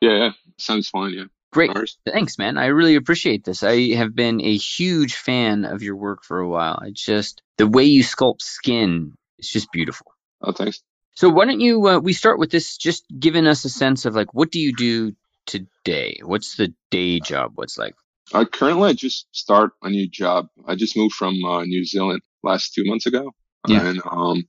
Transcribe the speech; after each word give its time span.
Yeah, 0.00 0.16
yeah. 0.16 0.30
Sounds 0.58 0.88
fine. 0.88 1.12
Yeah. 1.12 1.24
Great. 1.52 1.72
Thanks, 2.06 2.38
man. 2.38 2.58
I 2.58 2.66
really 2.66 2.94
appreciate 2.94 3.44
this. 3.44 3.64
I 3.64 3.94
have 3.94 4.14
been 4.14 4.40
a 4.40 4.56
huge 4.56 5.14
fan 5.14 5.64
of 5.64 5.82
your 5.82 5.96
work 5.96 6.22
for 6.22 6.38
a 6.38 6.48
while. 6.48 6.78
I 6.80 6.90
just, 6.90 7.42
the 7.58 7.66
way 7.66 7.84
you 7.84 8.04
sculpt 8.04 8.40
skin 8.42 9.14
is 9.38 9.48
just 9.48 9.72
beautiful. 9.72 10.14
Oh, 10.40 10.52
thanks. 10.52 10.80
So 11.16 11.28
why 11.28 11.46
don't 11.46 11.60
you, 11.60 11.86
uh, 11.88 11.98
we 11.98 12.12
start 12.12 12.38
with 12.38 12.50
this, 12.50 12.76
just 12.76 13.04
giving 13.18 13.48
us 13.48 13.64
a 13.64 13.68
sense 13.68 14.04
of 14.04 14.14
like, 14.14 14.32
what 14.32 14.52
do 14.52 14.60
you 14.60 14.72
do 14.72 15.12
today? 15.44 16.20
What's 16.22 16.54
the 16.54 16.72
day 16.90 17.18
job? 17.18 17.52
What's 17.56 17.76
like? 17.76 17.96
Uh, 18.32 18.44
currently, 18.44 18.90
I 18.90 18.92
just 18.92 19.26
start 19.32 19.72
a 19.82 19.90
new 19.90 20.08
job. 20.08 20.46
I 20.68 20.76
just 20.76 20.96
moved 20.96 21.14
from 21.14 21.34
uh, 21.44 21.64
New 21.64 21.84
Zealand 21.84 22.22
last 22.44 22.74
two 22.74 22.84
months 22.84 23.06
ago. 23.06 23.32
Yeah. 23.66 23.84
And 23.84 24.00
um, 24.08 24.44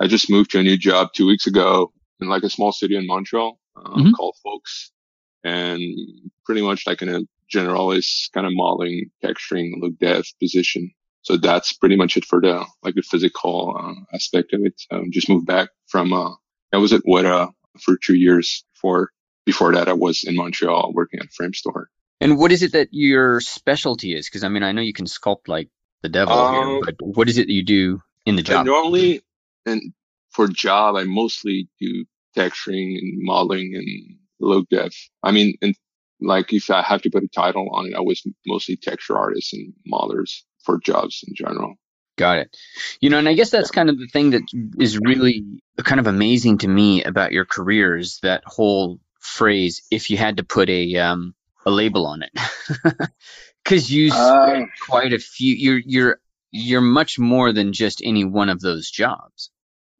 I 0.00 0.06
just 0.06 0.30
moved 0.30 0.52
to 0.52 0.60
a 0.60 0.62
new 0.62 0.78
job 0.78 1.08
two 1.14 1.26
weeks 1.26 1.46
ago 1.46 1.92
in 2.20 2.28
like 2.28 2.42
a 2.42 2.48
small 2.48 2.72
city 2.72 2.96
in 2.96 3.06
Montreal 3.06 3.58
um, 3.76 4.04
Mhm. 4.06 4.12
called 4.14 4.36
Folks. 4.42 4.90
And 5.44 5.82
pretty 6.46 6.62
much 6.62 6.86
like 6.86 7.02
in 7.02 7.08
a 7.08 7.20
generalist 7.52 8.30
kind 8.32 8.46
of 8.46 8.52
modeling, 8.54 9.10
texturing, 9.22 9.72
look 9.80 9.98
dev 9.98 10.24
position. 10.40 10.90
So 11.22 11.36
that's 11.36 11.72
pretty 11.72 11.96
much 11.96 12.16
it 12.16 12.24
for 12.24 12.40
the 12.40 12.64
like 12.82 12.94
the 12.94 13.02
physical 13.02 13.76
uh, 13.78 14.14
aspect 14.14 14.52
of 14.52 14.60
it. 14.64 14.80
Um, 14.90 15.10
just 15.10 15.28
moved 15.28 15.46
back 15.46 15.68
from 15.88 16.12
uh, 16.12 16.30
I 16.72 16.78
was 16.78 16.92
at 16.92 17.02
Weta 17.06 17.50
for 17.80 17.96
two 17.96 18.14
years. 18.14 18.64
Before 18.74 19.10
before 19.46 19.74
that, 19.74 19.88
I 19.88 19.92
was 19.92 20.24
in 20.24 20.36
Montreal 20.36 20.92
working 20.94 21.20
at 21.20 21.26
Framestore. 21.30 21.86
And 22.20 22.38
what 22.38 22.52
is 22.52 22.62
it 22.62 22.72
that 22.72 22.88
your 22.92 23.40
specialty 23.40 24.14
is? 24.14 24.28
Because 24.28 24.44
I 24.44 24.48
mean, 24.48 24.62
I 24.62 24.72
know 24.72 24.82
you 24.82 24.92
can 24.92 25.06
sculpt 25.06 25.48
like 25.48 25.68
the 26.02 26.08
devil 26.08 26.34
here, 26.50 26.62
Um, 26.62 26.80
but 26.84 26.94
what 27.00 27.28
is 27.28 27.38
it 27.38 27.46
that 27.48 27.52
you 27.52 27.64
do 27.64 28.00
in 28.26 28.36
the 28.36 28.42
job? 28.42 28.66
normally, 28.66 29.22
and 29.66 29.92
for 30.30 30.46
job, 30.48 30.96
I 30.96 31.04
mostly 31.04 31.68
do 31.80 32.04
texturing 32.36 32.98
and 32.98 33.22
modeling 33.22 33.74
and 33.74 34.18
look 34.40 34.68
dev. 34.68 34.92
I 35.22 35.32
mean, 35.32 35.54
and 35.62 35.74
like 36.20 36.52
if 36.52 36.70
I 36.70 36.82
have 36.82 37.02
to 37.02 37.10
put 37.10 37.24
a 37.24 37.28
title 37.28 37.68
on 37.72 37.86
it, 37.86 37.94
I 37.96 38.00
was 38.00 38.22
mostly 38.46 38.76
texture 38.76 39.18
artists 39.18 39.52
and 39.52 39.72
modelers 39.90 40.42
for 40.64 40.78
jobs 40.78 41.24
in 41.26 41.34
general. 41.34 41.74
Got 42.16 42.38
it. 42.38 42.56
You 43.00 43.10
know, 43.10 43.18
and 43.18 43.28
I 43.28 43.34
guess 43.34 43.50
that's 43.50 43.70
kind 43.70 43.88
of 43.88 43.98
the 43.98 44.06
thing 44.06 44.30
that 44.30 44.42
is 44.78 44.98
really 44.98 45.44
kind 45.78 45.98
of 45.98 46.06
amazing 46.06 46.58
to 46.58 46.68
me 46.68 47.02
about 47.02 47.32
your 47.32 47.46
career 47.46 47.96
is 47.96 48.18
that 48.22 48.42
whole 48.44 49.00
phrase, 49.18 49.82
if 49.90 50.10
you 50.10 50.16
had 50.16 50.36
to 50.36 50.44
put 50.44 50.68
a 50.68 50.96
um, 50.96 51.34
a 51.64 51.70
label 51.70 52.06
on 52.06 52.22
it. 52.22 52.30
Cause 53.64 53.88
you 53.88 54.10
span 54.10 54.70
quite 54.84 55.12
a 55.12 55.20
few 55.20 55.54
you're 55.54 55.80
you're 55.86 56.20
you're 56.50 56.80
much 56.80 57.18
more 57.18 57.52
than 57.52 57.72
just 57.72 58.02
any 58.04 58.24
one 58.24 58.48
of 58.48 58.60
those 58.60 58.90
jobs. 58.90 59.50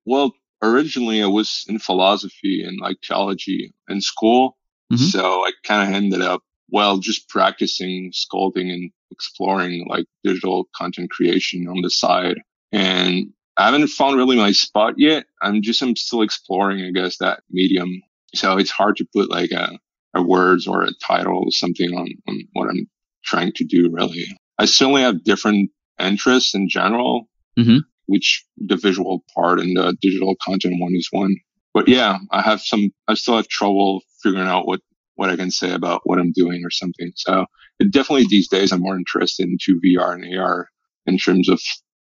Well, 0.05 0.33
originally 0.63 1.23
I 1.23 1.27
was 1.27 1.65
in 1.69 1.79
philosophy 1.79 2.63
and 2.65 2.79
like 2.81 2.99
theology 3.07 3.73
in 3.89 4.01
school. 4.01 4.57
Mhm. 4.93 4.99
So 5.11 5.45
I 5.45 5.53
kind 5.65 5.89
of 5.89 5.95
ended 5.95 6.23
up, 6.23 6.43
well, 6.71 6.99
just 6.99 7.29
practicing 7.29 8.13
sculpting 8.13 8.73
and 8.73 8.91
exploring 9.11 9.87
like 9.89 10.07
digital 10.25 10.69
content 10.77 11.11
creation 11.11 11.67
on 11.69 11.83
the 11.83 11.91
side. 11.91 12.39
And 12.71 13.33
I 13.57 13.67
haven't 13.67 13.89
found 13.89 14.17
really 14.17 14.37
my 14.37 14.53
spot 14.53 14.95
yet. 14.97 15.27
I'm 15.43 15.61
just, 15.63 15.83
I'm 15.83 15.97
still 15.97 16.23
exploring, 16.23 16.85
I 16.85 16.91
guess, 16.91 17.19
that 17.19 17.43
medium. 17.51 18.01
So 18.35 18.57
it's 18.57 18.71
hard 18.71 18.97
to 18.97 19.07
put 19.15 19.31
like 19.31 19.51
a, 19.51 19.79
a 20.15 20.23
words 20.23 20.67
or 20.67 20.83
a 20.83 20.95
title 21.07 21.45
or 21.45 21.51
something 21.51 21.91
on, 21.93 22.09
on 22.29 22.49
what 22.55 22.71
I'm 22.71 22.89
trying 23.25 23.53
to 23.53 23.65
do 23.65 23.91
really. 23.91 24.27
I 24.59 24.65
certainly 24.65 25.03
have 25.03 25.25
different 25.25 25.71
interests 25.99 26.55
in 26.55 26.69
general, 26.69 27.29
Mhm. 27.59 27.81
Which 28.07 28.45
the 28.57 28.77
visual 28.77 29.25
part 29.35 29.61
and 29.61 29.77
the 29.77 29.97
digital 30.01 30.35
content 30.43 30.75
one 30.79 30.95
is 30.95 31.09
one. 31.11 31.37
But 31.75 31.89
yeah, 31.89 32.19
I 32.31 32.43
have 32.43 32.61
some, 32.61 32.91
I 33.09 33.15
still 33.15 33.37
have 33.37 33.49
trouble 33.49 34.03
figuring 34.23 34.47
out 34.47 34.67
what, 34.67 34.81
what 35.15 35.31
I 35.31 35.37
can 35.37 35.51
say 35.51 35.73
about 35.73 36.03
what 36.05 36.19
I'm 36.19 36.33
doing 36.33 36.63
or 36.65 36.71
something. 36.71 37.13
So 37.17 37.47
it 37.79 37.93
definitely 37.93 38.27
these 38.29 38.49
days 38.49 38.73
I'm 38.73 38.81
more 38.81 38.97
interested 38.97 39.49
into 39.49 39.81
VR 39.81 40.15
and 40.15 40.39
AR 40.39 40.69
in 41.07 41.19
terms 41.19 41.49
of 41.49 41.61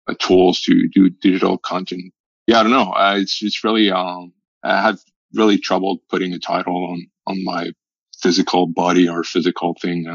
uh, 0.07 0.15
tools 0.19 0.61
to 0.63 0.89
do 0.89 1.09
digital 1.09 1.59
content. 1.59 2.13
Yeah, 2.47 2.61
I 2.61 2.63
don't 2.63 2.73
know. 2.73 2.93
It's, 3.17 3.43
it's 3.43 3.65
really, 3.65 3.91
um, 3.91 4.33
I 4.63 4.83
have 4.83 4.99
really 5.35 5.59
trouble 5.59 5.99
putting 6.11 6.33
a 6.33 6.39
title 6.39 6.85
on, 6.91 7.07
on 7.27 7.43
my 7.45 7.73
physical 8.21 8.67
body 8.67 9.09
or 9.09 9.25
physical 9.25 9.75
thing. 9.81 10.07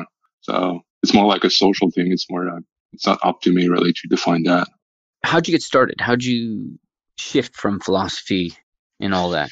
So 0.42 0.82
it's 1.02 1.14
more 1.14 1.26
like 1.26 1.44
a 1.44 1.50
social 1.50 1.90
thing. 1.92 2.12
It's 2.12 2.30
more, 2.30 2.48
uh, 2.48 2.60
it's 2.94 3.06
not 3.06 3.20
up 3.24 3.42
to 3.42 3.52
me 3.52 3.68
really 3.68 3.94
to 3.94 4.08
define 4.08 4.44
that. 4.44 4.68
How'd 5.24 5.48
you 5.48 5.52
get 5.52 5.62
started? 5.62 5.96
How'd 6.00 6.24
you 6.24 6.80
shift 7.18 7.56
from 7.56 7.80
philosophy 7.80 8.54
and 9.00 9.14
all 9.14 9.32
that? 9.32 9.52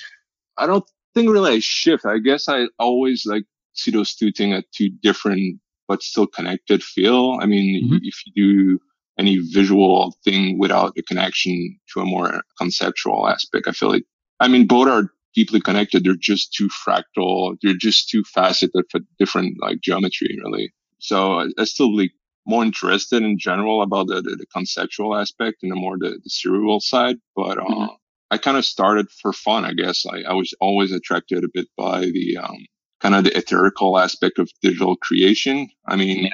I 0.57 0.65
don't 0.65 0.85
think 1.13 1.29
really 1.29 1.55
I 1.55 1.59
shift. 1.59 2.05
I 2.05 2.19
guess 2.19 2.47
I 2.47 2.67
always 2.79 3.25
like 3.25 3.43
see 3.73 3.91
those 3.91 4.15
two 4.15 4.31
things 4.31 4.55
at 4.57 4.65
two 4.71 4.89
different 4.89 5.59
but 5.87 6.03
still 6.03 6.27
connected 6.27 6.83
feel. 6.83 7.37
I 7.41 7.45
mean, 7.45 7.89
Mhm. 7.89 7.99
if 8.03 8.15
you 8.25 8.33
do 8.75 8.79
any 9.17 9.37
visual 9.37 10.15
thing 10.23 10.57
without 10.59 10.95
the 10.95 11.01
connection 11.03 11.79
to 11.93 12.01
a 12.01 12.05
more 12.05 12.43
conceptual 12.59 13.27
aspect, 13.27 13.67
I 13.67 13.71
feel 13.71 13.89
like, 13.89 14.03
I 14.39 14.47
mean, 14.49 14.67
both 14.67 14.87
are 14.89 15.13
deeply 15.33 15.61
connected. 15.61 16.03
They're 16.03 16.15
just 16.15 16.53
too 16.53 16.67
fractal. 16.69 17.57
They're 17.61 17.73
just 17.73 18.09
too 18.09 18.23
faceted 18.25 18.83
for 18.91 18.99
different 19.17 19.57
like 19.61 19.79
geometry, 19.81 20.37
really. 20.43 20.73
So 20.99 21.39
I, 21.39 21.47
I 21.57 21.63
still 21.63 21.95
like 21.95 22.11
more 22.47 22.63
interested 22.63 23.21
in 23.23 23.37
general 23.37 23.81
about 23.81 24.07
the, 24.07 24.21
the, 24.21 24.35
the 24.35 24.45
conceptual 24.47 25.15
aspect 25.15 25.57
and 25.63 25.71
the 25.71 25.75
more 25.75 25.97
the, 25.97 26.19
the 26.23 26.29
cerebral 26.29 26.79
side. 26.79 27.17
But, 27.35 27.59
uh, 27.59 27.63
Mhm. 27.65 27.95
I 28.29 28.37
kind 28.37 28.57
of 28.57 28.65
started 28.65 29.07
for 29.21 29.31
fun, 29.31 29.63
I 29.63 29.73
guess. 29.73 30.05
I, 30.05 30.23
I 30.23 30.33
was 30.33 30.53
always 30.59 30.91
attracted 30.91 31.43
a 31.45 31.49
bit 31.53 31.67
by 31.77 32.01
the 32.01 32.37
um, 32.37 32.65
kind 32.99 33.15
of 33.15 33.23
the 33.23 33.29
etherical 33.31 34.01
aspect 34.01 34.37
of 34.39 34.51
digital 34.61 34.97
creation. 34.97 35.69
I 35.87 35.95
mean, 35.95 36.29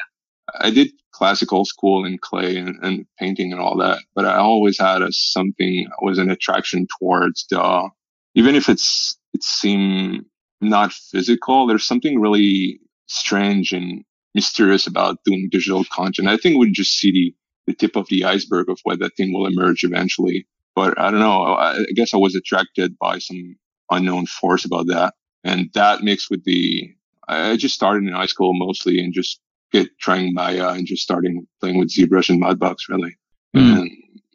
I 0.59 0.71
did 0.71 0.91
classical 1.11 1.65
school 1.65 2.05
in 2.05 2.17
clay 2.17 2.57
and, 2.57 2.77
and 2.81 3.05
painting 3.19 3.51
and 3.51 3.61
all 3.61 3.77
that, 3.77 3.99
but 4.15 4.25
I 4.25 4.37
always 4.37 4.79
had 4.79 5.01
a 5.03 5.11
something 5.11 5.87
was 6.01 6.17
an 6.17 6.31
attraction 6.31 6.87
towards 6.99 7.45
the 7.49 7.89
even 8.35 8.55
if 8.55 8.69
it's 8.69 9.15
it 9.33 9.43
seemed 9.43 10.25
not 10.61 10.91
physical. 10.93 11.67
There's 11.67 11.85
something 11.85 12.19
really 12.19 12.79
strange 13.07 13.71
and 13.71 14.03
mysterious 14.35 14.87
about 14.87 15.23
doing 15.25 15.49
digital 15.51 15.83
content. 15.91 16.27
I 16.27 16.37
think 16.37 16.57
we 16.57 16.71
just 16.71 16.97
see 16.97 17.11
the 17.11 17.35
the 17.65 17.73
tip 17.73 17.95
of 17.95 18.07
the 18.09 18.25
iceberg 18.25 18.69
of 18.69 18.77
where 18.83 18.97
that 18.97 19.15
thing 19.15 19.31
will 19.31 19.47
emerge 19.47 19.85
eventually 19.85 20.45
but 20.75 20.99
I 20.99 21.11
don't 21.11 21.19
know. 21.19 21.43
I, 21.43 21.77
I 21.77 21.85
guess 21.93 22.13
I 22.13 22.17
was 22.17 22.35
attracted 22.35 22.97
by 22.97 23.19
some 23.19 23.55
unknown 23.91 24.25
force 24.25 24.65
about 24.65 24.87
that. 24.87 25.13
And 25.43 25.69
that 25.73 26.03
mixed 26.03 26.29
with 26.29 26.43
the, 26.45 26.93
I 27.27 27.57
just 27.57 27.75
started 27.75 28.07
in 28.07 28.13
high 28.13 28.25
school 28.25 28.53
mostly 28.53 28.99
and 28.99 29.13
just 29.13 29.39
get 29.71 29.89
trying 29.99 30.33
Maya 30.33 30.69
and 30.69 30.87
just 30.87 31.03
starting 31.03 31.47
playing 31.59 31.77
with 31.77 31.93
ZBrush 31.93 32.29
and 32.29 32.41
Mudbox 32.41 32.89
really. 32.89 33.15
Mm. 33.55 33.81
And 33.81 33.91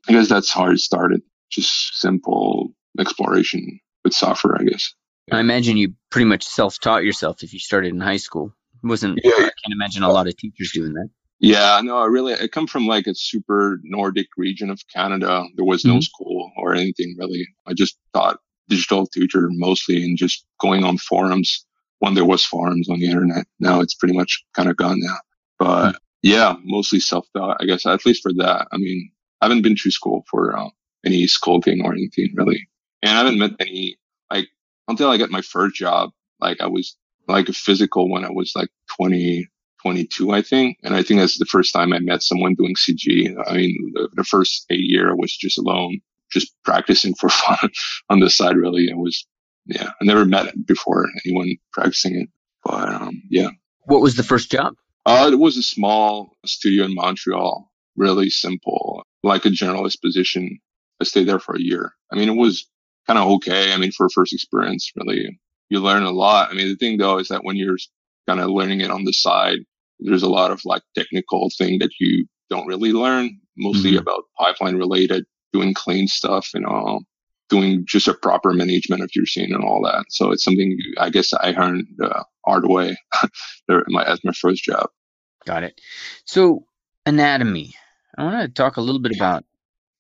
I 0.09 0.13
guess 0.13 0.29
that's 0.29 0.53
how 0.53 0.71
it 0.71 0.79
started. 0.79 1.23
Just 1.51 1.99
simple 1.99 2.75
exploration 2.99 3.81
with 4.05 4.13
software, 4.13 4.57
I 4.61 4.65
guess. 4.65 4.93
I 5.31 5.41
imagine 5.41 5.77
you 5.77 5.95
pretty 6.11 6.27
much 6.27 6.45
self-taught 6.45 7.05
yourself 7.05 7.43
if 7.43 7.53
you 7.53 7.59
started 7.59 7.93
in 7.93 8.01
high 8.01 8.17
school. 8.17 8.55
Wasn't 8.83 9.19
Yeah. 9.23 9.33
I 9.37 9.41
can't 9.41 9.73
imagine 9.73 10.03
a 10.03 10.11
lot 10.13 10.27
of 10.29 10.37
teachers 10.37 10.73
doing 10.73 10.93
that. 10.95 11.09
Yeah, 11.41 11.81
no, 11.85 11.99
I 11.99 12.07
really, 12.07 12.35
I 12.35 12.49
come 12.49 12.67
from 12.67 12.87
like 12.87 13.07
a 13.07 13.15
super 13.15 13.79
Nordic 13.85 14.27
region 14.37 14.71
of 14.71 14.81
Canada. 14.93 15.45
There 15.57 15.65
was 15.65 15.85
no 15.85 15.97
Mhm. 15.97 16.03
school 16.03 16.51
or 16.57 16.75
anything 16.75 17.15
really. 17.19 17.47
I 17.67 17.75
just 17.75 17.97
taught 18.13 18.39
digital 18.69 19.07
tutor 19.07 19.49
mostly 19.53 20.05
and 20.05 20.19
just 20.19 20.45
going 20.61 20.85
on 20.85 20.99
forums 20.99 21.65
when 22.01 22.15
there 22.15 22.25
was 22.25 22.45
forums 22.45 22.89
on 22.89 22.99
the 22.99 23.07
internet. 23.07 23.47
Now 23.61 23.81
it's 23.81 23.95
pretty 23.95 24.15
much 24.17 24.43
kind 24.55 24.69
of 24.69 24.77
gone 24.77 24.99
now. 25.01 25.17
But 25.59 26.01
yeah, 26.23 26.57
mostly 26.65 26.99
self-taught, 27.01 27.59
I 27.61 27.65
guess, 27.67 27.87
at 27.87 28.05
least 28.05 28.23
for 28.23 28.33
that. 28.35 28.67
I 28.73 28.77
mean, 28.77 29.11
I 29.41 29.47
haven't 29.47 29.63
been 29.63 29.77
to 29.77 29.91
school 29.93 30.25
for 30.29 30.57
uh, 30.59 30.69
any 31.05 31.25
sculpting 31.27 31.85
or 31.85 31.93
anything 31.93 32.31
really. 32.35 32.69
And 33.03 33.13
I 33.13 33.19
haven't 33.19 33.39
met 33.39 33.53
any, 33.61 33.97
like, 34.33 34.49
until 34.89 35.09
I 35.11 35.17
got 35.19 35.31
my 35.31 35.41
first 35.43 35.77
job, 35.77 36.11
like 36.41 36.61
I 36.61 36.67
was 36.67 36.97
like 37.29 37.49
a 37.49 37.53
physical 37.53 38.11
when 38.11 38.25
I 38.25 38.31
was 38.31 38.53
like 38.57 38.69
20, 38.97 39.47
22, 39.83 40.33
I 40.33 40.43
think. 40.43 40.79
And 40.83 40.95
I 40.95 41.03
think 41.03 41.21
that's 41.21 41.39
the 41.39 41.45
first 41.45 41.73
time 41.73 41.93
I 41.93 41.99
met 41.99 42.23
someone 42.23 42.55
doing 42.55 42.75
CG. 42.75 43.35
I 43.47 43.55
mean, 43.55 43.93
the, 43.95 44.09
the 44.15 44.25
first 44.25 44.67
eight 44.71 44.81
year 44.81 45.11
I 45.11 45.15
was 45.15 45.37
just 45.37 45.59
alone, 45.59 46.01
just 46.33 46.55
practicing 46.65 47.15
for 47.15 47.29
fun 47.29 47.71
on 48.09 48.21
the 48.21 48.31
side, 48.31 48.57
really. 48.57 48.89
It 48.89 48.97
was, 48.97 49.27
yeah, 49.67 49.91
I 50.01 50.05
never 50.05 50.25
met 50.25 50.67
before 50.67 51.07
anyone 51.25 51.57
practicing 51.73 52.17
it. 52.23 52.29
But 52.65 52.89
um, 52.89 53.23
yeah. 53.31 53.51
What 53.85 54.03
was 54.03 54.17
the 54.17 54.23
first 54.23 54.51
job? 54.51 54.75
Uh, 55.07 55.31
it 55.33 55.39
was 55.39 55.57
a 55.57 55.63
small 55.63 56.37
studio 56.45 56.85
in 56.85 56.95
Montreal, 56.95 57.71
really 57.97 58.29
simple, 58.29 59.03
like 59.23 59.45
a 59.47 59.51
journalist 59.51 60.03
position. 60.03 60.59
I 61.01 61.05
stayed 61.05 61.29
there 61.29 61.39
for 61.39 61.57
a 61.57 61.61
year. 61.61 61.93
I 62.13 62.17
mean, 62.17 62.29
it 62.29 62.37
was 62.37 62.69
kind 63.07 63.19
of 63.19 63.29
okay. 63.37 63.73
I 63.73 63.79
mean, 63.79 63.93
for 63.93 64.07
a 64.07 64.11
first 64.11 64.35
experience, 64.35 64.93
really, 64.97 65.39
you 65.71 65.81
learn 65.81 66.03
a 66.03 66.11
lot. 66.11 66.51
I 66.51 66.55
mean, 66.55 66.69
the 66.69 66.77
thing 66.77 66.99
though 66.99 67.19
is 67.19 67.29
that 67.29 67.45
when 67.45 67.57
you're 67.57 67.79
kind 68.27 68.41
of 68.41 68.51
learning 68.51 68.81
it 68.81 68.91
on 68.91 69.05
the 69.05 69.13
side, 69.13 69.59
there's 70.01 70.23
a 70.23 70.29
lot 70.29 70.51
of 70.51 70.61
like 70.65 70.83
technical 70.97 71.51
thing 71.59 71.79
that 71.81 71.91
you 71.99 72.27
don't 72.51 72.67
really 72.67 72.93
learn, 72.93 73.39
mostly 73.57 73.91
mm-hmm. 73.91 74.01
about 74.01 74.25
pipeline 74.39 74.77
related, 74.77 75.25
doing 75.53 75.75
clean 75.75 76.07
stuff, 76.07 76.49
and 76.55 76.65
know, 76.65 77.01
doing 77.49 77.85
just 77.87 78.09
a 78.09 78.15
proper 78.15 78.53
management 78.53 79.03
of 79.03 79.11
your 79.15 79.27
scene 79.27 79.55
and 79.55 79.65
all 79.65 79.83
that. 79.83 80.05
So 80.11 80.31
it's 80.31 80.45
something 80.45 80.79
I 80.99 81.11
guess 81.11 81.33
I 81.33 81.53
learned 81.53 81.87
the 81.97 82.25
hard 82.47 82.67
way 82.67 82.97
my, 83.89 84.05
as 84.05 84.21
my 84.25 84.33
first 84.33 84.63
job. 84.63 84.89
Got 85.45 85.65
it. 85.65 85.81
So 86.25 86.65
anatomy. 87.07 87.75
I 88.17 88.25
want 88.25 88.43
to 88.43 88.49
talk 88.49 88.77
a 88.77 88.81
little 88.81 89.01
bit 89.01 89.15
about 89.17 89.45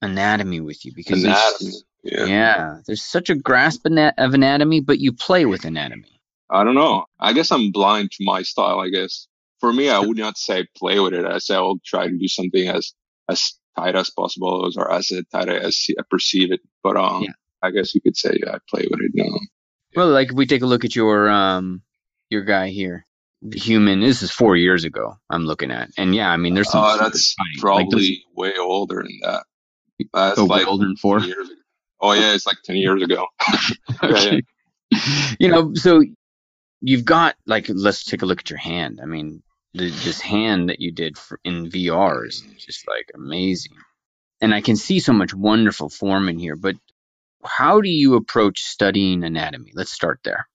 anatomy 0.02 0.60
with 0.60 0.84
you 0.84 0.92
because 0.94 1.24
anatomy. 1.24 1.72
Yeah. 2.10 2.24
yeah, 2.24 2.78
there's 2.86 3.02
such 3.02 3.30
a 3.30 3.34
grasp 3.34 3.86
of 3.86 4.34
anatomy, 4.34 4.80
but 4.80 4.98
you 4.98 5.12
play 5.12 5.44
with 5.44 5.64
anatomy. 5.64 6.20
I 6.50 6.64
don't 6.64 6.74
know. 6.74 7.04
I 7.20 7.32
guess 7.32 7.52
I'm 7.52 7.70
blind 7.70 8.12
to 8.12 8.24
my 8.24 8.42
style. 8.42 8.80
I 8.80 8.88
guess 8.88 9.28
for 9.60 9.72
me, 9.72 9.90
I 9.90 9.98
would 9.98 10.16
not 10.16 10.38
say 10.38 10.66
play 10.76 10.98
with 11.00 11.12
it. 11.12 11.24
I 11.24 11.38
say 11.38 11.56
I 11.56 11.60
will 11.60 11.80
try 11.84 12.06
to 12.06 12.16
do 12.16 12.28
something 12.28 12.68
as 12.68 12.94
as 13.28 13.54
tight 13.76 13.94
as 13.94 14.10
possible 14.10 14.72
or 14.74 14.92
as 14.92 15.12
tight 15.32 15.48
as 15.48 15.86
I 15.98 16.02
perceive 16.10 16.52
it. 16.52 16.60
But 16.82 16.96
um, 16.96 17.24
yeah. 17.24 17.32
I 17.62 17.70
guess 17.70 17.94
you 17.94 18.00
could 18.00 18.16
say 18.16 18.38
I 18.46 18.58
play 18.68 18.86
with 18.90 19.00
it 19.00 19.12
now. 19.14 19.38
Well, 19.94 20.08
like 20.08 20.30
if 20.30 20.34
we 20.34 20.46
take 20.46 20.62
a 20.62 20.66
look 20.66 20.84
at 20.84 20.96
your 20.96 21.28
um 21.28 21.82
your 22.30 22.42
guy 22.42 22.68
here, 22.68 23.06
the 23.42 23.58
human. 23.58 24.00
This 24.00 24.22
is 24.22 24.30
four 24.30 24.56
years 24.56 24.84
ago. 24.84 25.16
I'm 25.30 25.44
looking 25.44 25.70
at, 25.70 25.90
and 25.96 26.14
yeah, 26.14 26.30
I 26.30 26.36
mean, 26.36 26.54
there's 26.54 26.70
some. 26.70 26.82
Oh, 26.82 26.88
uh, 26.88 26.96
that's 26.96 27.34
probably 27.58 28.24
like 28.36 28.36
way 28.36 28.58
older 28.58 29.02
than 29.02 29.18
that. 29.22 29.44
That's 30.12 30.38
oh, 30.38 30.44
like 30.44 30.66
older 30.66 30.86
than 30.86 30.96
four. 30.96 31.20
Years 31.20 31.48
ago. 31.48 31.60
Oh 32.00 32.12
yeah, 32.12 32.34
it's 32.34 32.46
like 32.46 32.58
ten 32.64 32.76
years 32.76 33.02
ago. 33.02 33.26
okay. 34.02 34.42
yeah. 34.90 34.98
You 35.38 35.48
know, 35.48 35.74
so 35.74 36.02
you've 36.80 37.04
got 37.04 37.36
like 37.46 37.66
let's 37.68 38.04
take 38.04 38.22
a 38.22 38.26
look 38.26 38.40
at 38.40 38.50
your 38.50 38.58
hand. 38.58 39.00
I 39.02 39.06
mean, 39.06 39.42
the, 39.74 39.90
this 39.90 40.20
hand 40.20 40.68
that 40.68 40.80
you 40.80 40.92
did 40.92 41.18
for, 41.18 41.40
in 41.44 41.70
VR 41.70 42.26
is 42.26 42.42
just 42.56 42.86
like 42.88 43.10
amazing, 43.14 43.76
and 44.40 44.54
I 44.54 44.60
can 44.60 44.76
see 44.76 45.00
so 45.00 45.12
much 45.12 45.34
wonderful 45.34 45.88
form 45.88 46.28
in 46.28 46.38
here. 46.38 46.56
But 46.56 46.76
how 47.44 47.80
do 47.80 47.88
you 47.88 48.14
approach 48.14 48.60
studying 48.60 49.24
anatomy? 49.24 49.72
Let's 49.74 49.92
start 49.92 50.20
there. 50.24 50.48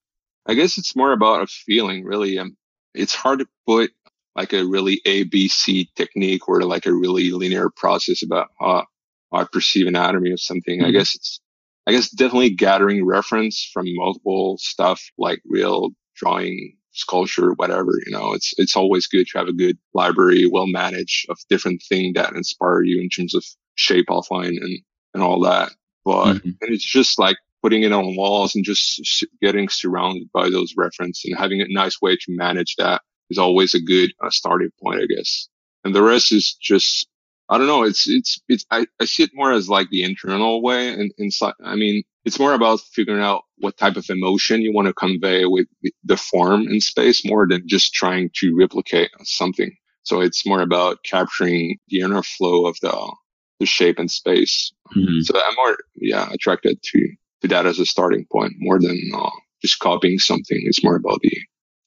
I 0.45 0.55
guess 0.55 0.77
it's 0.77 0.95
more 0.95 1.13
about 1.13 1.43
a 1.43 1.47
feeling, 1.47 2.03
really. 2.03 2.37
Um, 2.37 2.57
it's 2.93 3.15
hard 3.15 3.39
to 3.39 3.47
put 3.65 3.91
like 4.35 4.53
a 4.53 4.65
really 4.65 5.01
ABC 5.05 5.87
technique 5.95 6.47
or 6.49 6.61
like 6.63 6.85
a 6.85 6.93
really 6.93 7.31
linear 7.31 7.69
process 7.69 8.23
about 8.23 8.49
how, 8.59 8.85
I 9.33 9.45
perceive 9.51 9.87
anatomy 9.87 10.31
of 10.31 10.39
something. 10.39 10.79
Mm-hmm. 10.79 10.87
I 10.87 10.91
guess 10.91 11.15
it's, 11.15 11.41
I 11.87 11.91
guess 11.91 12.09
definitely 12.09 12.51
gathering 12.51 13.05
reference 13.05 13.69
from 13.73 13.85
multiple 13.87 14.57
stuff 14.59 15.01
like 15.17 15.41
real 15.45 15.89
drawing, 16.15 16.77
sculpture, 16.91 17.53
whatever. 17.53 17.93
You 18.05 18.11
know, 18.11 18.33
it's 18.33 18.53
it's 18.57 18.75
always 18.75 19.07
good 19.07 19.27
to 19.27 19.37
have 19.37 19.47
a 19.47 19.53
good 19.53 19.77
library, 19.93 20.45
well 20.45 20.67
managed 20.67 21.29
of 21.29 21.37
different 21.49 21.81
things 21.89 22.13
that 22.15 22.33
inspire 22.33 22.83
you 22.83 23.01
in 23.01 23.09
terms 23.09 23.35
of 23.35 23.43
shape, 23.75 24.05
outline, 24.09 24.57
and 24.61 24.79
and 25.13 25.23
all 25.23 25.41
that. 25.41 25.71
But 26.05 26.35
mm-hmm. 26.35 26.49
and 26.61 26.71
it's 26.71 26.85
just 26.85 27.19
like 27.19 27.37
putting 27.63 27.83
it 27.83 27.93
on 27.93 28.15
walls 28.17 28.55
and 28.55 28.65
just 28.65 29.25
getting 29.41 29.69
surrounded 29.69 30.29
by 30.33 30.49
those 30.49 30.73
references 30.75 31.23
and 31.25 31.39
having 31.39 31.61
a 31.61 31.65
nice 31.69 32.01
way 32.01 32.15
to 32.15 32.25
manage 32.27 32.75
that 32.77 33.01
is 33.29 33.37
always 33.37 33.73
a 33.73 33.81
good 33.81 34.11
uh, 34.21 34.29
starting 34.29 34.69
point, 34.83 35.01
I 35.01 35.05
guess. 35.05 35.47
And 35.85 35.95
the 35.95 36.03
rest 36.03 36.33
is 36.33 36.53
just, 36.61 37.07
I 37.49 37.57
don't 37.57 37.67
know. 37.67 37.83
It's, 37.83 38.07
it's, 38.07 38.39
it's, 38.47 38.65
I, 38.71 38.87
I 38.99 39.05
see 39.05 39.23
it 39.23 39.31
more 39.33 39.51
as 39.51 39.69
like 39.69 39.89
the 39.89 40.03
internal 40.03 40.61
way. 40.61 40.89
And 40.89 41.13
inside, 41.17 41.53
I 41.63 41.75
mean, 41.75 42.03
it's 42.25 42.39
more 42.39 42.53
about 42.53 42.79
figuring 42.79 43.21
out 43.21 43.43
what 43.57 43.77
type 43.77 43.97
of 43.97 44.09
emotion 44.09 44.61
you 44.61 44.73
want 44.73 44.87
to 44.87 44.93
convey 44.93 45.45
with 45.45 45.67
the 46.03 46.17
form 46.17 46.67
in 46.67 46.79
space 46.79 47.25
more 47.25 47.47
than 47.47 47.67
just 47.67 47.93
trying 47.93 48.29
to 48.35 48.55
replicate 48.57 49.09
something. 49.23 49.75
So 50.03 50.21
it's 50.21 50.45
more 50.45 50.61
about 50.61 51.03
capturing 51.03 51.77
the 51.89 51.99
inner 51.99 52.23
flow 52.23 52.65
of 52.65 52.77
the, 52.81 53.15
the 53.59 53.65
shape 53.65 53.99
and 53.99 54.09
space. 54.09 54.73
Mm-hmm. 54.95 55.21
So 55.21 55.35
I'm 55.35 55.55
more, 55.55 55.77
yeah, 55.95 56.29
attracted 56.31 56.81
to 56.81 57.09
to 57.43 57.47
that 57.49 57.65
as 57.65 57.77
a 57.77 57.85
starting 57.85 58.25
point 58.31 58.53
more 58.57 58.79
than 58.79 58.97
uh, 59.13 59.29
just 59.61 59.79
copying 59.79 60.17
something. 60.17 60.61
It's 60.63 60.83
more 60.83 60.95
about 60.95 61.19
the 61.21 61.37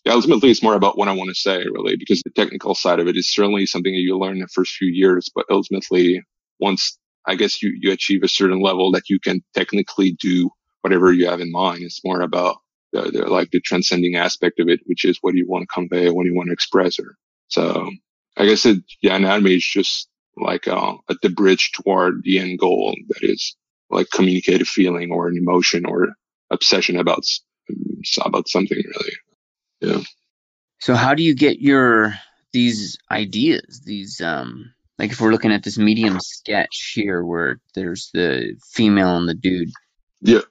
yeah, 0.07 0.13
ultimately 0.13 0.51
it's 0.53 0.63
more 0.63 0.77
about 0.77 0.97
what 0.97 1.09
I 1.09 1.13
want 1.13 1.31
to 1.31 1.35
say 1.35 1.59
really 1.65 1.97
because 1.97 2.23
the 2.23 2.31
technical 2.31 2.77
side 2.77 3.01
of 3.01 3.09
it 3.09 3.17
is 3.17 3.29
certainly 3.29 3.67
something 3.67 3.93
that 3.93 3.99
you 3.99 4.17
learn 4.17 4.35
in 4.35 4.43
the 4.43 4.49
first 4.49 4.75
few 4.75 4.89
years, 4.89 5.29
but 5.35 5.47
ultimately 5.51 6.23
once 6.61 6.97
I 7.27 7.35
guess 7.35 7.61
you, 7.61 7.77
you 7.81 7.91
achieve 7.91 8.23
a 8.23 8.29
certain 8.29 8.61
level 8.61 8.93
that 8.93 9.11
you 9.11 9.19
can 9.19 9.43
technically 9.53 10.13
do 10.13 10.49
whatever 10.83 11.13
you 11.13 11.29
have 11.29 11.41
in 11.41 11.51
mind. 11.51 11.83
It's 11.83 12.05
more 12.05 12.21
about 12.21 12.59
the, 12.93 13.03
the 13.11 13.27
like 13.27 13.51
the 13.51 13.61
transcending 13.61 14.15
aspect 14.15 14.61
of 14.61 14.69
it, 14.69 14.79
which 14.87 15.05
is 15.05 15.19
what 15.23 15.33
do 15.33 15.39
you 15.39 15.49
want 15.49 15.63
to 15.63 15.75
convey, 15.75 16.09
what 16.11 16.23
do 16.23 16.29
you 16.29 16.37
want 16.37 16.51
to 16.51 16.53
express. 16.53 17.01
Or 17.01 17.17
so 17.49 17.91
I 18.37 18.47
guess 18.47 18.65
it, 18.65 18.79
yeah, 19.03 19.17
anatomy 19.17 19.57
is 19.57 19.67
just 19.67 20.09
like 20.37 20.69
uh, 20.69 20.95
at 21.11 21.17
the 21.21 21.31
bridge 21.31 21.73
toward 21.73 22.23
the 22.23 22.39
end 22.39 22.61
goal 22.61 22.95
that 23.09 23.25
is 23.25 23.57
like 23.91 24.07
communicate 24.13 24.63
a 24.63 24.67
feeling 24.67 25.11
or 25.11 25.27
an 25.27 25.37
emotion 25.37 25.85
or 25.85 26.11
obsession 26.51 26.97
about 26.97 27.25
about 28.25 28.47
something 28.47 28.79
really 28.79 29.13
yeah. 29.81 30.01
So 30.81 30.95
how 30.95 31.15
do 31.15 31.23
you 31.23 31.35
get 31.35 31.61
your 31.61 32.15
these 32.53 32.97
ideas 33.11 33.83
these 33.85 34.21
um 34.21 34.73
like 34.99 35.11
if 35.11 35.21
we're 35.21 35.33
looking 35.33 35.53
at 35.53 35.63
this 35.63 35.77
medium 35.77 36.19
sketch 36.21 36.93
here 36.95 37.23
where 37.23 37.61
there's 37.75 38.11
the 38.15 38.57
female 38.73 39.17
and 39.17 39.29
the 39.29 39.35
dude? 39.35 39.71
Yeah. 40.21 40.43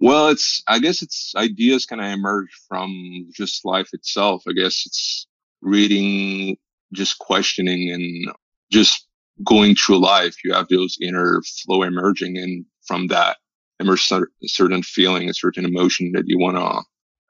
Well 0.00 0.28
it's 0.28 0.62
i 0.68 0.78
guess 0.78 1.02
it's 1.02 1.32
ideas 1.36 1.86
kind 1.86 2.00
of 2.00 2.06
emerge 2.08 2.50
from 2.68 3.28
just 3.34 3.64
life 3.64 3.90
itself. 3.92 4.42
I 4.48 4.52
guess 4.52 4.84
it's 4.86 5.26
reading 5.60 6.56
just 6.92 7.18
questioning 7.18 7.90
and 7.90 8.34
just 8.70 9.06
going 9.44 9.74
through 9.74 10.00
life. 10.00 10.36
You 10.44 10.52
have 10.54 10.68
those 10.68 10.98
inner 11.00 11.42
flow 11.64 11.82
emerging 11.82 12.38
and 12.38 12.64
from 12.86 13.08
that 13.08 13.38
emerge 13.80 14.10
a 14.10 14.22
certain 14.44 14.82
feeling, 14.82 15.28
a 15.28 15.34
certain 15.34 15.64
emotion 15.64 16.12
that 16.12 16.24
you 16.26 16.38
want 16.38 16.56
to, 16.56 16.82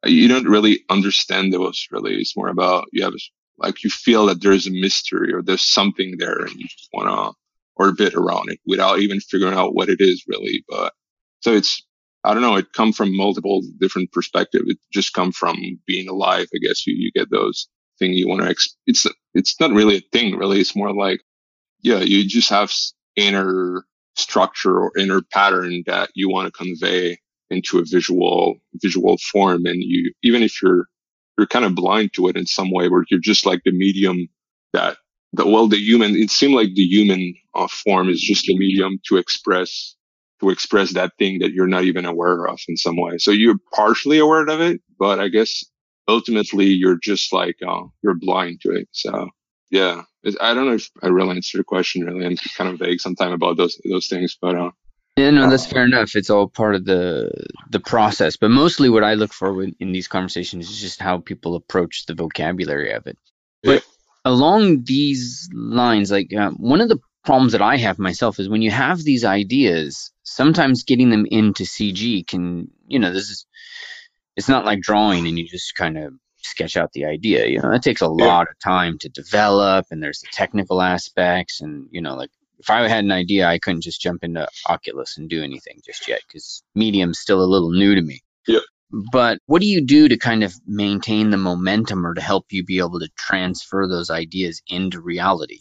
you 0.05 0.29
don't 0.29 0.49
really 0.49 0.85
understand 0.89 1.53
those 1.53 1.87
really. 1.91 2.17
It's 2.17 2.37
more 2.37 2.49
about 2.49 2.87
you 2.93 3.03
have 3.05 3.15
like 3.59 3.83
you 3.83 3.91
feel 3.91 4.27
that 4.27 4.41
there's 4.41 4.67
a 4.67 4.71
mystery 4.71 5.33
or 5.33 5.43
there's 5.43 5.65
something 5.65 6.17
there 6.19 6.43
and 6.43 6.53
you 6.53 6.67
just 6.69 6.89
want 6.93 7.09
to 7.09 7.37
orbit 7.77 8.15
around 8.15 8.51
it 8.51 8.61
without 8.67 9.01
even 9.01 9.21
figuring 9.21 9.55
out 9.55 9.75
what 9.75 9.89
it 9.89 10.01
is 10.01 10.25
really. 10.27 10.65
But 10.69 10.93
so 11.41 11.53
it's, 11.53 11.83
I 12.25 12.35
don't 12.35 12.43
know, 12.43 12.57
it 12.57 12.73
come 12.73 12.93
from 12.93 13.17
multiple 13.17 13.63
different 13.81 14.13
perspectives. 14.13 14.65
It 14.69 14.79
just 14.93 15.13
come 15.13 15.33
from 15.33 15.57
being 15.87 16.09
alive. 16.09 16.49
I 16.55 16.59
guess 16.59 16.87
you, 16.87 16.95
you 16.97 17.11
get 17.13 17.31
those 17.31 17.69
thing 17.99 18.13
you 18.13 18.29
want 18.29 18.43
to, 18.43 18.49
ex- 18.49 18.77
it's, 18.87 19.07
it's 19.35 19.59
not 19.61 19.73
really 19.73 19.97
a 19.97 20.03
thing 20.13 20.37
really. 20.37 20.61
It's 20.61 20.77
more 20.77 20.95
like, 20.95 21.21
yeah, 21.83 21.99
you 21.99 22.29
just 22.29 22.51
have 22.51 22.73
inner 23.17 23.85
structure 24.17 24.79
or 24.79 24.97
inner 24.97 25.23
pattern 25.33 25.85
that 25.87 26.11
you 26.15 26.29
want 26.29 26.47
to 26.47 26.59
convey 26.59 27.19
into 27.51 27.79
a 27.79 27.85
visual 27.85 28.57
visual 28.75 29.17
form 29.33 29.67
and 29.67 29.83
you 29.83 30.13
even 30.23 30.43
if 30.43 30.63
you're 30.63 30.87
you're 31.37 31.47
kind 31.47 31.65
of 31.65 31.75
blind 31.75 32.13
to 32.13 32.29
it 32.29 32.37
in 32.37 32.47
some 32.47 32.71
way 32.71 32.89
where 32.89 33.05
you're 33.11 33.21
just 33.21 33.47
like 33.47 33.63
the 33.65 33.73
medium 33.73 34.29
that 34.73 34.97
the 35.33 35.47
well 35.47 35.69
the 35.69 35.79
human 35.79 36.17
it 36.17 36.31
seemed 36.31 36.55
like 36.55 36.75
the 36.75 36.83
human 36.83 37.35
uh, 37.55 37.69
form 37.69 38.09
is 38.09 38.21
just 38.21 38.49
a 38.49 38.57
medium 38.57 38.99
to 39.07 39.17
express 39.17 39.95
to 40.41 40.51
express 40.51 40.93
that 40.93 41.13
thing 41.19 41.41
that 41.41 41.53
you're 41.53 41.67
not 41.67 41.85
even 41.85 42.05
aware 42.05 42.47
of 42.47 42.61
in 42.69 42.77
some 42.77 42.97
way 42.97 43.19
so 43.19 43.31
you're 43.31 43.59
partially 43.73 44.19
aware 44.19 44.47
of 44.47 44.61
it 44.61 44.81
but 44.99 45.19
i 45.19 45.29
guess 45.29 45.65
ultimately 46.07 46.67
you're 46.67 46.99
just 47.03 47.33
like 47.33 47.57
uh, 47.67 47.83
you're 48.03 48.15
blind 48.15 48.61
to 48.61 48.71
it 48.71 48.89
so 48.93 49.29
yeah, 49.71 50.03
I 50.41 50.55
don't 50.55 50.67
know 50.67 50.75
if 50.75 50.91
I 51.03 51.09
really 51.09 51.37
answered 51.37 51.59
the 51.59 51.65
question. 51.65 52.05
Really, 52.05 52.25
I'm 52.25 52.37
kind 52.57 52.71
of 52.71 52.79
vague 52.79 53.01
sometimes 53.01 53.35
about 53.35 53.57
those 53.57 53.81
those 53.89 54.07
things, 54.07 54.37
but 54.41 54.57
uh, 54.57 54.71
yeah, 55.19 55.31
no, 55.31 55.51
that's 55.51 55.67
fair 55.67 55.85
enough. 55.85 56.15
It's 56.15 56.31
all 56.31 56.49
part 56.49 56.75
of 56.75 56.85
the 56.85 57.31
the 57.71 57.81
process. 57.81 58.37
But 58.37 58.51
mostly, 58.51 58.89
what 58.89 59.05
I 59.05 59.15
look 59.15 59.33
for 59.33 59.63
in 59.63 59.93
these 59.93 60.09
conversations 60.09 60.71
is 60.71 60.81
just 60.81 61.01
how 61.01 61.19
people 61.19 61.57
approach 61.57 62.07
the 62.07 62.15
vocabulary 62.15 62.93
of 62.93 63.07
it. 63.07 63.19
But 63.63 63.83
yeah. 63.83 64.33
along 64.33 64.85
these 64.85 65.49
lines, 65.53 66.11
like 66.11 66.33
uh, 66.33 66.51
one 66.51 66.81
of 66.81 66.89
the 66.89 66.99
problems 67.25 67.53
that 67.53 67.63
I 67.63 67.77
have 67.77 67.99
myself 67.99 68.39
is 68.39 68.49
when 68.49 68.63
you 68.63 68.71
have 68.71 69.03
these 69.03 69.25
ideas, 69.25 70.13
sometimes 70.23 70.85
getting 70.85 71.11
them 71.11 71.27
into 71.31 71.65
CG 71.65 72.27
can, 72.27 72.71
you 72.87 72.99
know, 72.99 73.13
this 73.13 73.29
is 73.29 73.45
it's 74.37 74.49
not 74.49 74.65
like 74.65 74.81
drawing 74.81 75.27
and 75.27 75.37
you 75.37 75.49
just 75.49 75.75
kind 75.75 75.99
of 75.99 76.15
sketch 76.43 76.77
out 76.77 76.93
the 76.93 77.05
idea. 77.05 77.47
You 77.47 77.61
know, 77.61 77.73
it 77.73 77.83
takes 77.83 78.03
a 78.03 78.05
yeah. 78.05 78.27
lot 78.27 78.49
of 78.49 78.59
time 78.61 78.99
to 79.01 79.09
develop, 79.09 79.87
and 79.91 80.03
there's 80.03 80.21
the 80.21 80.29
technical 80.33 80.81
aspects, 80.81 81.61
and 81.61 81.89
you 81.91 82.01
know, 82.01 82.15
like 82.15 82.31
if 82.59 82.71
I 82.71 82.89
had 82.89 83.05
an 83.05 83.13
idea, 83.13 83.47
I 83.47 83.59
couldn't 83.59 83.83
just 83.83 84.01
jump 84.01 84.25
into 84.25 84.49
Oculus 84.69 85.17
and 85.17 85.29
do 85.29 85.43
anything 85.43 85.81
just 85.85 86.09
yet 86.09 86.21
because 86.27 86.63
Medium's 86.75 87.19
still 87.19 87.43
a 87.43 87.47
little 87.47 87.71
new 87.71 87.95
to 87.95 88.03
me. 88.03 88.21
Yeah. 88.47 88.61
But 88.91 89.39
what 89.47 89.61
do 89.61 89.69
you 89.69 89.85
do 89.85 90.09
to 90.09 90.17
kind 90.17 90.43
of 90.43 90.55
maintain 90.67 91.31
the 91.31 91.37
momentum 91.37 92.07
or 92.07 92.15
to 92.15 92.21
help 92.21 92.47
you 92.51 92.65
be 92.65 92.79
able 92.79 93.01
to 93.01 93.11
transfer 93.17 93.87
those 93.87 94.11
ideas 94.11 94.63
into 94.67 95.01
reality? 95.01 95.61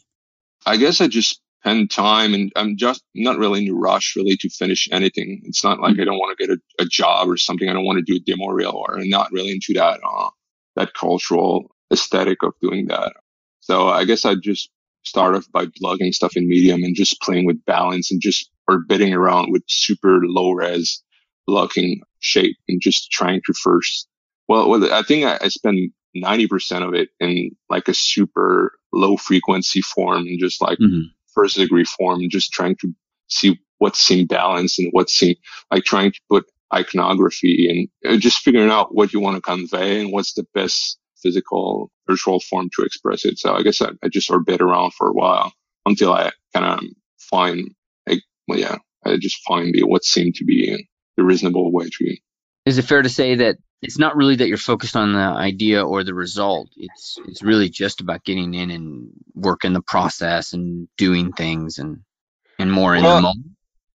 I 0.65 0.77
guess 0.77 1.01
I 1.01 1.07
just 1.07 1.41
spend 1.61 1.91
time 1.91 2.33
and 2.33 2.51
I'm 2.55 2.77
just 2.77 3.03
not 3.13 3.37
really 3.37 3.65
in 3.65 3.71
a 3.71 3.75
rush 3.75 4.15
really 4.15 4.37
to 4.37 4.49
finish 4.49 4.87
anything. 4.91 5.41
It's 5.43 5.63
not 5.63 5.79
like 5.79 5.99
I 5.99 6.05
don't 6.05 6.17
want 6.17 6.37
to 6.37 6.47
get 6.47 6.57
a, 6.57 6.83
a 6.83 6.85
job 6.85 7.29
or 7.29 7.37
something. 7.37 7.67
I 7.67 7.73
don't 7.73 7.85
want 7.85 7.97
to 7.97 8.03
do 8.03 8.15
a 8.15 8.19
demo 8.19 8.47
reel 8.47 8.71
or 8.87 8.97
I'm 8.97 9.09
not 9.09 9.31
really 9.31 9.51
into 9.51 9.73
that, 9.73 9.99
uh, 10.07 10.29
that 10.75 10.93
cultural 10.93 11.69
aesthetic 11.91 12.43
of 12.43 12.53
doing 12.61 12.87
that. 12.87 13.13
So 13.59 13.89
I 13.89 14.05
guess 14.05 14.23
I 14.23 14.35
just 14.35 14.69
start 15.07 15.35
off 15.35 15.45
by 15.51 15.65
blocking 15.79 16.11
stuff 16.11 16.35
in 16.35 16.47
Medium 16.47 16.83
and 16.83 16.95
just 16.95 17.21
playing 17.21 17.45
with 17.45 17.63
balance 17.65 18.11
and 18.11 18.21
just 18.21 18.49
orbiting 18.67 19.13
around 19.13 19.51
with 19.51 19.63
super 19.67 20.19
low 20.23 20.51
res 20.51 21.01
blocking 21.45 22.01
shape 22.19 22.57
and 22.67 22.81
just 22.81 23.11
trying 23.11 23.41
to 23.45 23.53
first. 23.53 24.07
Well, 24.47 24.69
well 24.69 24.93
I 24.93 25.01
think 25.03 25.25
I, 25.25 25.39
I 25.41 25.47
spend 25.47 25.91
90% 26.15 26.87
of 26.87 26.93
it 26.93 27.09
in 27.19 27.51
like 27.69 27.87
a 27.87 27.93
super 27.93 28.73
low 28.93 29.17
frequency 29.17 29.81
form 29.81 30.27
and 30.27 30.39
just 30.39 30.61
like 30.61 30.77
mm-hmm. 30.79 31.07
first 31.33 31.57
degree 31.57 31.85
form 31.85 32.19
and 32.19 32.31
just 32.31 32.51
trying 32.51 32.75
to 32.81 32.93
see 33.27 33.59
what 33.79 33.95
seemed 33.95 34.29
balanced 34.29 34.79
and 34.79 34.89
what 34.91 35.09
seemed 35.09 35.37
like 35.71 35.83
trying 35.83 36.11
to 36.11 36.19
put 36.29 36.45
iconography 36.73 37.89
and 38.03 38.13
uh, 38.13 38.17
just 38.17 38.39
figuring 38.39 38.69
out 38.69 38.93
what 38.93 39.13
you 39.13 39.19
want 39.19 39.35
to 39.35 39.41
convey 39.41 40.01
and 40.01 40.11
what's 40.11 40.33
the 40.33 40.45
best 40.53 40.97
physical 41.21 41.91
virtual 42.07 42.39
form 42.39 42.69
to 42.75 42.83
express 42.83 43.25
it. 43.25 43.37
So 43.39 43.55
I 43.55 43.63
guess 43.63 43.81
I, 43.81 43.89
I 44.03 44.09
just 44.09 44.29
orbit 44.29 44.61
around 44.61 44.93
for 44.93 45.09
a 45.09 45.13
while 45.13 45.51
until 45.85 46.13
I 46.13 46.31
kind 46.53 46.65
of 46.65 46.79
find, 47.19 47.69
like, 48.07 48.21
well, 48.47 48.59
yeah, 48.59 48.77
I 49.05 49.17
just 49.17 49.41
find 49.47 49.73
the, 49.73 49.83
what 49.83 50.03
seemed 50.03 50.35
to 50.35 50.45
be 50.45 50.87
the 51.15 51.23
reasonable 51.23 51.71
way 51.71 51.89
to. 51.89 52.17
Is 52.65 52.77
it 52.77 52.83
fair 52.83 53.01
to 53.01 53.09
say 53.09 53.35
that 53.35 53.57
it's 53.81 53.97
not 53.97 54.15
really 54.15 54.35
that 54.35 54.47
you're 54.47 54.57
focused 54.57 54.95
on 54.95 55.13
the 55.13 55.19
idea 55.19 55.85
or 55.85 56.03
the 56.03 56.13
result? 56.13 56.69
It's 56.75 57.17
it's 57.27 57.41
really 57.41 57.69
just 57.69 58.01
about 58.01 58.25
getting 58.25 58.53
in 58.53 58.71
and 58.71 59.09
working 59.33 59.73
the 59.73 59.81
process 59.81 60.53
and 60.53 60.87
doing 60.97 61.31
things 61.31 61.77
and 61.77 62.01
and 62.59 62.71
more 62.71 62.95
in 62.95 63.03
the 63.03 63.21
moment. 63.21 63.47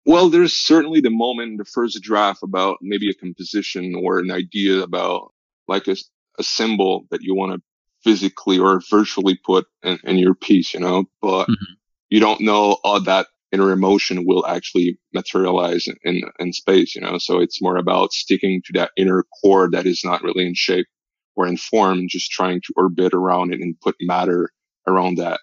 Well, 0.05 0.29
there's 0.29 0.53
certainly 0.53 1.01
the 1.01 1.09
moment, 1.09 1.57
the 1.57 1.65
first 1.65 2.01
draft 2.01 2.43
about 2.43 2.77
maybe 2.81 3.09
a 3.09 3.13
composition 3.13 3.95
or 3.95 4.19
an 4.19 4.31
idea 4.31 4.81
about 4.81 5.33
like 5.67 5.87
a, 5.87 5.95
a 6.39 6.43
symbol 6.43 7.05
that 7.11 7.21
you 7.21 7.35
want 7.35 7.53
to 7.53 7.61
physically 8.03 8.57
or 8.57 8.81
virtually 8.89 9.37
put 9.45 9.67
in, 9.83 9.99
in 10.03 10.17
your 10.17 10.33
piece, 10.33 10.73
you 10.73 10.79
know, 10.79 11.03
but 11.21 11.43
mm-hmm. 11.43 11.73
you 12.09 12.19
don't 12.19 12.41
know 12.41 12.77
all 12.83 13.01
that 13.01 13.27
inner 13.51 13.71
emotion 13.71 14.25
will 14.25 14.45
actually 14.45 14.97
materialize 15.13 15.87
in, 16.03 16.21
in 16.39 16.53
space, 16.53 16.95
you 16.95 17.01
know? 17.01 17.17
So 17.17 17.39
it's 17.39 17.61
more 17.61 17.77
about 17.77 18.13
sticking 18.13 18.61
to 18.65 18.73
that 18.79 18.91
inner 18.95 19.25
core 19.41 19.69
that 19.71 19.85
is 19.85 20.01
not 20.03 20.23
really 20.23 20.45
in 20.45 20.53
shape 20.53 20.87
or 21.35 21.47
in 21.47 21.57
form, 21.57 22.07
just 22.07 22.31
trying 22.31 22.61
to 22.61 22.73
orbit 22.75 23.13
around 23.13 23.53
it 23.53 23.59
and 23.59 23.79
put 23.81 23.95
matter 24.01 24.51
around 24.87 25.17
that 25.17 25.39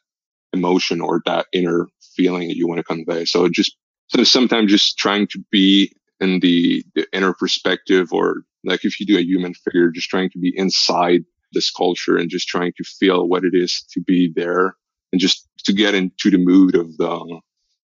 emotion 0.52 1.00
or 1.00 1.20
that 1.26 1.46
inner 1.52 1.88
feeling 2.14 2.48
that 2.48 2.56
you 2.56 2.68
want 2.68 2.78
to 2.78 2.84
convey. 2.84 3.24
So 3.24 3.48
just, 3.48 3.76
so 4.08 4.22
sometimes 4.24 4.70
just 4.70 4.98
trying 4.98 5.26
to 5.28 5.44
be 5.50 5.92
in 6.20 6.40
the, 6.40 6.84
the 6.94 7.06
inner 7.12 7.34
perspective 7.34 8.12
or 8.12 8.42
like 8.66 8.84
if 8.84 9.00
you 9.00 9.06
do 9.06 9.16
a 9.16 9.24
human 9.24 9.54
figure, 9.54 9.90
just 9.90 10.10
trying 10.10 10.30
to 10.30 10.38
be 10.38 10.52
inside 10.54 11.24
this 11.52 11.70
culture 11.70 12.16
and 12.16 12.28
just 12.28 12.48
trying 12.48 12.72
to 12.76 12.84
feel 12.84 13.28
what 13.28 13.44
it 13.44 13.54
is 13.54 13.84
to 13.92 14.00
be 14.00 14.32
there 14.34 14.76
and 15.12 15.20
just 15.20 15.48
to 15.64 15.72
get 15.72 15.94
into 15.94 16.30
the 16.30 16.38
mood 16.38 16.74
of 16.74 16.96
the 16.96 17.40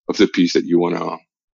of 0.08 0.16
the 0.16 0.26
piece 0.26 0.52
that 0.54 0.64
you 0.64 0.78
want 0.78 0.96
to 0.96 1.16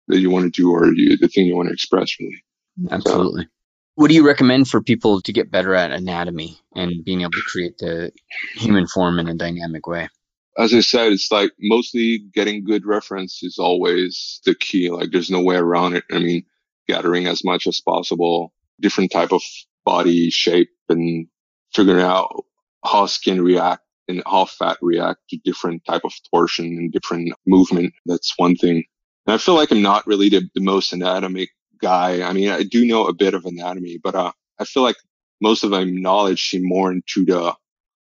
that 0.10 0.20
you 0.20 0.30
want 0.30 0.46
to 0.46 0.62
do 0.62 0.72
or 0.72 0.94
you, 0.94 1.18
the 1.18 1.30
thing 1.30 1.46
you 1.46 1.56
want 1.56 1.70
to 1.70 1.74
express 1.74 2.16
really. 2.20 2.44
Absolutely. 2.92 3.44
So, 3.44 3.50
what 3.96 4.10
do 4.10 4.16
you 4.16 4.26
recommend 4.26 4.68
for 4.68 4.82
people 4.82 5.22
to 5.22 5.32
get 5.32 5.52
better 5.52 5.74
at 5.76 5.92
anatomy 5.92 6.60
and 6.76 7.06
being 7.06 7.22
able 7.22 7.32
to 7.32 7.44
create 7.52 7.78
the 7.78 8.12
human 8.56 8.88
form 8.88 9.20
in 9.20 9.30
a 9.30 9.36
dynamic 9.36 9.88
way? 9.88 10.10
As 10.58 10.74
i 10.74 10.82
said 10.82 11.14
it's 11.14 11.32
like 11.32 11.52
mostly 11.60 12.20
getting 12.34 12.64
good 12.64 12.86
reference 12.86 13.42
is 13.42 13.58
always 13.58 14.42
the 14.46 14.54
key. 14.54 14.90
Like 14.90 15.12
there's 15.12 15.32
no 15.32 15.42
way 15.42 15.56
around 15.56 15.96
it. 15.96 16.04
I 16.12 16.20
mean 16.20 16.46
gathering 16.88 17.28
as 17.28 17.46
much 17.46 17.66
as 17.66 17.80
possible 17.80 18.54
different 18.80 19.12
type 19.12 19.32
of 19.32 19.42
body 19.86 20.30
shape 20.30 20.70
and 20.90 21.28
figuring 21.74 22.04
out 22.04 22.46
how 22.86 23.06
skin 23.06 23.42
react 23.42 23.82
and 24.08 24.22
how 24.26 24.46
fat 24.46 24.78
react 24.82 25.20
to 25.30 25.38
different 25.44 25.84
type 25.86 26.02
of 26.04 26.14
torsion 26.34 26.66
and 26.66 26.92
different 26.92 27.34
movement. 27.48 27.94
That's 28.06 28.34
one 28.38 28.56
thing. 28.56 28.84
And 29.26 29.34
I 29.34 29.38
feel 29.38 29.56
like 29.56 29.72
I'm 29.72 29.82
not 29.82 30.06
really 30.06 30.30
the, 30.30 30.50
the 30.54 30.62
most 30.62 30.92
anatomic 30.92 31.50
guy. 31.82 32.22
I 32.22 32.34
mean, 32.34 32.50
I 32.50 32.64
do 32.64 32.86
know 32.86 33.06
a 33.08 33.14
bit 33.14 33.34
of 33.34 33.46
anatomy, 33.46 34.00
but 34.04 34.16
uh, 34.16 34.32
I 34.60 34.66
feel 34.66 34.84
like 34.84 34.98
most 35.42 35.64
of 35.64 35.72
my 35.72 35.84
knowledge 35.84 36.50
seem 36.50 36.64
more 36.66 36.92
into 36.92 37.26
the 37.26 37.56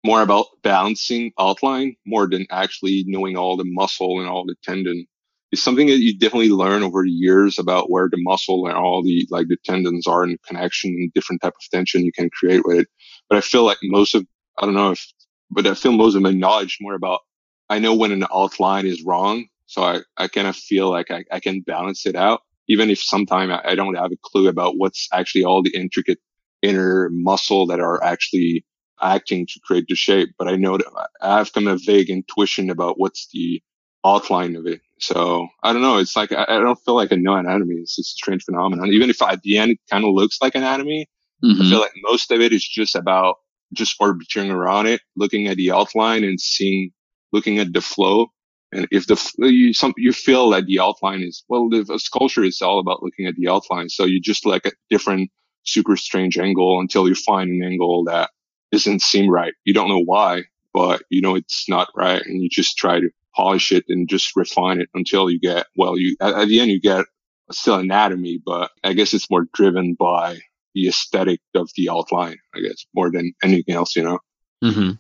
more 0.05 0.23
about 0.23 0.47
balancing 0.63 1.33
outline 1.39 1.95
more 2.07 2.27
than 2.27 2.47
actually 2.51 3.05
knowing 3.07 3.37
all 3.37 3.57
the 3.57 3.65
muscle 3.67 4.19
and 4.19 4.29
all 4.29 4.47
the 4.47 4.55
tendon. 4.63 5.07
It's 5.53 5.63
something 5.63 5.89
that 5.89 5.99
you 5.99 6.17
definitely 6.17 6.51
learn 6.51 6.83
over 6.83 7.03
the 7.03 7.11
years 7.11 7.59
about 7.59 7.91
where 7.91 8.09
the 8.09 8.23
muscle 8.23 8.67
and 8.67 8.77
all 8.77 9.03
the 9.03 9.27
like 9.31 9.49
the 9.49 9.57
tendons 9.65 10.07
are 10.07 10.25
in 10.25 10.39
connection 10.47 10.91
and 10.91 11.13
different 11.13 11.43
type 11.43 11.55
of 11.55 11.71
tension 11.71 12.05
you 12.05 12.13
can 12.13 12.31
create 12.31 12.63
with 12.65 12.81
it. 12.81 12.89
But 13.29 13.39
I 13.39 13.41
feel 13.41 13.65
like 13.65 13.79
most 13.83 14.15
of 14.15 14.27
I 14.59 14.67
don't 14.67 14.75
know 14.75 14.93
if 14.93 15.05
but 15.51 15.67
I 15.67 15.75
feel 15.75 15.93
most 15.93 16.15
of 16.15 16.23
my 16.23 16.31
knowledge 16.31 16.79
more 16.81 16.95
about 16.95 17.21
I 17.69 17.79
know 17.79 17.95
when 17.95 18.13
an 18.13 18.27
outline 18.35 18.87
is 18.87 19.05
wrong. 19.05 19.47
So 19.67 19.83
I, 19.83 20.01
I 20.17 20.29
kind 20.29 20.49
of 20.49 20.57
feel 20.57 20.91
like 20.91 21.11
I, 21.11 21.25
I 21.31 21.39
can 21.39 21.61
balance 21.61 22.05
it 22.05 22.17
out, 22.17 22.43
even 22.69 22.91
if 22.91 23.01
sometimes 23.01 23.53
I, 23.53 23.71
I 23.71 23.75
don't 23.77 23.95
have 23.95 24.11
a 24.11 24.17
clue 24.23 24.49
about 24.49 24.77
what's 24.77 25.09
actually 25.13 25.45
all 25.45 25.63
the 25.63 25.75
intricate 25.75 26.19
inner 26.63 27.09
muscle 27.13 27.67
that 27.67 27.79
are 27.81 28.03
actually 28.03 28.65
acting 29.01 29.47
to 29.47 29.61
create 29.65 29.87
the 29.89 29.95
shape. 29.95 30.31
But 30.39 30.49
I 30.49 30.57
know 30.57 30.77
that 30.77 31.09
I 31.23 31.39
have 31.39 31.53
kind 31.53 31.69
of 31.69 31.81
vague 31.85 32.11
intuition 32.11 32.71
about 32.71 32.99
what's 32.99 33.29
the 33.33 33.63
outline 34.05 34.57
of 34.57 34.67
it. 34.67 34.81
So 34.99 35.49
I 35.63 35.73
don't 35.73 35.83
know. 35.83 35.99
It's 35.99 36.17
like 36.17 36.33
I, 36.33 36.45
I 36.49 36.59
don't 36.59 36.79
feel 36.85 36.95
like 36.95 37.13
I 37.13 37.17
know 37.17 37.35
anatomy. 37.35 37.77
It's 37.77 37.97
just 37.97 38.15
a 38.15 38.19
strange 38.19 38.45
phenomenon. 38.45 38.89
Even 38.89 39.11
if 39.11 39.23
at 39.23 39.43
the 39.43 39.59
end 39.59 39.73
it 39.73 39.81
kind 39.91 40.05
of 40.05 40.13
looks 40.13 40.39
like 40.41 40.55
anatomy, 40.55 41.09
mm-hmm. 41.45 41.63
I 41.63 41.71
feel 41.71 41.81
like 41.81 41.93
most 42.03 42.31
of 42.31 42.41
it 42.41 42.53
is 42.53 42.67
just 42.67 42.95
about 42.95 43.37
just 43.73 43.97
orbiting 44.01 44.51
around 44.51 44.87
it, 44.87 45.01
looking 45.17 45.47
at 45.47 45.57
the 45.57 45.71
outline 45.71 46.25
and 46.25 46.41
seeing, 46.41 46.91
looking 47.33 47.59
at 47.59 47.73
the 47.73 47.81
flow. 47.81 48.29
And 48.73 48.87
if 48.91 49.07
the, 49.07 49.33
you, 49.39 49.73
some, 49.73 49.95
you 49.97 50.13
feel 50.13 50.51
that 50.51 50.67
the 50.67 50.79
outline 50.79 51.23
is, 51.23 51.45
well, 51.49 51.69
the 51.69 51.85
sculpture 51.99 52.45
is 52.45 52.63
all 52.63 52.79
about 52.79 53.03
looking 53.03 53.27
at 53.27 53.35
the 53.35 53.49
outline. 53.49 53.89
So 53.89 54.05
you 54.05 54.21
just 54.21 54.47
like 54.47 54.67
a 54.67 54.73
different 54.91 55.31
super 55.65 55.97
strange 55.97 56.39
angle 56.39 56.81
until 56.81 57.09
you 57.09 57.15
find 57.15 57.51
an 57.51 57.63
angle 57.65 58.05
that 58.05 58.31
doesn't 58.71 59.03
seem 59.03 59.29
right. 59.29 59.55
You 59.65 59.75
don't 59.75 59.89
know 59.89 60.03
why, 60.03 60.45
but 60.73 61.03
you 61.11 61.21
know 61.21 61.35
it's 61.35 61.69
not 61.69 61.89
right. 61.97 62.23
And 62.25 62.43
you 62.43 62.49
just 62.49 62.77
try 62.77 63.01
to 63.01 63.11
polish 63.41 63.73
it 63.73 63.85
and 63.89 64.09
just 64.09 64.37
refine 64.37 64.81
it 64.81 64.89
until 64.93 65.31
you 65.31 65.41
get, 65.41 65.67
well, 65.75 65.99
you, 65.99 66.17
at, 66.21 66.35
at 66.35 66.49
the 66.49 66.61
end, 66.61 66.71
you 66.71 66.81
get 66.81 67.07
still 67.51 67.77
anatomy, 67.77 68.39
but 68.45 68.71
I 68.85 68.93
guess 68.93 69.15
it's 69.15 69.31
more 69.31 69.47
driven 69.55 69.95
by 69.99 70.39
the 70.75 70.89
aesthetic 70.89 71.41
of 71.55 71.71
the 71.75 71.89
outline, 71.91 72.37
I 72.55 72.61
guess, 72.61 72.85
more 72.95 73.11
than 73.11 73.33
anything 73.43 73.75
else, 73.75 73.97
you 73.97 74.05
know? 74.05 74.19
Mm-hmm. 74.63 74.91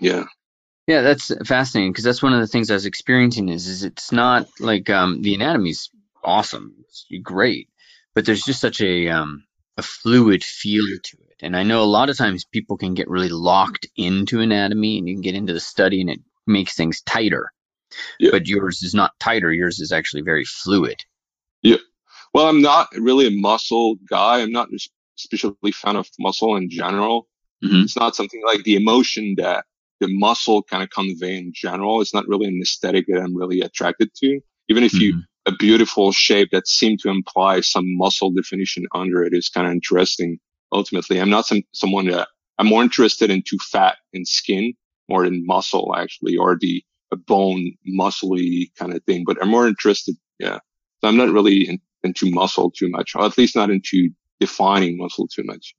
Yeah. 0.00 0.24
Yeah, 0.86 1.02
that's 1.02 1.30
fascinating 1.46 1.92
because 1.92 2.04
that's 2.04 2.22
one 2.22 2.32
of 2.32 2.40
the 2.40 2.46
things 2.46 2.70
I 2.70 2.74
was 2.74 2.86
experiencing 2.86 3.50
is, 3.50 3.68
is 3.68 3.84
it's 3.84 4.10
not 4.10 4.48
like 4.58 4.90
um, 4.90 5.22
the 5.22 5.34
anatomy's 5.34 5.90
awesome, 6.24 6.74
it's 6.80 7.06
great, 7.22 7.68
but 8.14 8.26
there's 8.26 8.42
just 8.42 8.60
such 8.60 8.80
a 8.80 9.08
um, 9.08 9.44
a 9.76 9.82
fluid 9.82 10.42
feel 10.42 10.84
to 11.04 11.16
it. 11.30 11.36
And 11.40 11.56
I 11.56 11.62
know 11.62 11.82
a 11.82 11.84
lot 11.84 12.10
of 12.10 12.16
times 12.16 12.44
people 12.44 12.76
can 12.76 12.94
get 12.94 13.08
really 13.08 13.28
locked 13.28 13.86
into 13.96 14.40
anatomy 14.40 14.98
and 14.98 15.08
you 15.08 15.14
can 15.14 15.22
get 15.22 15.34
into 15.34 15.52
the 15.52 15.60
study 15.60 16.00
and 16.00 16.10
it 16.10 16.20
makes 16.46 16.74
things 16.74 17.00
tighter. 17.02 17.52
Yeah. 18.18 18.30
But 18.32 18.46
yours 18.46 18.82
is 18.82 18.94
not 18.94 19.12
tighter. 19.20 19.52
Yours 19.52 19.80
is 19.80 19.92
actually 19.92 20.22
very 20.22 20.44
fluid. 20.44 21.04
Yeah. 21.62 21.76
Well, 22.34 22.48
I'm 22.48 22.62
not 22.62 22.88
really 22.96 23.26
a 23.26 23.30
muscle 23.30 23.96
guy. 24.08 24.40
I'm 24.40 24.52
not 24.52 24.68
especially 25.18 25.72
fan 25.72 25.96
of 25.96 26.08
muscle 26.18 26.56
in 26.56 26.70
general. 26.70 27.28
Mm-hmm. 27.64 27.82
It's 27.82 27.96
not 27.96 28.16
something 28.16 28.42
like 28.44 28.64
the 28.64 28.76
emotion 28.76 29.34
that 29.38 29.64
the 30.00 30.08
muscle 30.08 30.62
kind 30.62 30.82
of 30.82 30.90
convey 30.90 31.36
in 31.36 31.52
general. 31.54 32.00
It's 32.00 32.14
not 32.14 32.26
really 32.26 32.46
an 32.46 32.60
aesthetic 32.60 33.06
that 33.08 33.20
I'm 33.20 33.36
really 33.36 33.60
attracted 33.60 34.12
to. 34.16 34.40
Even 34.68 34.82
if 34.82 34.92
mm-hmm. 34.92 35.02
you 35.02 35.22
a 35.46 35.52
beautiful 35.52 36.12
shape 36.12 36.50
that 36.52 36.68
seemed 36.68 37.00
to 37.00 37.10
imply 37.10 37.60
some 37.60 37.96
muscle 37.96 38.30
definition 38.30 38.86
under 38.94 39.22
it 39.22 39.34
is 39.34 39.48
kind 39.48 39.66
of 39.66 39.72
interesting. 39.72 40.38
Ultimately, 40.72 41.20
I'm 41.20 41.30
not 41.30 41.46
some 41.46 41.62
someone 41.72 42.06
that 42.06 42.28
I'm 42.58 42.66
more 42.66 42.82
interested 42.82 43.30
into 43.30 43.58
fat 43.58 43.96
and 44.12 44.26
skin 44.26 44.74
more 45.08 45.24
than 45.24 45.44
muscle 45.46 45.94
actually, 45.96 46.36
or 46.36 46.56
the 46.60 46.82
bone 47.16 47.72
muscly 47.88 48.74
kind 48.76 48.94
of 48.94 49.02
thing. 49.04 49.24
But 49.26 49.38
I'm 49.40 49.48
more 49.48 49.66
interested, 49.66 50.16
yeah. 50.38 50.58
So 51.00 51.08
I'm 51.08 51.16
not 51.16 51.30
really 51.30 51.68
in, 51.68 51.80
into 52.04 52.30
muscle 52.30 52.70
too 52.70 52.88
much, 52.88 53.14
or 53.14 53.24
at 53.24 53.36
least 53.38 53.56
not 53.56 53.70
into 53.70 54.10
defining 54.40 54.96
muscle 54.96 55.28
too 55.28 55.42
much. 55.44 55.74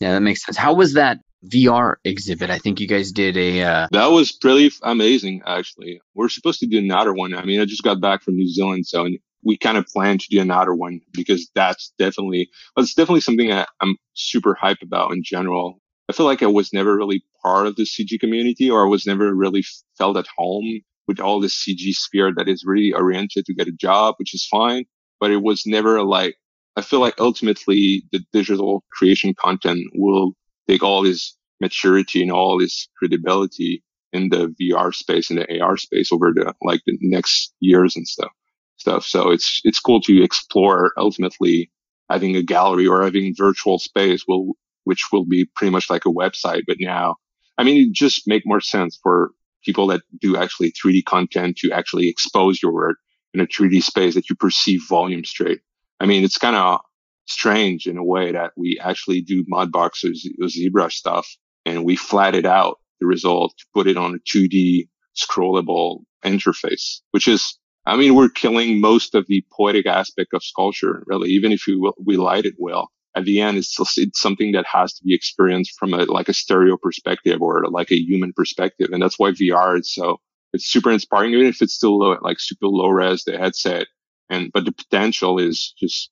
Yeah, 0.00 0.12
that 0.12 0.20
makes 0.20 0.44
sense. 0.44 0.56
How 0.56 0.74
was 0.74 0.94
that 0.94 1.18
VR 1.44 1.96
exhibit? 2.04 2.50
I 2.50 2.58
think 2.58 2.80
you 2.80 2.86
guys 2.86 3.12
did 3.12 3.36
a. 3.36 3.62
Uh... 3.62 3.88
That 3.90 4.06
was 4.06 4.32
pretty 4.32 4.70
amazing, 4.82 5.42
actually. 5.46 6.00
We're 6.14 6.28
supposed 6.28 6.60
to 6.60 6.66
do 6.66 6.78
another 6.78 7.12
one. 7.12 7.34
I 7.34 7.44
mean, 7.44 7.60
I 7.60 7.64
just 7.64 7.82
got 7.82 8.00
back 8.00 8.22
from 8.22 8.36
New 8.36 8.48
Zealand, 8.48 8.86
so 8.86 9.08
we 9.44 9.56
kind 9.56 9.76
of 9.76 9.86
plan 9.86 10.18
to 10.18 10.26
do 10.30 10.40
another 10.40 10.74
one 10.74 11.00
because 11.12 11.50
that's 11.54 11.92
definitely, 11.98 12.50
that's 12.76 12.94
definitely 12.94 13.20
something 13.20 13.48
that 13.48 13.68
I'm 13.80 13.96
super 14.14 14.54
hype 14.54 14.82
about 14.82 15.12
in 15.12 15.22
general. 15.22 15.80
I 16.08 16.12
feel 16.14 16.26
like 16.26 16.42
I 16.42 16.46
was 16.46 16.72
never 16.72 16.96
really 16.96 17.22
part 17.42 17.66
of 17.66 17.76
the 17.76 17.84
CG 17.84 18.18
community 18.18 18.70
or 18.70 18.84
I 18.84 18.88
was 18.88 19.06
never 19.06 19.34
really 19.34 19.64
felt 19.96 20.16
at 20.16 20.26
home 20.36 20.80
with 21.06 21.20
all 21.20 21.40
the 21.40 21.48
CG 21.48 21.92
sphere 21.92 22.32
that 22.36 22.48
is 22.48 22.64
really 22.64 22.92
oriented 22.92 23.44
to 23.46 23.54
get 23.54 23.68
a 23.68 23.72
job, 23.72 24.14
which 24.18 24.34
is 24.34 24.46
fine. 24.46 24.84
But 25.20 25.30
it 25.30 25.42
was 25.42 25.66
never 25.66 26.02
like, 26.02 26.36
I 26.76 26.80
feel 26.80 27.00
like 27.00 27.20
ultimately 27.20 28.04
the 28.12 28.20
digital 28.32 28.84
creation 28.92 29.34
content 29.34 29.80
will 29.94 30.32
take 30.66 30.82
all 30.82 31.02
this 31.02 31.36
maturity 31.60 32.22
and 32.22 32.30
all 32.30 32.58
this 32.58 32.88
credibility 32.98 33.82
in 34.12 34.30
the 34.30 34.54
VR 34.60 34.94
space 34.94 35.30
and 35.30 35.38
the 35.38 35.60
AR 35.60 35.76
space 35.76 36.12
over 36.12 36.32
the 36.32 36.54
like 36.62 36.80
the 36.86 36.96
next 37.00 37.52
years 37.60 37.96
and 37.96 38.06
stuff 38.06 38.30
stuff. 38.78 39.04
So 39.04 39.30
it's 39.30 39.60
it's 39.64 39.80
cool 39.80 40.00
to 40.02 40.22
explore 40.22 40.92
ultimately 40.96 41.70
having 42.08 42.36
a 42.36 42.42
gallery 42.42 42.86
or 42.86 43.02
having 43.02 43.34
virtual 43.36 43.78
space 43.78 44.24
will 44.26 44.54
which 44.88 45.04
will 45.12 45.26
be 45.26 45.44
pretty 45.54 45.70
much 45.70 45.90
like 45.90 46.06
a 46.06 46.08
website. 46.22 46.62
But 46.66 46.78
now, 46.80 47.16
I 47.58 47.62
mean, 47.62 47.90
it 47.90 47.92
just 47.92 48.26
make 48.26 48.44
more 48.46 48.62
sense 48.62 48.98
for 49.02 49.32
people 49.62 49.86
that 49.88 50.00
do 50.18 50.34
actually 50.34 50.72
3D 50.72 51.04
content 51.04 51.58
to 51.58 51.70
actually 51.72 52.08
expose 52.08 52.62
your 52.62 52.72
work 52.72 52.96
in 53.34 53.40
a 53.40 53.46
3D 53.46 53.82
space 53.82 54.14
that 54.14 54.30
you 54.30 54.34
perceive 54.34 54.80
volume 54.88 55.26
straight. 55.26 55.60
I 56.00 56.06
mean, 56.06 56.24
it's 56.24 56.38
kind 56.38 56.56
of 56.56 56.80
strange 57.26 57.86
in 57.86 57.98
a 57.98 58.02
way 58.02 58.32
that 58.32 58.52
we 58.56 58.80
actually 58.80 59.20
do 59.20 59.44
Mudbox 59.44 60.04
or, 60.04 60.46
ZBrush 60.46 60.92
stuff 60.92 61.28
and 61.66 61.84
we 61.84 61.94
flat 61.94 62.34
it 62.34 62.46
out 62.46 62.78
the 62.98 63.06
result 63.06 63.52
to 63.58 63.66
put 63.74 63.86
it 63.86 63.98
on 63.98 64.14
a 64.14 64.18
2D 64.30 64.88
scrollable 65.14 66.00
interface, 66.24 67.00
which 67.10 67.28
is 67.28 67.58
I 67.84 67.96
mean, 67.96 68.14
we're 68.14 68.28
killing 68.28 68.80
most 68.80 69.14
of 69.14 69.26
the 69.28 69.44
poetic 69.50 69.86
aspect 69.86 70.34
of 70.34 70.42
sculpture, 70.42 71.02
really, 71.06 71.30
even 71.30 71.52
if 71.52 71.62
we, 71.66 71.92
we 72.04 72.16
light 72.18 72.44
it 72.44 72.54
well. 72.58 72.90
At 73.18 73.24
the 73.24 73.40
end, 73.40 73.58
it's, 73.58 73.76
it's 73.98 74.20
something 74.20 74.52
that 74.52 74.64
has 74.66 74.94
to 74.94 75.04
be 75.04 75.14
experienced 75.14 75.72
from 75.78 75.92
a, 75.92 76.04
like 76.04 76.28
a 76.28 76.34
stereo 76.34 76.76
perspective 76.76 77.42
or 77.42 77.64
like 77.68 77.90
a 77.90 77.98
human 77.98 78.32
perspective. 78.32 78.90
And 78.92 79.02
that's 79.02 79.18
why 79.18 79.32
VR 79.32 79.80
is 79.80 79.92
so, 79.92 80.20
it's 80.52 80.66
super 80.66 80.92
inspiring, 80.92 81.32
even 81.32 81.46
if 81.46 81.60
it's 81.60 81.74
still 81.74 81.98
low, 81.98 82.16
like 82.22 82.38
super 82.38 82.66
low 82.66 82.88
res, 82.88 83.24
the 83.24 83.36
headset. 83.36 83.88
And, 84.30 84.52
but 84.52 84.64
the 84.64 84.72
potential 84.72 85.38
is 85.38 85.74
just, 85.80 86.10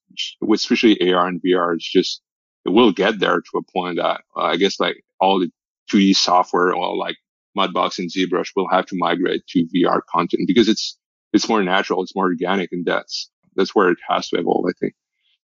especially 0.52 1.12
AR 1.12 1.28
and 1.28 1.40
VR, 1.42 1.76
is 1.76 1.88
just, 1.88 2.22
it 2.64 2.70
will 2.70 2.92
get 2.92 3.20
there 3.20 3.40
to 3.40 3.58
a 3.58 3.72
point 3.72 3.98
that 3.98 4.22
uh, 4.36 4.42
I 4.42 4.56
guess 4.56 4.80
like 4.80 4.96
all 5.20 5.38
the 5.38 5.50
2D 5.92 6.16
software 6.16 6.74
or 6.74 6.96
like 6.96 7.16
Mudbox 7.56 7.98
and 7.98 8.10
ZBrush 8.10 8.50
will 8.56 8.68
have 8.68 8.86
to 8.86 8.96
migrate 8.98 9.46
to 9.50 9.66
VR 9.74 10.00
content 10.10 10.42
because 10.48 10.68
it's, 10.68 10.98
it's 11.32 11.48
more 11.48 11.62
natural, 11.62 12.02
it's 12.02 12.16
more 12.16 12.26
organic, 12.26 12.70
and 12.72 12.84
that's 12.84 13.30
that's 13.56 13.74
where 13.74 13.90
it 13.90 13.98
has 14.08 14.28
to 14.28 14.38
evolve. 14.38 14.66
I 14.68 14.72
think 14.78 14.94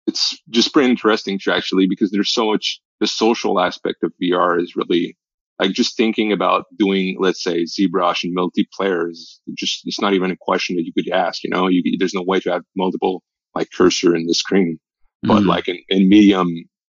it's 0.06 0.38
just 0.50 0.72
pretty 0.72 0.90
interesting 0.90 1.38
to 1.40 1.54
actually 1.54 1.86
because 1.88 2.10
there's 2.10 2.32
so 2.32 2.46
much 2.46 2.80
the 3.00 3.06
social 3.06 3.60
aspect 3.60 4.02
of 4.02 4.12
VR 4.22 4.60
is 4.60 4.76
really 4.76 5.16
like 5.60 5.72
just 5.72 5.96
thinking 5.96 6.32
about 6.32 6.64
doing, 6.78 7.16
let's 7.20 7.42
say, 7.42 7.64
ZBrush 7.64 8.24
and 8.24 8.36
multiplayer 8.36 9.10
is 9.10 9.40
just 9.56 9.82
it's 9.84 10.00
not 10.00 10.14
even 10.14 10.30
a 10.30 10.36
question 10.36 10.76
that 10.76 10.84
you 10.84 10.92
could 10.92 11.12
ask. 11.12 11.44
You 11.44 11.50
know, 11.50 11.68
you, 11.68 11.82
there's 11.98 12.14
no 12.14 12.22
way 12.22 12.40
to 12.40 12.52
have 12.52 12.62
multiple 12.76 13.22
like 13.54 13.68
cursor 13.76 14.16
in 14.16 14.26
the 14.26 14.34
screen, 14.34 14.78
but 15.22 15.40
mm-hmm. 15.40 15.48
like 15.48 15.68
in, 15.68 15.78
in 15.88 16.08
Medium, 16.08 16.48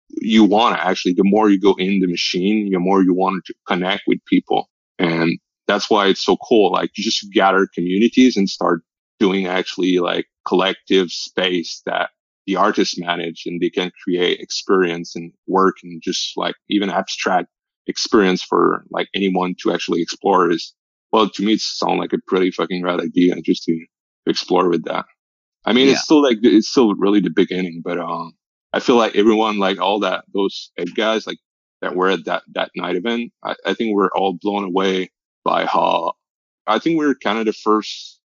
you 0.09 0.43
want 0.43 0.75
to 0.75 0.83
actually 0.83 1.13
the 1.13 1.23
more 1.23 1.49
you 1.49 1.59
go 1.59 1.75
in 1.77 1.99
the 1.99 2.07
machine, 2.07 2.71
the 2.71 2.79
more 2.79 3.03
you 3.03 3.13
want 3.13 3.45
to 3.45 3.53
connect 3.67 4.03
with 4.07 4.19
people, 4.25 4.69
and 4.97 5.37
that's 5.67 5.89
why 5.89 6.07
it's 6.07 6.23
so 6.23 6.37
cool. 6.37 6.71
Like 6.71 6.91
you 6.97 7.03
just 7.03 7.31
gather 7.33 7.67
communities 7.73 8.35
and 8.35 8.49
start 8.49 8.81
doing 9.19 9.45
actually 9.45 9.99
like 9.99 10.25
collective 10.47 11.11
space 11.11 11.81
that 11.85 12.09
the 12.45 12.55
artists 12.55 12.99
manage 12.99 13.43
and 13.45 13.59
they 13.61 13.69
can 13.69 13.91
create 14.03 14.39
experience 14.39 15.15
and 15.15 15.31
work 15.47 15.75
and 15.83 16.01
just 16.03 16.33
like 16.35 16.55
even 16.69 16.89
abstract 16.89 17.47
experience 17.87 18.41
for 18.41 18.83
like 18.89 19.07
anyone 19.13 19.55
to 19.61 19.71
actually 19.71 20.01
explore 20.01 20.49
is 20.49 20.73
well 21.11 21.29
to 21.29 21.43
me 21.43 21.53
it 21.53 21.61
sounds 21.61 21.99
like 21.99 22.13
a 22.13 22.19
pretty 22.27 22.51
fucking 22.51 22.83
rad 22.83 22.99
idea 22.99 23.35
just 23.43 23.63
to 23.63 23.77
explore 24.25 24.69
with 24.69 24.83
that 24.85 25.05
i 25.65 25.73
mean 25.73 25.85
yeah. 25.85 25.93
it's 25.93 26.03
still 26.03 26.21
like 26.21 26.39
it's 26.41 26.67
still 26.67 26.95
really 26.95 27.19
the 27.19 27.29
beginning 27.29 27.81
but 27.83 27.99
um 27.99 28.31
i 28.73 28.79
feel 28.79 28.95
like 28.95 29.15
everyone 29.15 29.59
like 29.59 29.79
all 29.79 29.99
that 29.99 30.23
those 30.33 30.71
guys 30.95 31.27
like 31.27 31.37
that 31.81 31.95
were 31.95 32.09
at 32.09 32.25
that 32.25 32.41
that 32.53 32.71
night 32.75 32.95
event 32.95 33.31
I, 33.43 33.55
I 33.65 33.73
think 33.75 33.95
we're 33.95 34.09
all 34.15 34.37
blown 34.41 34.63
away 34.63 35.11
by 35.43 35.65
how 35.65 36.13
I 36.67 36.79
think 36.79 36.99
we 36.99 37.05
are 37.05 37.15
kind 37.15 37.39
of 37.39 37.45
the 37.45 37.53
first 37.53 38.19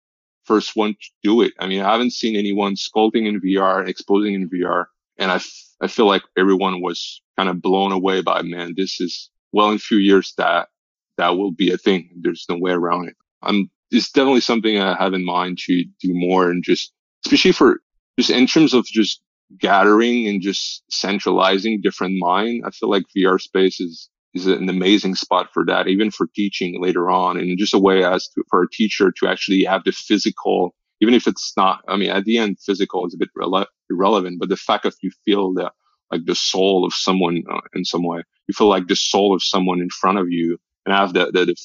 first 0.49 0.75
one 0.75 0.93
to 0.93 1.09
do 1.23 1.41
it. 1.41 1.53
I 1.59 1.67
mean, 1.67 1.81
I 1.81 1.91
haven't 1.91 2.13
seen 2.13 2.35
anyone 2.35 2.73
sculpting 2.75 3.27
in 3.27 3.39
VR, 3.39 3.88
exposing 3.88 4.33
in 4.33 4.49
VR, 4.49 4.85
and 5.19 5.31
I, 5.31 5.35
f- 5.35 5.65
I 5.79 5.88
feel 5.88 6.07
like 6.07 6.23
everyone 6.35 6.81
was 6.81 7.21
kind 7.38 7.49
of 7.49 7.62
blown 7.62 7.91
away 7.91 8.21
by, 8.23 8.41
man, 8.41 8.73
this 8.75 8.99
is 8.99 9.29
well 9.53 9.69
in 9.69 9.75
a 9.75 9.79
few 9.89 9.97
years 9.97 10.33
that 10.38 10.69
that 11.17 11.38
will 11.38 11.51
be 11.51 11.71
a 11.71 11.77
thing. 11.77 12.09
There's 12.21 12.45
no 12.49 12.57
way 12.57 12.71
around 12.71 13.09
it. 13.09 13.15
I'm 13.43 13.69
it's 13.91 14.12
definitely 14.12 14.41
something 14.41 14.79
I 14.79 14.95
have 14.95 15.13
in 15.13 15.25
mind 15.25 15.59
to 15.65 15.83
do 16.01 16.09
more 16.13 16.49
and 16.49 16.63
just 16.63 16.91
especially 17.25 17.51
for 17.51 17.79
just 18.17 18.29
in 18.29 18.47
terms 18.47 18.73
of 18.73 18.85
just 18.85 19.21
gathering 19.59 20.27
and 20.27 20.41
just 20.41 20.83
centralizing 20.89 21.81
different 21.81 22.15
mind. 22.19 22.63
I 22.65 22.71
feel 22.71 22.89
like 22.89 23.03
VR 23.15 23.39
space 23.39 23.79
is 23.79 24.09
is 24.34 24.46
an 24.46 24.70
amazing 24.70 25.15
spot 25.15 25.50
for 25.54 25.65
that, 25.65 25.88
even 25.88 26.12
for 26.12 26.28
teaching 26.36 26.82
later 26.82 27.10
on, 27.10 27.38
and 27.38 27.58
just 27.58 27.74
a 27.74 27.80
way 27.80 28.04
as 28.04 28.28
to, 28.30 28.44
for 28.50 28.63
a 28.63 28.70
teacher 28.70 29.12
to 29.12 29.28
actually 29.28 29.63
have 29.63 29.84
the 29.84 29.92
physical, 29.92 30.76
even 31.02 31.13
if 31.13 31.28
it's 31.28 31.54
not. 31.58 31.82
I 31.88 31.98
mean, 31.98 32.12
at 32.12 32.26
the 32.26 32.38
end, 32.38 32.60
physical 32.60 33.06
is 33.06 33.13
a 33.13 33.18
bit 33.18 33.30
rele- 33.38 33.65
irrelevant, 33.89 34.39
but 34.39 34.50
the 34.50 34.58
fact 34.58 34.84
that 34.84 34.96
you 35.02 35.12
feel 35.26 35.54
the 35.54 35.72
like 36.12 36.26
the 36.26 36.36
soul 36.36 36.86
of 36.86 36.94
someone 36.94 37.44
uh, 37.52 37.62
in 37.76 37.86
some 37.86 38.04
way, 38.04 38.24
you 38.48 38.54
feel 38.54 38.68
like 38.68 38.88
the 38.88 38.96
soul 38.96 39.36
of 39.36 39.44
someone 39.44 39.80
in 39.80 39.89
front 39.89 40.18
of 40.18 40.30
you, 40.30 40.58
and 40.86 40.94
have 40.94 41.13
the 41.13 41.32
the 41.32 41.56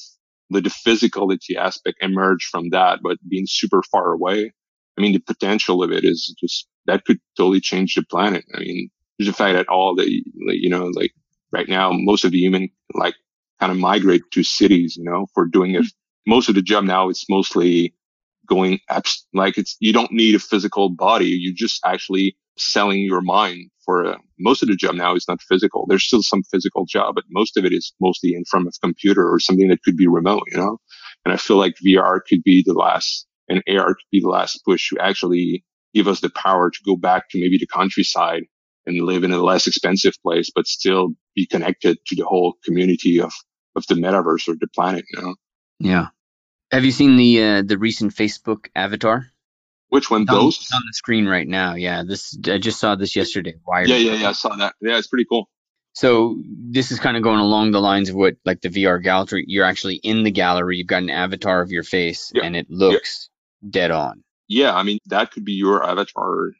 the, 0.49 0.61
the 0.61 0.69
physicality 0.69 1.55
aspect 1.57 1.97
emerge 2.01 2.45
from 2.45 2.69
that, 2.69 2.99
but 3.01 3.17
being 3.27 3.45
super 3.47 3.81
far 3.91 4.11
away. 4.11 4.53
I 4.97 5.01
mean, 5.01 5.13
the 5.13 5.19
potential 5.19 5.83
of 5.83 5.91
it 5.91 6.05
is 6.05 6.33
just 6.39 6.67
that 6.85 7.05
could 7.05 7.19
totally 7.37 7.59
change 7.59 7.95
the 7.95 8.03
planet. 8.03 8.45
I 8.53 8.59
mean, 8.59 8.89
the 9.19 9.33
fact 9.33 9.55
that 9.55 9.67
all 9.67 9.95
the, 9.95 10.09
you 10.09 10.69
know, 10.69 10.85
like 10.87 11.13
right 11.55 11.69
now, 11.69 11.91
most 11.93 12.25
of 12.25 12.31
the 12.31 12.39
human 12.39 12.69
like 12.93 13.15
kind 13.59 13.71
of 13.71 13.77
migrate 13.77 14.23
to 14.33 14.43
cities, 14.43 14.97
you 14.97 15.05
know, 15.09 15.27
for 15.33 15.45
doing 15.47 15.75
it. 15.75 15.85
Most 16.27 16.49
of 16.49 16.55
the 16.55 16.61
job 16.61 16.83
now, 16.83 17.09
it's 17.09 17.25
mostly 17.29 17.95
going 18.47 18.79
abs- 18.89 19.25
like 19.33 19.57
it's, 19.57 19.77
you 19.79 19.93
don't 19.93 20.11
need 20.11 20.35
a 20.35 20.39
physical 20.39 20.89
body. 20.89 21.27
You're 21.27 21.55
just 21.55 21.79
actually 21.85 22.35
selling 22.57 23.01
your 23.01 23.21
mind 23.21 23.69
for 23.85 24.03
a, 24.03 24.17
most 24.39 24.61
of 24.61 24.67
the 24.69 24.75
job 24.75 24.95
now 24.95 25.15
is 25.15 25.25
not 25.29 25.41
physical. 25.41 25.85
There's 25.87 26.05
still 26.05 26.23
some 26.23 26.43
physical 26.51 26.85
job, 26.85 27.15
but 27.15 27.23
most 27.29 27.57
of 27.57 27.65
it 27.65 27.73
is 27.73 27.93
mostly 28.01 28.33
in 28.33 28.43
front 28.49 28.67
of 28.67 28.73
computer 28.83 29.31
or 29.31 29.39
something 29.39 29.69
that 29.69 29.83
could 29.83 29.97
be 29.97 30.07
remote, 30.07 30.43
you 30.51 30.57
know? 30.57 30.77
And 31.23 31.33
I 31.33 31.37
feel 31.37 31.57
like 31.57 31.75
VR 31.85 32.21
could 32.27 32.43
be 32.43 32.63
the 32.65 32.73
last 32.73 33.25
and 33.47 33.63
AR 33.69 33.87
could 33.95 34.11
be 34.11 34.21
the 34.21 34.29
last 34.29 34.59
push 34.65 34.89
to 34.89 34.99
actually 34.99 35.63
give 35.93 36.07
us 36.07 36.19
the 36.19 36.29
power 36.31 36.69
to 36.69 36.79
go 36.85 36.97
back 36.97 37.29
to 37.29 37.39
maybe 37.39 37.57
the 37.57 37.67
countryside 37.67 38.43
and 38.85 39.01
live 39.01 39.23
in 39.23 39.31
a 39.31 39.41
less 39.41 39.67
expensive 39.67 40.13
place, 40.21 40.51
but 40.53 40.67
still 40.67 41.09
be 41.35 41.45
connected 41.45 41.97
to 42.07 42.15
the 42.15 42.25
whole 42.25 42.55
community 42.63 43.19
of, 43.19 43.33
of 43.75 43.85
the 43.87 43.95
metaverse 43.95 44.47
or 44.47 44.55
the 44.59 44.67
planet, 44.67 45.05
you 45.11 45.21
know? 45.21 45.35
Yeah. 45.79 46.07
Have 46.71 46.85
you 46.85 46.91
seen 46.91 47.15
the 47.15 47.43
uh, 47.43 47.61
the 47.61 47.77
recent 47.77 48.13
Facebook 48.13 48.67
avatar? 48.75 49.27
Which 49.89 50.09
one? 50.09 50.21
On, 50.21 50.25
those 50.25 50.67
on 50.73 50.81
the 50.85 50.93
screen 50.93 51.27
right 51.27 51.47
now. 51.47 51.75
Yeah, 51.75 52.03
this 52.05 52.37
I 52.47 52.57
just 52.57 52.79
saw 52.79 52.95
this 52.95 53.15
yesterday. 53.15 53.55
Wired. 53.65 53.87
Yeah, 53.87 53.97
yeah, 53.97 54.13
yeah. 54.13 54.29
I 54.29 54.31
saw 54.31 54.55
that. 54.55 54.73
Yeah, 54.81 54.97
it's 54.97 55.07
pretty 55.07 55.25
cool. 55.25 55.47
So 55.93 56.41
this 56.45 56.91
is 56.91 56.99
kind 56.99 57.15
of 57.15 57.23
going 57.23 57.39
along 57.39 57.71
the 57.71 57.79
lines 57.79 58.09
of 58.09 58.15
what 58.15 58.35
like 58.43 58.61
the 58.61 58.69
VR 58.69 59.01
gallery. 59.01 59.45
You're 59.47 59.63
actually 59.63 59.95
in 59.95 60.23
the 60.23 60.31
gallery. 60.31 60.77
You've 60.77 60.87
got 60.87 61.03
an 61.03 61.09
avatar 61.09 61.61
of 61.61 61.71
your 61.71 61.83
face, 61.83 62.31
yeah. 62.35 62.43
and 62.43 62.55
it 62.55 62.69
looks 62.69 63.29
yeah. 63.61 63.69
dead 63.69 63.91
on. 63.91 64.23
Yeah, 64.47 64.75
I 64.75 64.83
mean 64.83 64.99
that 65.05 65.31
could 65.31 65.45
be 65.45 65.53
your 65.53 65.87
avatar. 65.87 66.51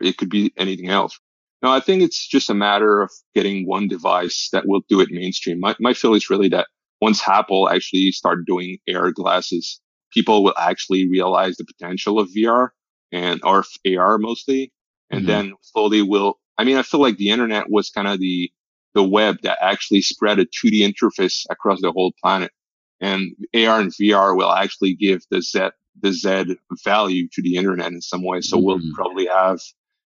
It 0.00 0.16
could 0.16 0.30
be 0.30 0.52
anything 0.56 0.88
else. 0.88 1.20
No, 1.62 1.70
I 1.70 1.80
think 1.80 2.02
it's 2.02 2.26
just 2.26 2.48
a 2.48 2.54
matter 2.54 3.02
of 3.02 3.10
getting 3.34 3.66
one 3.66 3.86
device 3.86 4.48
that 4.52 4.66
will 4.66 4.80
do 4.88 5.00
it 5.00 5.10
mainstream. 5.10 5.60
My, 5.60 5.76
my 5.78 5.92
feel 5.92 6.14
is 6.14 6.30
really 6.30 6.48
that 6.48 6.68
once 7.00 7.26
Apple 7.26 7.68
actually 7.68 8.10
start 8.12 8.46
doing 8.46 8.78
AR 8.92 9.10
glasses, 9.10 9.80
people 10.12 10.42
will 10.42 10.54
actually 10.56 11.08
realize 11.08 11.56
the 11.56 11.64
potential 11.64 12.18
of 12.18 12.30
VR 12.30 12.68
and 13.12 13.40
or 13.44 13.64
AR 13.86 14.18
mostly. 14.18 14.72
And 15.10 15.20
mm-hmm. 15.20 15.26
then 15.26 15.54
slowly 15.62 16.02
will, 16.02 16.38
I 16.56 16.64
mean, 16.64 16.76
I 16.76 16.82
feel 16.82 17.00
like 17.00 17.16
the 17.16 17.30
internet 17.30 17.68
was 17.68 17.90
kind 17.90 18.08
of 18.08 18.20
the, 18.20 18.50
the 18.94 19.02
web 19.02 19.38
that 19.42 19.58
actually 19.60 20.02
spread 20.02 20.38
a 20.38 20.46
2D 20.46 20.80
interface 20.80 21.44
across 21.50 21.80
the 21.80 21.92
whole 21.92 22.12
planet. 22.22 22.52
And 23.00 23.34
AR 23.54 23.80
and 23.80 23.92
VR 23.92 24.36
will 24.36 24.52
actually 24.52 24.94
give 24.94 25.22
the 25.30 25.42
Z, 25.42 25.70
the 26.00 26.12
Z 26.12 26.56
value 26.84 27.28
to 27.32 27.42
the 27.42 27.56
internet 27.56 27.92
in 27.92 28.00
some 28.00 28.24
way. 28.24 28.40
So 28.40 28.56
mm-hmm. 28.56 28.66
we'll 28.66 28.80
probably 28.94 29.26
have 29.26 29.58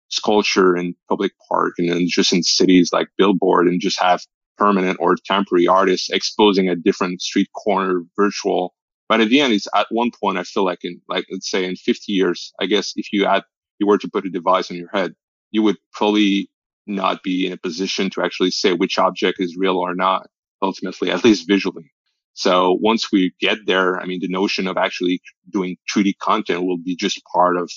sculpture 0.09 0.77
in 0.77 0.95
public 1.09 1.33
park 1.49 1.75
and 1.79 1.89
then 1.89 2.07
just 2.09 2.33
in 2.33 2.43
cities 2.43 2.91
like 2.93 3.09
billboard 3.17 3.67
and 3.67 3.81
just 3.81 4.01
have 4.01 4.23
permanent 4.57 4.99
or 5.01 5.17
temporary 5.25 5.67
artists 5.67 6.11
exposing 6.11 6.69
a 6.69 6.77
different 6.77 7.21
street 7.21 7.49
corner 7.53 8.03
virtual. 8.17 8.75
But 9.09 9.21
at 9.21 9.29
the 9.29 9.41
end, 9.41 9.53
it's 9.53 9.69
at 9.75 9.87
one 9.91 10.11
point, 10.11 10.39
I 10.39 10.45
feel 10.45 10.65
like 10.65 10.85
in, 10.85 11.01
like, 11.09 11.27
let's 11.31 11.51
say 11.51 11.65
in 11.65 11.77
50 11.77 12.13
years, 12.13 12.53
I 12.61 12.67
guess 12.67 12.93
if 12.97 13.13
you 13.13 13.27
had 13.27 13.43
you 13.79 13.87
were 13.87 13.99
to 13.99 14.09
put 14.09 14.25
a 14.25 14.31
device 14.31 14.71
on 14.71 14.77
your 14.77 14.91
head, 14.93 15.15
you 15.51 15.63
would 15.63 15.77
probably 15.93 16.49
not 16.87 17.23
be 17.23 17.47
in 17.47 17.53
a 17.53 17.57
position 17.57 18.11
to 18.11 18.23
actually 18.23 18.51
say 18.51 18.73
which 18.73 18.99
object 18.99 19.41
is 19.41 19.57
real 19.57 19.77
or 19.77 19.95
not, 19.95 20.29
ultimately, 20.63 21.11
at 21.11 21.25
least 21.25 21.49
visually. 21.49 21.91
So 22.35 22.77
once 22.81 23.13
we 23.13 23.33
get 23.41 23.59
there, 23.67 24.01
I 24.01 24.07
mean, 24.07 24.21
the 24.21 24.29
notion 24.29 24.67
of 24.67 24.77
actually 24.77 25.23
doing 25.51 25.77
3D 25.93 26.19
content 26.19 26.65
will 26.65 26.79
be 26.79 26.97
just 26.97 27.23
part 27.33 27.57
of, 27.57 27.71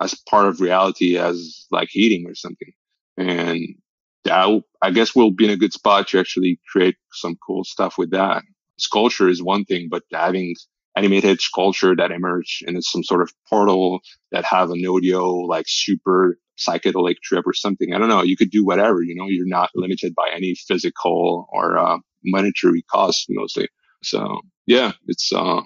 as 0.00 0.14
part 0.14 0.46
of 0.46 0.60
reality 0.60 1.18
as 1.18 1.66
like 1.70 1.94
eating 1.94 2.26
or 2.26 2.34
something. 2.34 2.72
And 3.16 3.76
that, 4.24 4.62
I 4.80 4.90
guess 4.90 5.14
we'll 5.14 5.30
be 5.30 5.44
in 5.44 5.50
a 5.50 5.56
good 5.56 5.72
spot 5.72 6.08
to 6.08 6.20
actually 6.20 6.60
create 6.70 6.96
some 7.12 7.36
cool 7.44 7.64
stuff 7.64 7.98
with 7.98 8.10
that. 8.10 8.42
Sculpture 8.76 9.28
is 9.28 9.42
one 9.42 9.64
thing, 9.64 9.88
but 9.90 10.04
having 10.12 10.54
animated 10.96 11.40
sculpture 11.40 11.94
that 11.96 12.10
emerge 12.10 12.62
in 12.66 12.80
some 12.82 13.04
sort 13.04 13.22
of 13.22 13.32
portal 13.48 14.00
that 14.32 14.44
have 14.44 14.70
an 14.70 14.84
audio 14.86 15.32
like 15.34 15.66
super 15.68 16.38
psychedelic 16.58 17.16
trip 17.22 17.46
or 17.46 17.52
something. 17.52 17.92
I 17.94 17.98
don't 17.98 18.08
know. 18.08 18.22
You 18.22 18.36
could 18.36 18.50
do 18.50 18.64
whatever, 18.64 19.02
you 19.02 19.14
know, 19.14 19.26
you're 19.28 19.46
not 19.46 19.70
limited 19.74 20.14
by 20.14 20.30
any 20.34 20.54
physical 20.54 21.46
or 21.52 21.78
uh, 21.78 21.98
monetary 22.24 22.82
costs 22.82 23.26
mostly. 23.28 23.68
So 24.02 24.40
yeah, 24.66 24.92
it's, 25.06 25.32
uh, 25.32 25.60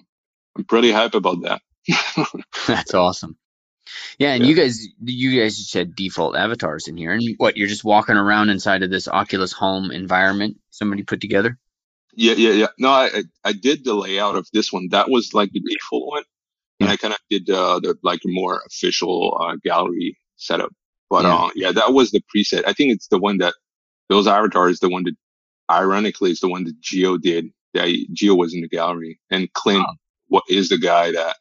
I'm 0.57 0.65
pretty 0.65 0.93
hype 0.93 1.15
about 1.15 1.43
that. 1.43 1.63
That's 2.67 2.95
awesome. 2.95 3.37
Yeah, 4.19 4.35
and 4.35 4.43
yeah. 4.43 4.49
you 4.49 4.57
guys, 4.57 4.87
you 5.03 5.41
guys 5.41 5.57
just 5.57 5.75
had 5.75 5.95
default 5.95 6.37
avatars 6.37 6.89
in 6.89 6.97
here, 6.97 7.13
and 7.13 7.23
what 7.39 7.57
you're 7.57 7.69
just 7.69 7.85
walking 7.85 8.17
around 8.17 8.51
inside 8.51 8.83
of 8.83 8.91
this 8.91 9.09
Oculus 9.09 9.53
Home 9.53 9.91
environment 9.91 10.59
somebody 10.71 11.03
put 11.03 11.21
together. 11.21 11.59
Yeah, 12.15 12.35
yeah, 12.35 12.53
yeah. 12.53 12.67
No, 12.79 12.91
I 12.91 13.23
I 13.45 13.53
did 13.53 13.85
the 13.85 13.95
layout 13.95 14.37
of 14.37 14.47
this 14.53 14.73
one. 14.73 14.89
That 14.91 15.11
was 15.11 15.33
like 15.33 15.51
the 15.53 15.61
default 15.61 16.07
one, 16.07 16.25
and 16.81 16.91
I 16.91 16.97
kind 16.97 17.15
of 17.15 17.21
did 17.31 17.49
uh, 17.49 17.81
the 17.81 17.97
like 18.03 18.21
more 18.25 18.63
official 18.67 19.39
uh, 19.41 19.57
gallery 19.65 20.19
setup. 20.37 20.71
But 21.09 21.25
yeah. 21.25 21.35
Uh, 21.35 21.51
yeah, 21.55 21.73
that 21.73 21.93
was 21.93 22.11
the 22.11 22.23
preset. 22.35 22.65
I 22.67 22.73
think 22.73 22.93
it's 22.93 23.09
the 23.09 23.19
one 23.19 23.39
that 23.39 23.55
those 24.09 24.27
avatars, 24.27 24.81
the 24.81 24.91
one 24.91 25.05
that 25.05 25.17
ironically 25.71 26.31
is 26.31 26.41
the 26.41 26.49
one 26.49 26.65
that 26.65 26.81
Geo 26.81 27.17
did. 27.17 27.47
That 27.75 27.89
Geo 28.13 28.35
was 28.35 28.55
in 28.55 28.61
the 28.61 28.69
gallery, 28.69 29.19
and 29.31 29.51
Clint 29.55 29.87
oh. 29.89 29.95
what 30.29 30.45
is 30.49 30.69
the 30.69 30.79
guy 30.79 31.13
that 31.13 31.37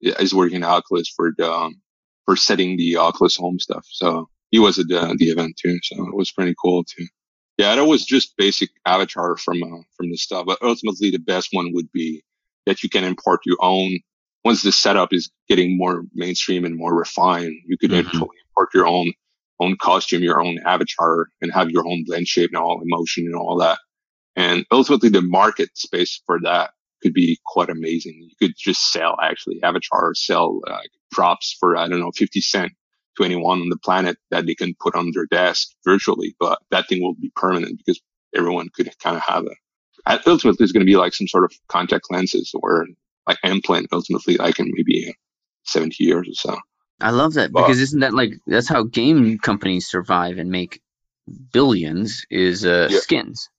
is 0.00 0.34
working 0.34 0.62
at 0.62 0.68
Oculus 0.68 1.08
for 1.08 1.32
the 1.36 1.50
um, 1.50 1.80
for 2.26 2.36
setting 2.36 2.76
the 2.76 2.98
Oculus 2.98 3.36
Home 3.36 3.58
stuff. 3.58 3.86
So 3.90 4.28
he 4.50 4.58
was 4.58 4.78
at 4.78 4.88
the, 4.88 5.16
the 5.18 5.26
event 5.26 5.56
too. 5.56 5.78
So 5.82 6.06
it 6.06 6.14
was 6.14 6.30
pretty 6.30 6.54
cool 6.62 6.84
too. 6.84 7.06
Yeah, 7.56 7.74
that 7.74 7.86
was 7.86 8.04
just 8.04 8.36
basic 8.36 8.68
avatar 8.84 9.36
from 9.38 9.62
uh, 9.62 9.82
from 9.96 10.10
the 10.10 10.16
stuff. 10.16 10.44
But 10.46 10.58
ultimately, 10.60 11.10
the 11.10 11.18
best 11.18 11.48
one 11.52 11.72
would 11.72 11.90
be 11.90 12.22
that 12.66 12.82
you 12.82 12.90
can 12.90 13.04
import 13.04 13.40
your 13.46 13.56
own. 13.60 14.00
Once 14.44 14.62
the 14.62 14.70
setup 14.70 15.12
is 15.12 15.30
getting 15.48 15.76
more 15.76 16.04
mainstream 16.14 16.64
and 16.64 16.76
more 16.76 16.94
refined, 16.94 17.54
you 17.66 17.78
could 17.78 17.90
mm-hmm. 17.90 18.06
actually 18.06 18.36
import 18.48 18.68
your 18.74 18.86
own 18.86 19.12
own 19.58 19.76
costume, 19.80 20.22
your 20.22 20.42
own 20.42 20.58
avatar, 20.66 21.28
and 21.40 21.50
have 21.52 21.70
your 21.70 21.86
own 21.86 22.04
blend 22.06 22.28
shape 22.28 22.50
and 22.50 22.58
all 22.58 22.82
emotion 22.82 23.24
and 23.24 23.34
all 23.34 23.56
that. 23.56 23.78
And 24.36 24.66
ultimately, 24.70 25.08
the 25.08 25.22
market 25.22 25.70
space 25.78 26.20
for 26.26 26.38
that 26.42 26.72
could 27.02 27.14
be 27.14 27.38
quite 27.46 27.70
amazing. 27.70 28.14
You 28.20 28.48
could 28.48 28.54
just 28.58 28.92
sell 28.92 29.16
actually 29.22 29.62
avatar, 29.62 30.12
sell 30.14 30.60
uh, 30.66 30.80
props 31.10 31.56
for 31.58 31.76
I 31.76 31.88
don't 31.88 32.00
know 32.00 32.12
fifty 32.12 32.40
cent 32.40 32.72
to 33.16 33.24
anyone 33.24 33.60
on 33.60 33.68
the 33.68 33.78
planet 33.78 34.18
that 34.30 34.46
they 34.46 34.54
can 34.54 34.74
put 34.78 34.94
on 34.94 35.10
their 35.12 35.26
desk 35.26 35.68
virtually, 35.84 36.36
but 36.38 36.58
that 36.70 36.88
thing 36.88 37.02
will 37.02 37.14
be 37.14 37.32
permanent 37.34 37.78
because 37.78 38.00
everyone 38.34 38.68
could 38.74 38.90
kind 38.98 39.16
of 39.16 39.22
have 39.22 39.44
a. 39.44 39.50
Ultimately, 40.26 40.62
it's 40.62 40.72
going 40.72 40.86
to 40.86 40.90
be 40.90 40.96
like 40.96 41.14
some 41.14 41.26
sort 41.26 41.44
of 41.44 41.52
contact 41.68 42.06
lenses 42.10 42.52
or 42.54 42.86
like 43.26 43.38
implant. 43.42 43.88
Ultimately, 43.92 44.36
like 44.36 44.58
in 44.60 44.70
maybe 44.72 45.16
seventy 45.64 46.04
years 46.04 46.28
or 46.28 46.34
so. 46.34 46.58
I 47.00 47.10
love 47.10 47.34
that 47.34 47.52
but, 47.52 47.62
because 47.62 47.80
isn't 47.80 48.00
that 48.00 48.14
like 48.14 48.34
that's 48.46 48.68
how 48.68 48.84
game 48.84 49.38
companies 49.38 49.86
survive 49.86 50.38
and 50.38 50.50
make 50.50 50.80
billions 51.52 52.24
is 52.30 52.64
uh, 52.64 52.88
yeah. 52.90 52.98
skins. 53.00 53.50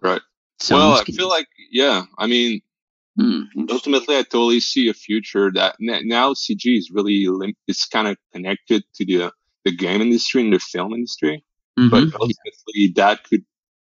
Right. 0.00 0.20
Some 0.60 0.78
well, 0.78 0.96
skins. 0.96 1.18
I 1.18 1.20
feel 1.20 1.28
like 1.28 1.48
yeah. 1.70 2.04
I 2.16 2.26
mean, 2.26 2.60
Mm-hmm. 3.18 3.64
Ultimately, 3.70 4.16
I 4.16 4.22
totally 4.22 4.60
see 4.60 4.88
a 4.88 4.94
future 4.94 5.50
that 5.54 5.76
now 5.78 6.34
CG 6.34 6.64
is 6.64 6.90
really 6.92 7.26
it's 7.66 7.86
kind 7.86 8.08
of 8.08 8.16
connected 8.32 8.82
to 8.96 9.04
the 9.04 9.32
the 9.64 9.74
game 9.74 10.00
industry 10.00 10.42
and 10.42 10.52
the 10.52 10.58
film 10.58 10.92
industry, 10.92 11.44
mm-hmm. 11.78 11.88
but 11.88 12.04
ultimately 12.20 12.92
that 12.94 13.24
could 13.24 13.44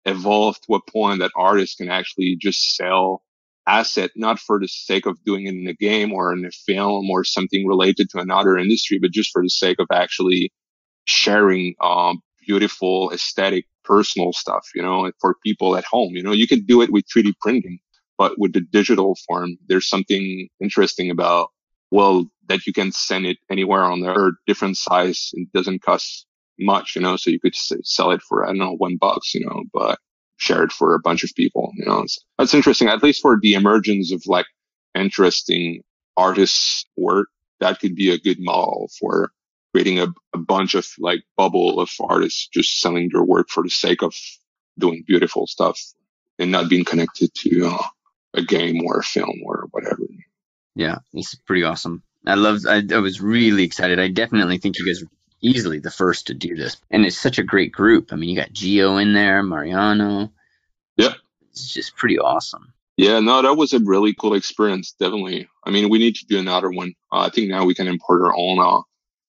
evolve 0.06 0.60
to 0.62 0.76
a 0.76 0.92
point 0.92 1.20
that 1.20 1.32
artists 1.36 1.76
can 1.76 1.90
actually 1.90 2.38
just 2.40 2.76
sell 2.76 3.22
asset 3.68 4.12
not 4.16 4.40
for 4.40 4.60
the 4.60 4.68
sake 4.68 5.06
of 5.06 5.22
doing 5.26 5.46
it 5.46 5.54
in 5.54 5.68
a 5.68 5.74
game 5.74 6.14
or 6.14 6.34
in 6.34 6.46
a 6.46 6.52
film 6.66 7.10
or 7.10 7.24
something 7.26 7.68
related 7.68 8.10
to 8.10 8.20
another 8.20 8.58
industry, 8.58 8.98
but 9.00 9.12
just 9.12 9.30
for 9.32 9.44
the 9.44 9.50
sake 9.50 9.78
of 9.80 9.88
actually 9.92 10.52
sharing 11.06 11.76
um, 11.82 12.22
beautiful, 12.46 13.12
aesthetic, 13.12 13.66
personal 13.84 14.34
stuff, 14.34 14.68
you 14.74 14.82
know, 14.82 15.12
for 15.20 15.36
people 15.46 15.76
at 15.76 15.86
home. 15.86 16.16
You 16.16 16.24
know, 16.24 16.32
you 16.32 16.48
can 16.48 16.66
do 16.66 16.82
it 16.82 16.92
with 16.92 17.06
3D 17.14 17.34
printing. 17.42 17.80
But 18.18 18.34
with 18.38 18.54
the 18.54 18.62
digital 18.62 19.16
form, 19.28 19.58
there's 19.68 19.88
something 19.88 20.48
interesting 20.60 21.12
about, 21.12 21.50
well, 21.92 22.26
that 22.48 22.66
you 22.66 22.74
can 22.74 22.92
send 22.92 23.26
it 23.26 23.38
anywhere 23.52 23.84
on 23.84 24.02
the 24.02 24.14
earth, 24.14 24.36
different 24.48 24.78
size. 24.78 25.32
It 25.34 25.50
doesn't 25.54 25.84
cost 25.84 26.26
much, 26.60 26.96
you 26.96 27.02
know, 27.02 27.16
so 27.16 27.30
you 27.30 27.40
could 27.40 27.56
sell 27.56 28.12
it 28.12 28.22
for, 28.22 28.44
I 28.44 28.48
don't 28.50 28.58
know, 28.58 28.76
one 28.76 28.98
bucks, 28.98 29.36
you 29.36 29.46
know, 29.46 29.64
but 29.74 30.00
share 30.38 30.64
it 30.64 30.72
for 30.72 30.94
a 30.94 31.00
bunch 31.00 31.24
of 31.24 31.32
people, 31.36 31.72
you 31.76 31.86
know, 31.86 32.02
it's, 32.02 32.20
that's 32.38 32.54
interesting, 32.54 32.88
at 32.88 33.04
least 33.04 33.22
for 33.22 33.38
the 33.42 33.54
emergence 33.54 34.12
of 34.12 34.24
like 34.28 34.46
interesting 34.96 35.82
artists 36.16 36.86
work. 36.96 37.28
That 37.60 37.80
could 37.80 37.96
be 37.96 38.12
a 38.12 38.20
good 38.20 38.38
model 38.40 38.90
for 39.00 39.32
creating 39.74 40.00
a, 40.00 40.08
a 40.34 40.38
bunch 40.38 40.76
of 40.76 40.88
like 41.00 41.22
bubble 41.36 41.80
of 41.80 41.90
artists 42.00 42.48
just 42.48 42.80
selling 42.80 43.10
their 43.12 43.24
work 43.24 43.50
for 43.50 43.64
the 43.64 43.70
sake 43.70 44.04
of 44.04 44.14
doing 44.78 45.04
beautiful 45.08 45.48
stuff 45.48 45.80
and 46.40 46.52
not 46.52 46.70
being 46.70 46.86
connected 46.86 47.32
to 47.34 47.68
uh, 47.68 47.84
a 48.38 48.42
game 48.42 48.86
or 48.86 49.00
a 49.00 49.04
film 49.04 49.42
or 49.44 49.68
whatever. 49.72 50.04
Yeah, 50.76 51.00
it's 51.14 51.36
pretty 51.36 51.64
awesome. 51.64 52.04
I 52.26 52.36
love. 52.36 52.62
I, 52.68 52.84
I 52.94 53.00
was 53.00 53.20
really 53.20 53.64
excited. 53.64 54.00
I 54.00 54.10
definitely 54.10 54.60
think 54.60 54.78
you 54.78 54.86
guys 54.86 55.02
are 55.02 55.10
easily 55.42 55.80
the 55.80 55.92
first 55.92 56.28
to 56.28 56.34
do 56.34 56.56
this, 56.56 56.78
and 56.92 57.06
it's 57.06 57.18
such 57.18 57.40
a 57.40 57.44
great 57.44 57.72
group. 57.72 58.14
I 58.14 58.16
mean, 58.16 58.30
you 58.30 58.36
got 58.36 58.54
Geo 58.54 58.98
in 58.98 59.14
there, 59.14 59.42
Mariano. 59.44 60.32
Yeah, 60.96 61.14
it's 61.52 61.74
just 61.74 61.96
pretty 61.96 62.20
awesome. 62.20 62.74
Yeah, 62.96 63.20
no, 63.20 63.42
that 63.42 63.56
was 63.56 63.74
a 63.74 63.80
really 63.80 64.14
cool 64.14 64.34
experience. 64.34 64.94
Definitely. 64.94 65.48
I 65.64 65.70
mean, 65.70 65.90
we 65.90 66.00
need 66.00 66.16
to 66.16 66.26
do 66.26 66.40
another 66.40 66.70
one. 66.70 66.94
Uh, 67.12 67.22
I 67.22 67.30
think 67.30 67.50
now 67.50 67.66
we 67.66 67.76
can 67.76 67.88
import 67.88 68.22
our 68.24 68.36
own. 68.36 68.60
Uh, 68.60 68.82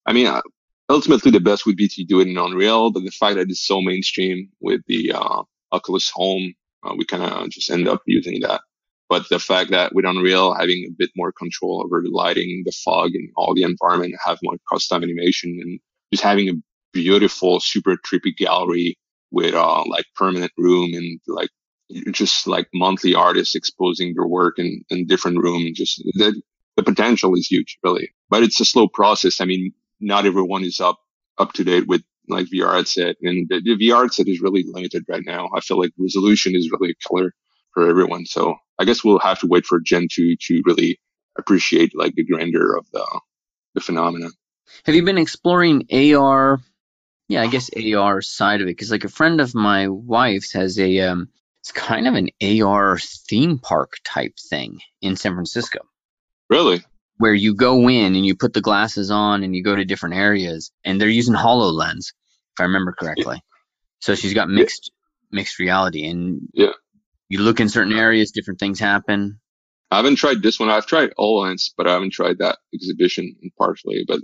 I 0.06 0.14
mean, 0.14 0.26
uh, 0.26 0.40
ultimately, 0.88 1.30
the 1.30 1.40
best 1.40 1.66
would 1.66 1.76
be 1.76 1.88
to 1.88 2.04
do 2.04 2.20
it 2.20 2.28
in 2.28 2.38
Unreal, 2.38 2.90
but 2.90 3.04
the 3.04 3.10
fact 3.10 3.36
that 3.36 3.50
it's 3.50 3.66
so 3.66 3.80
mainstream 3.80 4.50
with 4.60 4.80
the 4.86 5.12
uh, 5.12 5.42
Oculus 5.70 6.10
Home, 6.14 6.54
uh, 6.82 6.94
we 6.96 7.04
kind 7.04 7.22
of 7.22 7.50
just 7.50 7.70
end 7.70 7.88
up 7.88 8.02
using 8.06 8.40
that. 8.40 8.62
But 9.08 9.28
the 9.30 9.38
fact 9.38 9.70
that 9.70 9.94
with 9.94 10.04
Unreal 10.04 10.54
having 10.54 10.84
a 10.86 10.92
bit 10.96 11.10
more 11.16 11.32
control 11.32 11.82
over 11.82 12.02
the 12.02 12.10
lighting, 12.10 12.62
the 12.66 12.72
fog, 12.72 13.14
and 13.14 13.30
all 13.36 13.54
the 13.54 13.62
environment, 13.62 14.14
have 14.24 14.38
more 14.42 14.56
custom 14.70 15.02
animation, 15.02 15.58
and 15.62 15.80
just 16.12 16.22
having 16.22 16.48
a 16.48 16.54
beautiful, 16.92 17.60
super 17.60 17.96
trippy 17.96 18.36
gallery 18.36 18.98
with 19.30 19.54
uh, 19.54 19.84
like 19.86 20.04
permanent 20.14 20.52
room 20.58 20.92
and 20.94 21.20
like 21.26 21.50
just 22.10 22.46
like 22.46 22.68
monthly 22.74 23.14
artists 23.14 23.54
exposing 23.54 24.14
their 24.14 24.26
work 24.26 24.58
in, 24.58 24.82
in 24.90 25.06
different 25.06 25.38
rooms. 25.38 25.78
Just 25.78 26.02
the, 26.14 26.40
the 26.76 26.82
potential 26.82 27.34
is 27.34 27.46
huge, 27.46 27.78
really. 27.82 28.10
But 28.28 28.42
it's 28.42 28.60
a 28.60 28.64
slow 28.64 28.88
process. 28.88 29.40
I 29.40 29.46
mean, 29.46 29.72
not 30.00 30.26
everyone 30.26 30.64
is 30.64 30.80
up 30.80 30.98
up 31.38 31.52
to 31.54 31.64
date 31.64 31.86
with 31.86 32.02
like 32.28 32.46
VR 32.46 32.74
headset, 32.74 33.16
and 33.22 33.48
the, 33.48 33.62
the 33.62 33.88
VR 33.88 34.02
headset 34.02 34.28
is 34.28 34.42
really 34.42 34.64
limited 34.66 35.04
right 35.08 35.24
now. 35.24 35.48
I 35.54 35.60
feel 35.60 35.78
like 35.78 35.92
resolution 35.98 36.54
is 36.54 36.70
really 36.70 36.90
a 36.90 37.08
killer 37.08 37.32
for 37.78 37.88
everyone. 37.88 38.26
So 38.26 38.56
I 38.76 38.84
guess 38.84 39.04
we'll 39.04 39.20
have 39.20 39.38
to 39.40 39.46
wait 39.46 39.64
for 39.64 39.78
Gen 39.78 40.08
2 40.10 40.34
to 40.36 40.62
really 40.64 40.98
appreciate 41.38 41.92
like 41.94 42.14
the 42.16 42.24
grandeur 42.24 42.76
of 42.76 42.90
the 42.92 43.06
the 43.74 43.80
phenomenon. 43.80 44.32
Have 44.84 44.96
you 44.96 45.04
been 45.04 45.18
exploring 45.18 45.86
AR? 45.92 46.58
Yeah, 47.28 47.42
I 47.42 47.46
guess 47.46 47.70
AR 47.76 48.20
side 48.20 48.62
of 48.62 48.66
it 48.66 48.70
because 48.70 48.90
like 48.90 49.04
a 49.04 49.08
friend 49.08 49.40
of 49.40 49.54
my 49.54 49.86
wife's 49.86 50.52
has 50.54 50.76
a 50.80 51.00
um, 51.00 51.28
it's 51.60 51.70
kind 51.70 52.08
of 52.08 52.14
an 52.14 52.30
AR 52.42 52.98
theme 52.98 53.58
park 53.58 53.92
type 54.02 54.34
thing 54.50 54.80
in 55.00 55.14
San 55.14 55.34
Francisco. 55.34 55.78
Really? 56.50 56.82
Where 57.18 57.34
you 57.34 57.54
go 57.54 57.88
in 57.88 58.16
and 58.16 58.26
you 58.26 58.34
put 58.34 58.54
the 58.54 58.60
glasses 58.60 59.12
on 59.12 59.44
and 59.44 59.54
you 59.54 59.62
go 59.62 59.76
to 59.76 59.84
different 59.84 60.16
areas 60.16 60.72
and 60.84 61.00
they're 61.00 61.08
using 61.08 61.34
HoloLens, 61.34 62.12
if 62.54 62.60
I 62.60 62.64
remember 62.64 62.92
correctly. 62.98 63.36
Yeah. 63.36 63.40
So 64.00 64.14
she's 64.14 64.32
got 64.32 64.48
mixed 64.48 64.92
yeah. 65.32 65.38
mixed 65.38 65.58
reality 65.58 66.06
and 66.06 66.48
yeah 66.54 66.70
you 67.28 67.40
look 67.40 67.60
in 67.60 67.68
certain 67.68 67.92
areas, 67.92 68.30
different 68.30 68.60
things 68.60 68.80
happen. 68.80 69.40
I 69.90 69.96
haven't 69.96 70.16
tried 70.16 70.42
this 70.42 70.60
one. 70.60 70.68
I've 70.68 70.86
tried 70.86 71.14
HoloLens, 71.18 71.70
but 71.76 71.86
I 71.86 71.92
haven't 71.92 72.12
tried 72.12 72.38
that 72.38 72.58
exhibition 72.74 73.34
partially. 73.56 74.04
But 74.06 74.20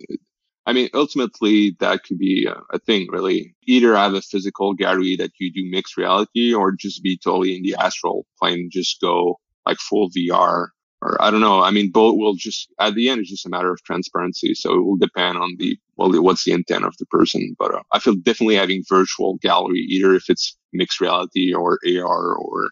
I 0.66 0.72
mean, 0.72 0.88
ultimately, 0.94 1.76
that 1.80 2.04
could 2.04 2.18
be 2.18 2.46
a, 2.46 2.56
a, 2.74 2.78
thing, 2.78 3.06
really. 3.10 3.54
Either 3.66 3.94
have 3.96 4.14
a 4.14 4.22
physical 4.22 4.74
gallery 4.74 5.16
that 5.16 5.32
you 5.38 5.52
do 5.52 5.70
mixed 5.70 5.96
reality 5.96 6.54
or 6.54 6.72
just 6.72 7.02
be 7.02 7.18
totally 7.22 7.56
in 7.56 7.62
the 7.62 7.76
astral 7.78 8.26
plane, 8.38 8.70
just 8.72 9.00
go 9.00 9.38
like 9.66 9.78
full 9.78 10.10
VR. 10.10 10.68
Or 11.02 11.20
I 11.20 11.30
don't 11.30 11.42
know. 11.42 11.62
I 11.62 11.70
mean, 11.70 11.90
both 11.90 12.16
will 12.16 12.34
just, 12.34 12.72
at 12.80 12.94
the 12.94 13.10
end, 13.10 13.20
it's 13.20 13.30
just 13.30 13.44
a 13.44 13.50
matter 13.50 13.70
of 13.70 13.82
transparency. 13.82 14.54
So 14.54 14.74
it 14.74 14.84
will 14.84 14.96
depend 14.96 15.36
on 15.36 15.56
the 15.58 15.78
well, 15.96 16.10
what's 16.22 16.44
the 16.44 16.52
intent 16.52 16.84
of 16.84 16.94
the 16.98 17.06
person? 17.06 17.54
But 17.58 17.74
uh, 17.74 17.82
I 17.92 17.98
feel 17.98 18.14
definitely 18.14 18.56
having 18.56 18.84
virtual 18.88 19.36
gallery, 19.42 19.80
either 19.80 20.14
if 20.14 20.30
it's 20.30 20.56
mixed 20.72 21.00
reality 21.00 21.52
or 21.52 21.78
AR 21.86 22.34
or 22.34 22.70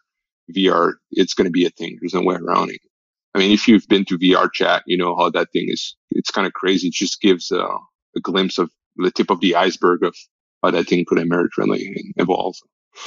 VR, 0.54 0.94
it's 1.10 1.34
going 1.34 1.46
to 1.46 1.50
be 1.50 1.66
a 1.66 1.70
thing. 1.70 1.98
There's 2.00 2.14
no 2.14 2.22
way 2.22 2.36
around 2.36 2.70
it. 2.70 2.80
I 3.34 3.38
mean, 3.38 3.52
if 3.52 3.66
you've 3.66 3.88
been 3.88 4.04
to 4.06 4.18
VRChat, 4.18 4.82
you 4.86 4.98
know 4.98 5.16
how 5.16 5.30
that 5.30 5.52
thing 5.52 5.66
is. 5.68 5.96
It's 6.10 6.30
kind 6.30 6.46
of 6.46 6.52
crazy. 6.52 6.88
It 6.88 6.94
just 6.94 7.20
gives 7.20 7.50
uh, 7.50 7.78
a 8.16 8.20
glimpse 8.20 8.58
of 8.58 8.70
the 8.96 9.10
tip 9.10 9.30
of 9.30 9.40
the 9.40 9.54
iceberg 9.54 10.04
of 10.04 10.14
how 10.62 10.70
that 10.70 10.86
thing 10.86 11.04
could 11.06 11.18
emerge 11.18 11.56
really 11.56 11.86
and 11.86 12.12
evolve. 12.16 12.56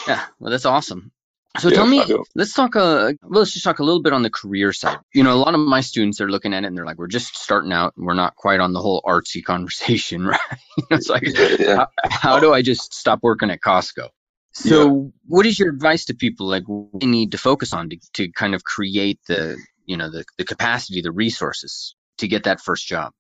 Yeah, 0.07 0.23
well, 0.39 0.51
that's 0.51 0.65
awesome. 0.65 1.11
So 1.59 1.69
yeah, 1.69 1.75
tell 1.75 1.87
me, 1.87 2.03
let's 2.33 2.53
talk. 2.53 2.75
Uh, 2.75 3.13
let's 3.23 3.53
just 3.53 3.63
talk 3.63 3.79
a 3.79 3.83
little 3.83 4.01
bit 4.01 4.13
on 4.13 4.23
the 4.23 4.29
career 4.29 4.73
side. 4.73 4.97
You 5.13 5.23
know, 5.23 5.33
a 5.33 5.39
lot 5.39 5.53
of 5.53 5.59
my 5.61 5.81
students 5.81 6.19
are 6.19 6.29
looking 6.29 6.53
at 6.53 6.63
it 6.63 6.67
and 6.67 6.77
they're 6.77 6.85
like, 6.85 6.97
"We're 6.97 7.07
just 7.07 7.37
starting 7.37 7.71
out. 7.71 7.93
We're 7.95 8.13
not 8.13 8.35
quite 8.35 8.59
on 8.59 8.73
the 8.73 8.81
whole 8.81 9.01
artsy 9.05 9.43
conversation, 9.43 10.25
right?" 10.27 10.39
it's 10.91 11.07
like, 11.07 11.23
yeah. 11.25 11.85
how, 12.03 12.09
how, 12.09 12.39
do 12.39 12.53
I 12.53 12.61
just 12.61 12.93
stop 12.93 13.19
working 13.21 13.51
at 13.51 13.61
Costco? 13.61 14.09
So, 14.55 14.85
yeah. 14.85 15.09
what 15.27 15.45
is 15.45 15.59
your 15.59 15.69
advice 15.69 16.05
to 16.05 16.13
people 16.13 16.47
like 16.47 16.63
what 16.65 17.01
they 17.01 17.07
need 17.07 17.33
to 17.33 17.37
focus 17.37 17.73
on 17.73 17.89
to, 17.89 17.97
to 18.13 18.31
kind 18.31 18.55
of 18.55 18.63
create 18.63 19.19
the, 19.27 19.57
you 19.85 19.97
know, 19.97 20.09
the, 20.09 20.23
the 20.37 20.45
capacity, 20.45 21.01
the 21.01 21.11
resources 21.11 21.93
to 22.19 22.27
get 22.29 22.45
that 22.45 22.61
first 22.61 22.87
job? 22.87 23.11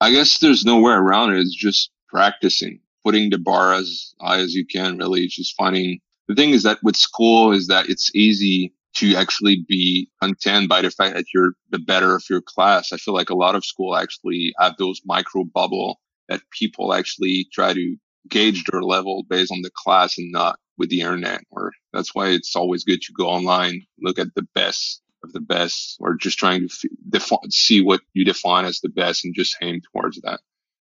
I 0.00 0.12
guess 0.12 0.38
there's 0.38 0.64
no 0.64 0.78
way 0.80 0.92
around 0.92 1.32
it. 1.32 1.40
It's 1.40 1.56
just 1.56 1.90
practicing, 2.08 2.78
putting 3.04 3.30
the 3.30 3.38
bar 3.38 3.74
as 3.74 4.14
high 4.20 4.38
as 4.38 4.54
you 4.54 4.64
can. 4.64 4.96
Really, 4.96 5.26
just 5.26 5.56
finding 5.56 5.98
the 6.28 6.36
thing 6.36 6.50
is 6.50 6.62
that 6.62 6.78
with 6.84 6.96
school 6.96 7.50
is 7.50 7.66
that 7.66 7.88
it's 7.88 8.14
easy 8.14 8.72
to 8.96 9.16
actually 9.16 9.64
be 9.68 10.08
content 10.22 10.68
by 10.68 10.82
the 10.82 10.90
fact 10.92 11.16
that 11.16 11.26
you're 11.34 11.54
the 11.70 11.80
better 11.80 12.14
of 12.14 12.22
your 12.30 12.40
class. 12.40 12.92
I 12.92 12.96
feel 12.96 13.12
like 13.12 13.30
a 13.30 13.36
lot 13.36 13.56
of 13.56 13.64
school 13.64 13.96
actually 13.96 14.54
have 14.60 14.76
those 14.78 15.00
micro 15.04 15.42
bubble 15.42 16.00
that 16.28 16.42
people 16.52 16.94
actually 16.94 17.48
try 17.52 17.74
to 17.74 17.96
gauge 18.28 18.64
or 18.72 18.82
level 18.82 19.24
based 19.28 19.52
on 19.52 19.62
the 19.62 19.70
class 19.74 20.18
and 20.18 20.30
not 20.32 20.58
with 20.78 20.90
the 20.90 21.00
internet. 21.00 21.42
Or 21.50 21.72
that's 21.92 22.14
why 22.14 22.28
it's 22.28 22.56
always 22.56 22.84
good 22.84 23.02
to 23.02 23.12
go 23.12 23.26
online, 23.26 23.82
look 24.00 24.18
at 24.18 24.34
the 24.34 24.46
best 24.54 25.02
of 25.24 25.32
the 25.32 25.40
best, 25.40 25.96
or 26.00 26.14
just 26.14 26.38
trying 26.38 26.68
to 26.68 26.88
define, 27.08 27.50
see 27.50 27.82
what 27.82 28.00
you 28.12 28.24
define 28.24 28.64
as 28.64 28.80
the 28.80 28.88
best 28.88 29.24
and 29.24 29.34
just 29.34 29.56
aim 29.62 29.80
towards 29.92 30.20
that. 30.22 30.40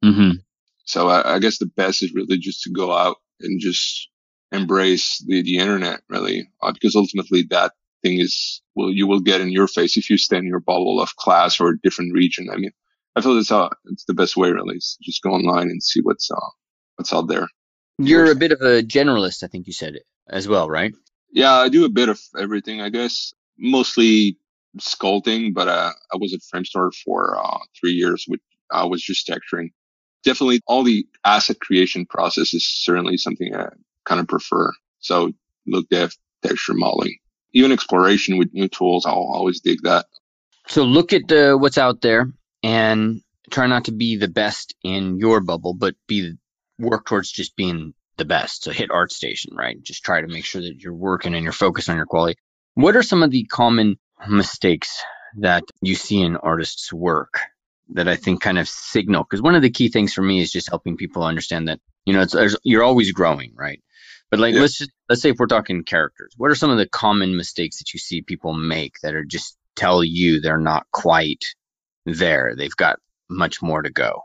Mm-hmm. 0.04 0.38
So 0.86 1.10
I, 1.10 1.36
I 1.36 1.40
guess 1.40 1.58
the 1.58 1.66
best 1.66 2.04
is 2.04 2.14
really 2.14 2.38
just 2.38 2.64
to 2.64 2.72
go 2.72 2.92
out 2.92 3.18
and 3.42 3.60
just 3.60 4.10
embrace 4.52 5.24
the, 5.28 5.44
the 5.44 5.58
internet 5.58 6.02
really 6.10 6.50
uh, 6.62 6.72
because 6.72 6.96
ultimately 6.96 7.46
that 7.50 7.74
thing 8.02 8.20
is 8.20 8.62
well 8.76 8.90
you 8.90 9.06
will 9.06 9.20
get 9.20 9.42
in 9.42 9.52
your 9.52 9.68
face 9.68 9.98
if 9.98 10.10
you 10.10 10.18
stay 10.18 10.38
in 10.38 10.46
your 10.46 10.60
bubble 10.60 11.00
of 11.02 11.16
class 11.18 11.60
or 11.60 11.70
a 11.70 11.80
different 11.84 12.14
region 12.14 12.48
i 12.52 12.56
mean 12.56 12.72
i 13.16 13.22
feel 13.22 13.38
it's 13.38 13.52
uh 13.52 13.70
it's 13.86 14.06
the 14.06 14.14
best 14.14 14.36
way 14.36 14.50
really 14.50 14.76
is 14.76 14.98
just 15.02 15.22
go 15.22 15.32
online 15.32 15.70
and 15.70 15.84
see 15.84 16.00
what's 16.02 16.32
uh 16.32 16.50
what's 17.00 17.14
out 17.14 17.28
there 17.28 17.48
you're 17.98 18.32
a 18.32 18.36
bit 18.36 18.52
of 18.52 18.62
a 18.62 18.84
generalist 18.84 19.44
i 19.44 19.48
think 19.48 19.66
you 19.68 19.74
said 19.74 19.96
as 20.30 20.48
well 20.48 20.70
right 20.70 20.94
yeah 21.32 21.54
i 21.54 21.70
do 21.70 21.86
a 21.86 21.90
bit 21.90 22.10
of 22.10 22.20
everything 22.38 22.82
i 22.82 22.90
guess 22.90 23.34
mostly 23.58 24.38
sculpting 24.78 25.54
but 25.54 25.68
uh, 25.68 25.92
i 26.14 26.18
was 26.18 26.34
a 26.34 26.40
Framestore 26.56 26.94
for 27.04 27.38
uh 27.38 27.60
three 27.80 27.94
years 27.94 28.26
with 28.28 28.42
i 28.72 28.86
was 28.86 29.02
just 29.02 29.28
texturing 29.28 29.70
definitely 30.24 30.62
all 30.68 30.84
the 30.84 31.08
asset 31.26 31.60
creation 31.60 32.06
process 32.06 32.54
is 32.54 32.68
certainly 32.68 33.18
something 33.18 33.56
I, 33.56 33.70
kind 34.06 34.20
of 34.20 34.28
prefer. 34.28 34.74
So 35.00 35.32
look 35.66 35.86
at 35.92 36.12
texture 36.44 36.74
modeling, 36.74 37.18
even 37.54 37.72
exploration 37.72 38.38
with 38.38 38.54
new 38.54 38.68
tools. 38.68 39.06
I'll 39.06 39.32
always 39.34 39.62
dig 39.62 39.84
that. 39.84 40.08
So 40.68 40.84
look 40.84 41.14
at 41.14 41.32
uh, 41.32 41.56
what's 41.56 41.78
out 41.78 42.02
there 42.02 42.32
and 42.64 43.22
try 43.50 43.68
not 43.68 43.86
to 43.86 43.92
be 43.92 44.18
the 44.18 44.28
best 44.28 44.76
in 44.84 45.18
your 45.18 45.40
bubble, 45.42 45.74
but 45.74 45.96
be 46.08 46.34
work 46.80 47.06
towards 47.06 47.32
just 47.32 47.56
being 47.56 47.94
the 48.18 48.26
best. 48.26 48.64
So 48.64 48.72
hit 48.72 48.90
ArtStation, 48.90 49.56
right? 49.56 49.82
Just 49.82 50.04
try 50.04 50.22
to 50.22 50.28
make 50.28 50.46
sure 50.46 50.62
that 50.62 50.80
you're 50.80 50.94
working 50.94 51.34
and 51.34 51.44
you're 51.44 51.54
focused 51.54 51.90
on 51.90 51.98
your 51.98 52.06
quality. 52.06 52.40
What 52.76 52.96
are 52.96 53.04
some 53.04 53.24
of 53.24 53.32
the 53.32 53.46
common 53.46 53.98
mistakes 54.28 55.04
that 55.38 55.64
you 55.82 55.96
see 55.96 56.22
in 56.22 56.38
artists' 56.38 56.94
work 56.94 57.40
that 57.90 58.08
I 58.08 58.16
think 58.16 58.42
kind 58.42 58.58
of 58.58 58.70
signal? 58.70 59.24
Because 59.24 59.42
one 59.42 59.56
of 59.56 59.62
the 59.62 59.70
key 59.70 59.90
things 59.90 60.14
for 60.14 60.22
me 60.22 60.40
is 60.40 60.52
just 60.52 60.70
helping 60.70 60.98
people 60.98 61.24
understand 61.24 61.68
that 61.68 61.80
you 62.06 62.14
know 62.14 62.22
it's, 62.22 62.36
you're 62.64 62.84
always 62.84 63.12
growing, 63.12 63.54
right? 63.56 63.82
But 64.30 64.40
like, 64.40 64.54
yeah. 64.54 64.62
let's 64.62 64.78
just 64.78 64.92
let's 65.10 65.22
say 65.22 65.30
if 65.30 65.38
we're 65.40 65.48
talking 65.48 65.84
characters, 65.84 66.34
what 66.38 66.52
are 66.52 66.56
some 66.56 66.70
of 66.70 66.78
the 66.78 66.88
common 66.88 67.36
mistakes 67.36 67.80
that 67.80 67.94
you 67.94 68.00
see 68.00 68.22
people 68.22 68.54
make 68.54 68.94
that 69.02 69.16
are 69.16 69.26
just 69.26 69.58
tell 69.76 70.04
you 70.04 70.40
they're 70.40 70.58
not 70.58 70.86
quite 70.92 71.44
there? 72.06 72.54
They've 72.56 72.76
got 72.76 73.00
much 73.30 73.62
more 73.62 73.82
to 73.82 73.90
go. 73.90 74.22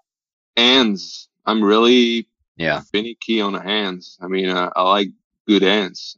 Hands. 0.56 1.28
I'm 1.46 1.62
really 1.62 2.28
yeah 2.56 2.80
finicky 2.80 3.40
on 3.40 3.52
the 3.52 3.60
hands. 3.60 4.18
I 4.20 4.28
mean, 4.28 4.48
uh, 4.48 4.70
I 4.74 4.82
like 4.82 5.08
good 5.46 5.62
hands. 5.62 6.16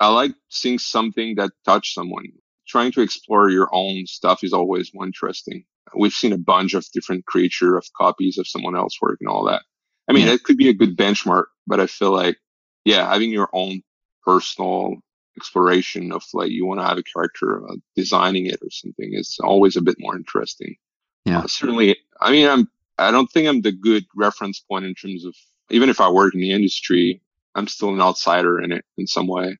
I 0.00 0.08
like 0.08 0.32
seeing 0.48 0.78
something 0.78 1.36
that 1.36 1.50
touch 1.64 1.94
someone. 1.94 2.26
Trying 2.66 2.92
to 2.92 3.00
explore 3.00 3.48
your 3.48 3.68
own 3.72 4.06
stuff 4.06 4.44
is 4.44 4.52
always 4.52 4.92
more 4.92 5.06
interesting. 5.06 5.64
We've 5.96 6.12
seen 6.12 6.34
a 6.34 6.38
bunch 6.38 6.74
of 6.74 6.84
different 6.92 7.24
creature 7.24 7.78
of 7.78 7.86
copies 7.96 8.36
of 8.36 8.46
someone 8.46 8.76
else 8.76 9.00
work 9.00 9.16
and 9.20 9.28
all 9.28 9.46
that. 9.46 9.62
I 10.06 10.12
mean, 10.12 10.26
yeah. 10.26 10.34
it 10.34 10.44
could 10.44 10.58
be 10.58 10.68
a 10.68 10.74
good 10.74 10.96
benchmark, 10.96 11.44
but 11.66 11.80
I 11.80 11.86
feel 11.86 12.12
like 12.12 12.36
yeah, 12.84 13.10
having 13.10 13.30
your 13.30 13.48
own 13.52 13.82
personal 14.24 14.96
exploration 15.36 16.12
of 16.12 16.22
like 16.34 16.50
you 16.50 16.66
want 16.66 16.80
to 16.80 16.86
have 16.86 16.98
a 16.98 17.02
character 17.02 17.62
uh, 17.68 17.76
designing 17.96 18.46
it 18.46 18.58
or 18.62 18.70
something 18.70 19.10
is 19.12 19.38
always 19.42 19.76
a 19.76 19.82
bit 19.82 19.96
more 19.98 20.16
interesting. 20.16 20.76
Yeah, 21.24 21.40
uh, 21.40 21.46
certainly. 21.46 21.96
I 22.20 22.32
mean, 22.32 22.48
I'm 22.48 22.68
I 22.98 23.10
don't 23.10 23.30
think 23.30 23.48
I'm 23.48 23.62
the 23.62 23.72
good 23.72 24.04
reference 24.16 24.60
point 24.60 24.84
in 24.84 24.94
terms 24.94 25.24
of 25.24 25.34
even 25.70 25.88
if 25.88 26.00
I 26.00 26.08
work 26.10 26.34
in 26.34 26.40
the 26.40 26.52
industry, 26.52 27.20
I'm 27.54 27.66
still 27.66 27.90
an 27.90 28.00
outsider 28.00 28.60
in 28.60 28.72
it 28.72 28.84
in 28.96 29.06
some 29.06 29.26
way. 29.26 29.56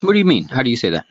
What 0.00 0.12
do 0.12 0.18
you 0.18 0.24
mean? 0.24 0.48
How 0.48 0.62
do 0.62 0.70
you 0.70 0.76
say 0.76 0.90
that? 0.90 1.06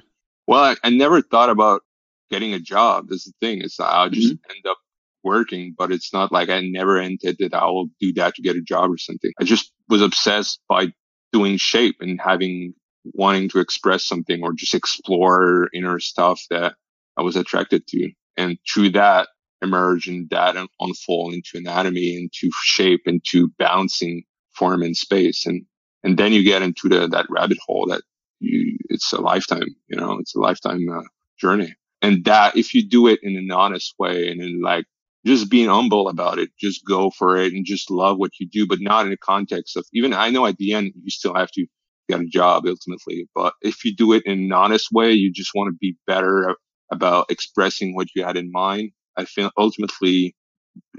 Well, 0.47 0.63
I, 0.63 0.75
I 0.83 0.89
never 0.89 1.21
thought 1.21 1.49
about 1.49 1.81
getting 2.29 2.53
a 2.53 2.59
job. 2.59 3.07
That's 3.09 3.25
the 3.25 3.33
thing. 3.39 3.61
It's 3.61 3.79
I'll 3.79 4.09
just 4.09 4.33
mm-hmm. 4.33 4.51
end 4.51 4.65
up 4.69 4.77
working, 5.23 5.75
but 5.77 5.91
it's 5.91 6.13
not 6.13 6.31
like 6.31 6.49
I 6.49 6.61
never 6.61 6.99
intended 6.99 7.53
I 7.53 7.65
will 7.65 7.89
do 7.99 8.13
that 8.13 8.35
to 8.35 8.41
get 8.41 8.55
a 8.55 8.61
job 8.61 8.91
or 8.91 8.97
something. 8.97 9.31
I 9.39 9.43
just 9.43 9.71
was 9.87 10.01
obsessed 10.01 10.59
by 10.67 10.93
doing 11.31 11.57
shape 11.57 11.97
and 11.99 12.19
having 12.19 12.73
wanting 13.13 13.49
to 13.49 13.59
express 13.59 14.05
something 14.05 14.41
or 14.43 14.53
just 14.53 14.73
explore 14.73 15.69
inner 15.73 15.99
stuff 15.99 16.41
that 16.49 16.75
I 17.17 17.21
was 17.21 17.35
attracted 17.35 17.87
to. 17.87 18.11
And 18.37 18.57
through 18.71 18.91
that 18.91 19.27
emerge 19.61 20.07
and 20.07 20.29
that 20.29 20.55
unfold 20.79 21.33
into 21.33 21.51
anatomy, 21.55 22.15
into 22.15 22.49
shape, 22.63 23.01
into 23.05 23.49
bouncing 23.59 24.23
form 24.55 24.83
in 24.83 24.93
space. 24.93 25.45
And, 25.45 25.65
and 26.03 26.17
then 26.17 26.33
you 26.33 26.43
get 26.43 26.61
into 26.61 26.89
the, 26.89 27.07
that 27.07 27.27
rabbit 27.29 27.57
hole 27.65 27.87
that 27.87 28.01
you, 28.39 28.77
it's 28.89 29.11
a 29.13 29.21
lifetime, 29.21 29.75
you 29.87 29.97
know, 29.97 30.17
it's 30.19 30.35
a 30.35 30.39
lifetime 30.39 30.85
uh, 30.91 31.03
journey. 31.39 31.75
And 32.01 32.25
that 32.25 32.57
if 32.57 32.73
you 32.73 32.87
do 32.87 33.07
it 33.07 33.19
in 33.21 33.37
an 33.37 33.51
honest 33.51 33.93
way 33.99 34.29
and 34.29 34.41
in 34.41 34.61
like 34.61 34.85
just 35.25 35.49
being 35.49 35.69
humble 35.69 36.09
about 36.09 36.39
it. 36.39 36.49
Just 36.59 36.85
go 36.85 37.09
for 37.09 37.37
it 37.37 37.53
and 37.53 37.65
just 37.65 37.91
love 37.91 38.17
what 38.17 38.31
you 38.39 38.47
do, 38.47 38.67
but 38.67 38.81
not 38.81 39.05
in 39.05 39.11
the 39.11 39.17
context 39.17 39.77
of 39.77 39.85
even 39.93 40.13
I 40.13 40.29
know 40.29 40.45
at 40.45 40.57
the 40.57 40.73
end 40.73 40.93
you 40.95 41.09
still 41.09 41.35
have 41.35 41.51
to 41.51 41.65
get 42.09 42.21
a 42.21 42.25
job 42.25 42.65
ultimately, 42.67 43.29
but 43.35 43.53
if 43.61 43.85
you 43.85 43.95
do 43.95 44.13
it 44.13 44.23
in 44.25 44.39
an 44.45 44.51
honest 44.51 44.91
way, 44.91 45.11
you 45.11 45.31
just 45.31 45.51
want 45.53 45.71
to 45.71 45.77
be 45.79 45.95
better 46.07 46.55
about 46.91 47.29
expressing 47.29 47.95
what 47.95 48.07
you 48.15 48.23
had 48.23 48.35
in 48.35 48.51
mind. 48.51 48.91
I 49.15 49.25
feel 49.25 49.51
ultimately 49.57 50.35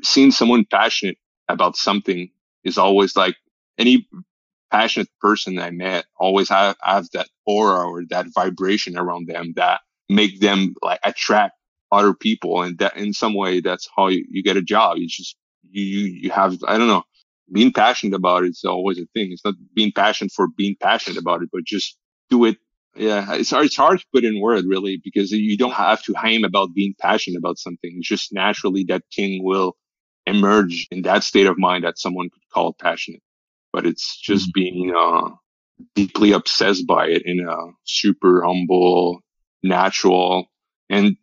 seeing 0.03 0.31
someone 0.31 0.65
passionate 0.71 1.19
about 1.49 1.77
something 1.77 2.31
is 2.65 2.79
always 2.79 3.17
like 3.17 3.37
any 3.79 4.09
passionate 4.71 5.09
person 5.21 5.59
I 5.59 5.71
met 5.71 6.07
always 6.17 6.49
have, 6.49 6.77
have 6.83 7.09
that 7.13 7.29
aura 7.47 7.87
or 7.87 8.05
that 8.11 8.27
vibration 8.35 8.97
around 8.97 9.29
them 9.29 9.53
that 9.57 9.81
make 10.09 10.41
them 10.41 10.75
like 10.83 11.01
attract 11.05 11.55
other 11.93 12.15
people. 12.15 12.63
And 12.63 12.79
that 12.79 12.97
in 12.97 13.13
some 13.13 13.35
way 13.35 13.61
that's 13.61 13.89
how 13.95 14.09
you, 14.09 14.25
you 14.31 14.43
get 14.43 14.57
a 14.57 14.63
job. 14.63 14.97
You 14.97 15.07
just 15.07 15.37
you 15.71 15.85
you 15.85 16.31
have 16.31 16.59
i 16.67 16.77
don't 16.77 16.89
know 16.89 17.05
being 17.53 17.73
passionate 17.73 18.17
about 18.17 18.45
it 18.45 18.51
is 18.51 18.65
always 18.65 18.99
a 18.99 19.07
thing. 19.15 19.31
It's 19.31 19.45
not 19.45 19.55
being 19.75 19.93
passionate 19.93 20.33
for 20.33 20.49
being 20.57 20.77
passionate 20.81 21.19
about 21.19 21.43
it 21.43 21.51
but 21.53 21.65
just 21.65 21.99
do 22.31 22.45
it. 22.47 22.57
Yeah 22.97 23.35
it's 23.35 23.51
hard, 23.51 23.67
it's 23.67 23.77
hard 23.77 24.01
to 24.01 24.07
put 24.13 24.25
in 24.25 24.41
word 24.41 24.65
really 24.67 25.01
because 25.03 25.31
you 25.33 25.57
don't 25.57 25.73
have 25.73 26.03
to 26.05 26.15
aim 26.25 26.45
about 26.45 26.75
being 26.75 26.95
passionate 26.99 27.39
about 27.39 27.59
something. 27.59 27.93
It's 27.97 28.09
just 28.09 28.33
naturally 28.33 28.85
that 28.85 29.03
thing 29.15 29.45
will 29.45 29.77
emerge 30.27 30.87
in 30.91 31.03
that 31.03 31.25
state 31.25 31.47
of 31.47 31.59
mind 31.59 31.85
that 31.85 31.99
someone 31.99 32.31
could 32.31 32.49
call 32.53 32.73
passionate 32.73 33.23
but 33.73 33.87
it's 33.87 34.17
just 34.17 34.49
mm-hmm. 34.49 34.61
being 34.61 34.95
uh, 34.97 35.31
deeply 35.95 36.33
obsessed 36.33 36.87
by 36.87 37.07
it 37.07 37.23
in 37.25 37.41
a 37.41 37.57
super 37.85 38.43
humble 38.45 39.23
natural 39.63 40.47
and 40.91 41.17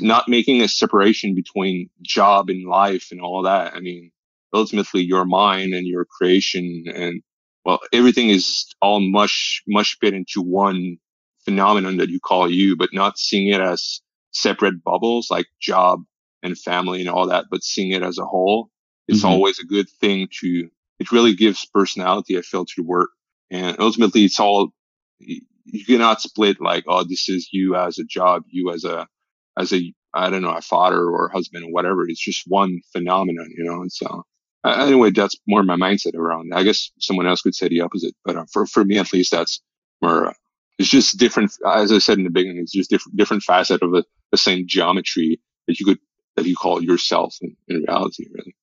not 0.00 0.28
making 0.28 0.60
a 0.60 0.68
separation 0.68 1.34
between 1.34 1.88
job 2.02 2.50
and 2.50 2.68
life 2.68 3.08
and 3.10 3.20
all 3.20 3.42
that. 3.42 3.74
I 3.74 3.80
mean, 3.80 4.10
ultimately 4.52 5.02
your 5.02 5.24
mind 5.24 5.72
and 5.72 5.86
your 5.86 6.04
creation 6.04 6.84
and 6.94 7.22
well, 7.64 7.80
everything 7.94 8.28
is 8.28 8.66
all 8.82 9.00
mush, 9.00 9.62
mush 9.66 9.96
bit 9.98 10.12
into 10.12 10.42
one 10.42 10.98
phenomenon 11.46 11.96
that 11.96 12.10
you 12.10 12.20
call 12.20 12.50
you, 12.50 12.76
but 12.76 12.90
not 12.92 13.18
seeing 13.18 13.48
it 13.48 13.60
as 13.62 14.02
separate 14.32 14.84
bubbles 14.84 15.30
like 15.30 15.46
job 15.60 16.02
and 16.44 16.58
family 16.58 17.00
and 17.00 17.10
all 17.10 17.26
that, 17.28 17.46
but 17.50 17.64
seeing 17.64 17.92
it 17.92 18.04
as 18.04 18.18
a 18.18 18.26
whole. 18.26 18.70
it's 19.08 19.22
Mhm. 19.24 19.30
always 19.30 19.58
a 19.58 19.66
good 19.66 19.88
thing 20.00 20.28
to, 20.40 20.70
it 20.98 21.12
really 21.12 21.34
gives 21.34 21.66
personality, 21.66 22.38
I 22.38 22.42
feel, 22.42 22.64
to 22.64 22.74
the 22.78 22.82
work. 22.84 23.10
And 23.50 23.76
ultimately, 23.80 24.24
it's 24.24 24.40
all, 24.40 24.72
you 25.20 25.84
cannot 25.86 26.22
split 26.22 26.60
like, 26.60 26.84
oh, 26.88 27.04
this 27.04 27.28
is 27.28 27.48
you 27.52 27.76
as 27.76 27.98
a 27.98 28.04
job, 28.04 28.44
you 28.48 28.72
as 28.72 28.84
a, 28.84 29.06
as 29.58 29.72
a, 29.74 29.92
I 30.14 30.30
don't 30.30 30.42
know, 30.42 30.52
a 30.56 30.62
father 30.62 31.02
or 31.14 31.26
a 31.26 31.32
husband 31.32 31.64
or 31.66 31.72
whatever. 31.72 32.08
It's 32.08 32.24
just 32.24 32.44
one 32.46 32.80
phenomenon, 32.92 33.50
you 33.56 33.64
know? 33.64 33.82
And 33.82 33.92
so, 33.92 34.24
uh, 34.64 34.76
anyway, 34.86 35.10
that's 35.10 35.36
more 35.46 35.62
my 35.62 35.76
mindset 35.76 36.14
around. 36.14 36.52
I 36.54 36.62
guess 36.62 36.90
someone 36.98 37.26
else 37.26 37.42
could 37.42 37.54
say 37.54 37.68
the 37.68 37.82
opposite, 37.82 38.14
but 38.24 38.36
uh, 38.36 38.46
for, 38.52 38.66
for 38.66 38.84
me, 38.84 38.98
at 38.98 39.12
least, 39.12 39.32
that's 39.32 39.60
more, 40.02 40.28
uh, 40.28 40.34
it's 40.78 40.88
just 40.88 41.18
different. 41.18 41.52
As 41.66 41.92
I 41.92 41.98
said 41.98 42.18
in 42.18 42.24
the 42.24 42.30
beginning, 42.30 42.60
it's 42.62 42.72
just 42.72 42.90
different, 42.90 43.16
different 43.18 43.42
facet 43.42 43.82
of 43.82 43.92
the, 43.92 44.04
the 44.32 44.38
same 44.38 44.64
geometry 44.66 45.40
that 45.68 45.78
you 45.78 45.86
could, 45.86 45.98
that 46.36 46.46
you 46.46 46.56
call 46.56 46.82
yourself 46.82 47.36
in, 47.40 47.56
in 47.68 47.84
reality, 47.86 48.26
really. 48.32 48.54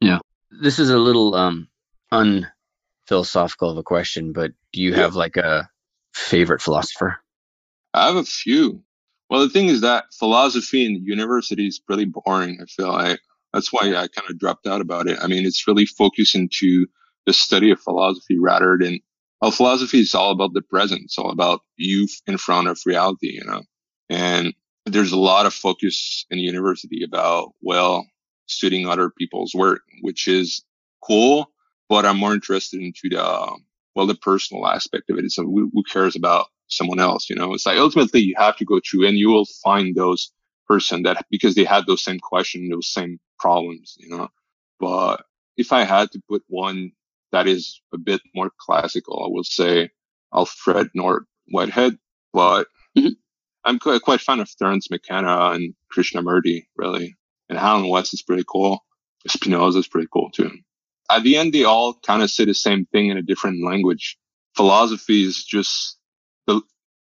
Yeah. 0.00 0.18
This 0.50 0.78
is 0.78 0.90
a 0.90 0.98
little 0.98 1.34
um 1.34 1.68
unphilosophical 2.12 3.70
of 3.70 3.76
a 3.78 3.82
question, 3.82 4.32
but 4.32 4.52
do 4.72 4.80
you 4.80 4.90
Yeah. 4.92 4.98
have 5.02 5.14
like 5.14 5.36
a 5.36 5.68
favorite 6.14 6.62
philosopher? 6.62 7.18
I 7.94 8.06
have 8.06 8.16
a 8.16 8.24
few. 8.24 8.82
Well, 9.28 9.40
the 9.40 9.48
thing 9.48 9.68
is 9.68 9.80
that 9.82 10.04
philosophy 10.18 10.84
in 10.84 11.04
university 11.04 11.66
is 11.66 11.80
really 11.88 12.04
boring. 12.06 12.58
I 12.60 12.66
feel 12.66 12.88
like 12.88 13.20
that's 13.52 13.72
why 13.72 13.88
I 13.94 14.08
kind 14.08 14.28
of 14.28 14.38
dropped 14.38 14.66
out 14.66 14.80
about 14.80 15.08
it. 15.08 15.18
I 15.20 15.26
mean, 15.26 15.46
it's 15.46 15.66
really 15.68 15.86
focused 15.86 16.34
into 16.34 16.86
the 17.26 17.32
study 17.32 17.70
of 17.70 17.80
philosophy 17.80 18.38
rather 18.40 18.76
than, 18.80 19.00
well, 19.40 19.50
philosophy 19.50 20.00
is 20.00 20.14
all 20.14 20.30
about 20.32 20.52
the 20.54 20.62
present. 20.62 21.02
It's 21.04 21.18
all 21.18 21.30
about 21.30 21.60
you 21.76 22.08
in 22.26 22.38
front 22.38 22.68
of 22.68 22.78
reality, 22.86 23.34
you 23.34 23.44
know, 23.44 23.62
and 24.08 24.52
there's 24.92 25.12
a 25.12 25.18
lot 25.18 25.46
of 25.46 25.54
focus 25.54 26.26
in 26.30 26.38
the 26.38 26.44
university 26.44 27.02
about, 27.04 27.52
well, 27.62 28.06
studying 28.46 28.88
other 28.88 29.10
people's 29.10 29.54
work, 29.54 29.82
which 30.02 30.28
is 30.28 30.64
cool, 31.02 31.50
but 31.88 32.04
I'm 32.06 32.18
more 32.18 32.34
interested 32.34 32.80
into 32.80 33.08
the, 33.10 33.58
well, 33.94 34.06
the 34.06 34.14
personal 34.14 34.66
aspect 34.66 35.10
of 35.10 35.18
it. 35.18 35.24
It's 35.24 35.38
a, 35.38 35.42
who 35.42 35.70
who 35.72 35.82
cares 35.84 36.16
about 36.16 36.46
someone 36.68 37.00
else, 37.00 37.28
you 37.30 37.36
know? 37.36 37.54
It's 37.54 37.66
like 37.66 37.78
ultimately 37.78 38.20
you 38.20 38.34
have 38.38 38.56
to 38.58 38.64
go 38.64 38.80
through 38.80 39.06
and 39.08 39.18
you 39.18 39.28
will 39.30 39.46
find 39.64 39.94
those 39.94 40.32
person 40.68 41.02
that 41.02 41.26
because 41.30 41.54
they 41.54 41.64
had 41.64 41.86
those 41.86 42.02
same 42.04 42.20
questions, 42.20 42.70
those 42.70 42.92
same 42.92 43.18
problems, 43.38 43.96
you 43.98 44.08
know? 44.08 44.28
But 44.78 45.24
if 45.56 45.72
I 45.72 45.84
had 45.84 46.10
to 46.12 46.22
put 46.28 46.42
one 46.48 46.92
that 47.32 47.46
is 47.46 47.80
a 47.94 47.98
bit 47.98 48.20
more 48.34 48.50
classical, 48.58 49.22
I 49.24 49.28
will 49.30 49.44
say 49.44 49.90
Alfred 50.34 50.90
North 50.94 51.24
Whitehead, 51.48 51.98
but 52.32 52.66
Mhm. 52.96 53.16
I'm 53.64 53.78
quite, 53.78 54.02
quite 54.02 54.20
fan 54.20 54.40
of 54.40 54.50
Terence 54.56 54.90
McKenna 54.90 55.50
and 55.50 55.74
Krishnamurti, 55.94 56.66
really. 56.76 57.16
And 57.48 57.58
Alan 57.58 57.88
Watts 57.88 58.14
is 58.14 58.22
pretty 58.22 58.44
cool. 58.48 58.84
Spinoza 59.26 59.80
is 59.80 59.88
pretty 59.88 60.08
cool 60.12 60.30
too. 60.30 60.50
At 61.10 61.24
the 61.24 61.36
end, 61.36 61.52
they 61.52 61.64
all 61.64 61.94
kind 61.94 62.22
of 62.22 62.30
say 62.30 62.44
the 62.44 62.54
same 62.54 62.86
thing 62.86 63.08
in 63.08 63.16
a 63.16 63.22
different 63.22 63.64
language. 63.64 64.16
Philosophy 64.56 65.24
is 65.24 65.44
just 65.44 65.98
the, 66.46 66.62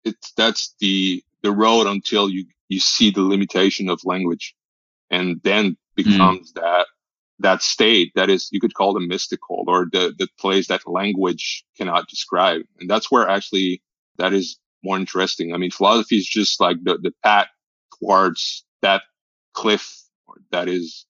it's, 0.05 0.33
that's 0.37 0.75
the, 0.79 1.25
the 1.43 1.51
road 1.51 1.87
until 1.87 2.29
you, 2.29 2.47
you 2.69 2.79
see 2.79 3.11
the 3.11 3.23
limitation 3.23 3.89
of 3.89 4.05
language 4.05 4.55
and 5.11 5.41
then 5.43 5.77
becomes 5.95 6.53
hmm. 6.55 6.61
that, 6.61 6.87
that 7.39 7.63
state 7.63 8.13
that 8.15 8.31
is, 8.31 8.49
you 8.53 8.61
could 8.61 8.75
call 8.75 8.93
the 8.93 9.01
mystical 9.01 9.65
or 9.67 9.87
the, 9.91 10.15
the 10.19 10.29
place 10.39 10.69
that 10.69 10.87
language 10.87 11.65
cannot 11.77 12.09
describe. 12.09 12.63
And 12.79 12.89
that's 12.89 13.11
where 13.11 13.29
actually 13.29 13.83
that 14.19 14.33
is 14.33 14.59
more 14.87 14.97
interesting. 14.97 15.53
I 15.53 15.59
mean, 15.59 15.71
philosophy 15.71 16.17
is 16.17 16.27
just 16.27 16.61
like 16.61 16.77
the, 16.83 16.99
the 16.99 17.13
path 17.23 17.49
towards 17.99 18.65
that 18.83 19.03
cliff 19.53 19.85
that 20.51 20.69
is, 20.69 21.07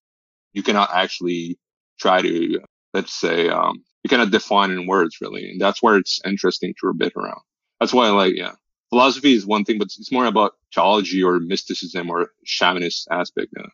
you 0.52 0.62
cannot 0.62 0.90
actually 0.92 1.58
try 2.00 2.22
to, 2.22 2.60
let's 2.94 3.12
say, 3.12 3.48
um, 3.48 3.84
you 4.02 4.08
cannot 4.08 4.30
define 4.30 4.70
in 4.70 4.86
words 4.86 5.18
really. 5.20 5.50
And 5.50 5.60
that's 5.60 5.82
where 5.82 5.96
it's 5.96 6.20
interesting 6.24 6.74
to 6.80 6.86
orbit 6.88 7.12
around. 7.16 7.42
That's 7.80 7.92
why 7.92 8.06
I 8.06 8.10
like, 8.10 8.34
yeah. 8.36 8.52
Philosophy 8.90 9.34
is 9.34 9.44
one 9.44 9.64
thing, 9.64 9.78
but 9.78 9.88
it's 9.98 10.12
more 10.12 10.26
about 10.26 10.52
theology 10.72 11.22
or 11.22 11.40
mysticism 11.40 12.08
or 12.08 12.30
shamanist 12.46 13.06
aspect. 13.10 13.52
Uh, 13.58 13.68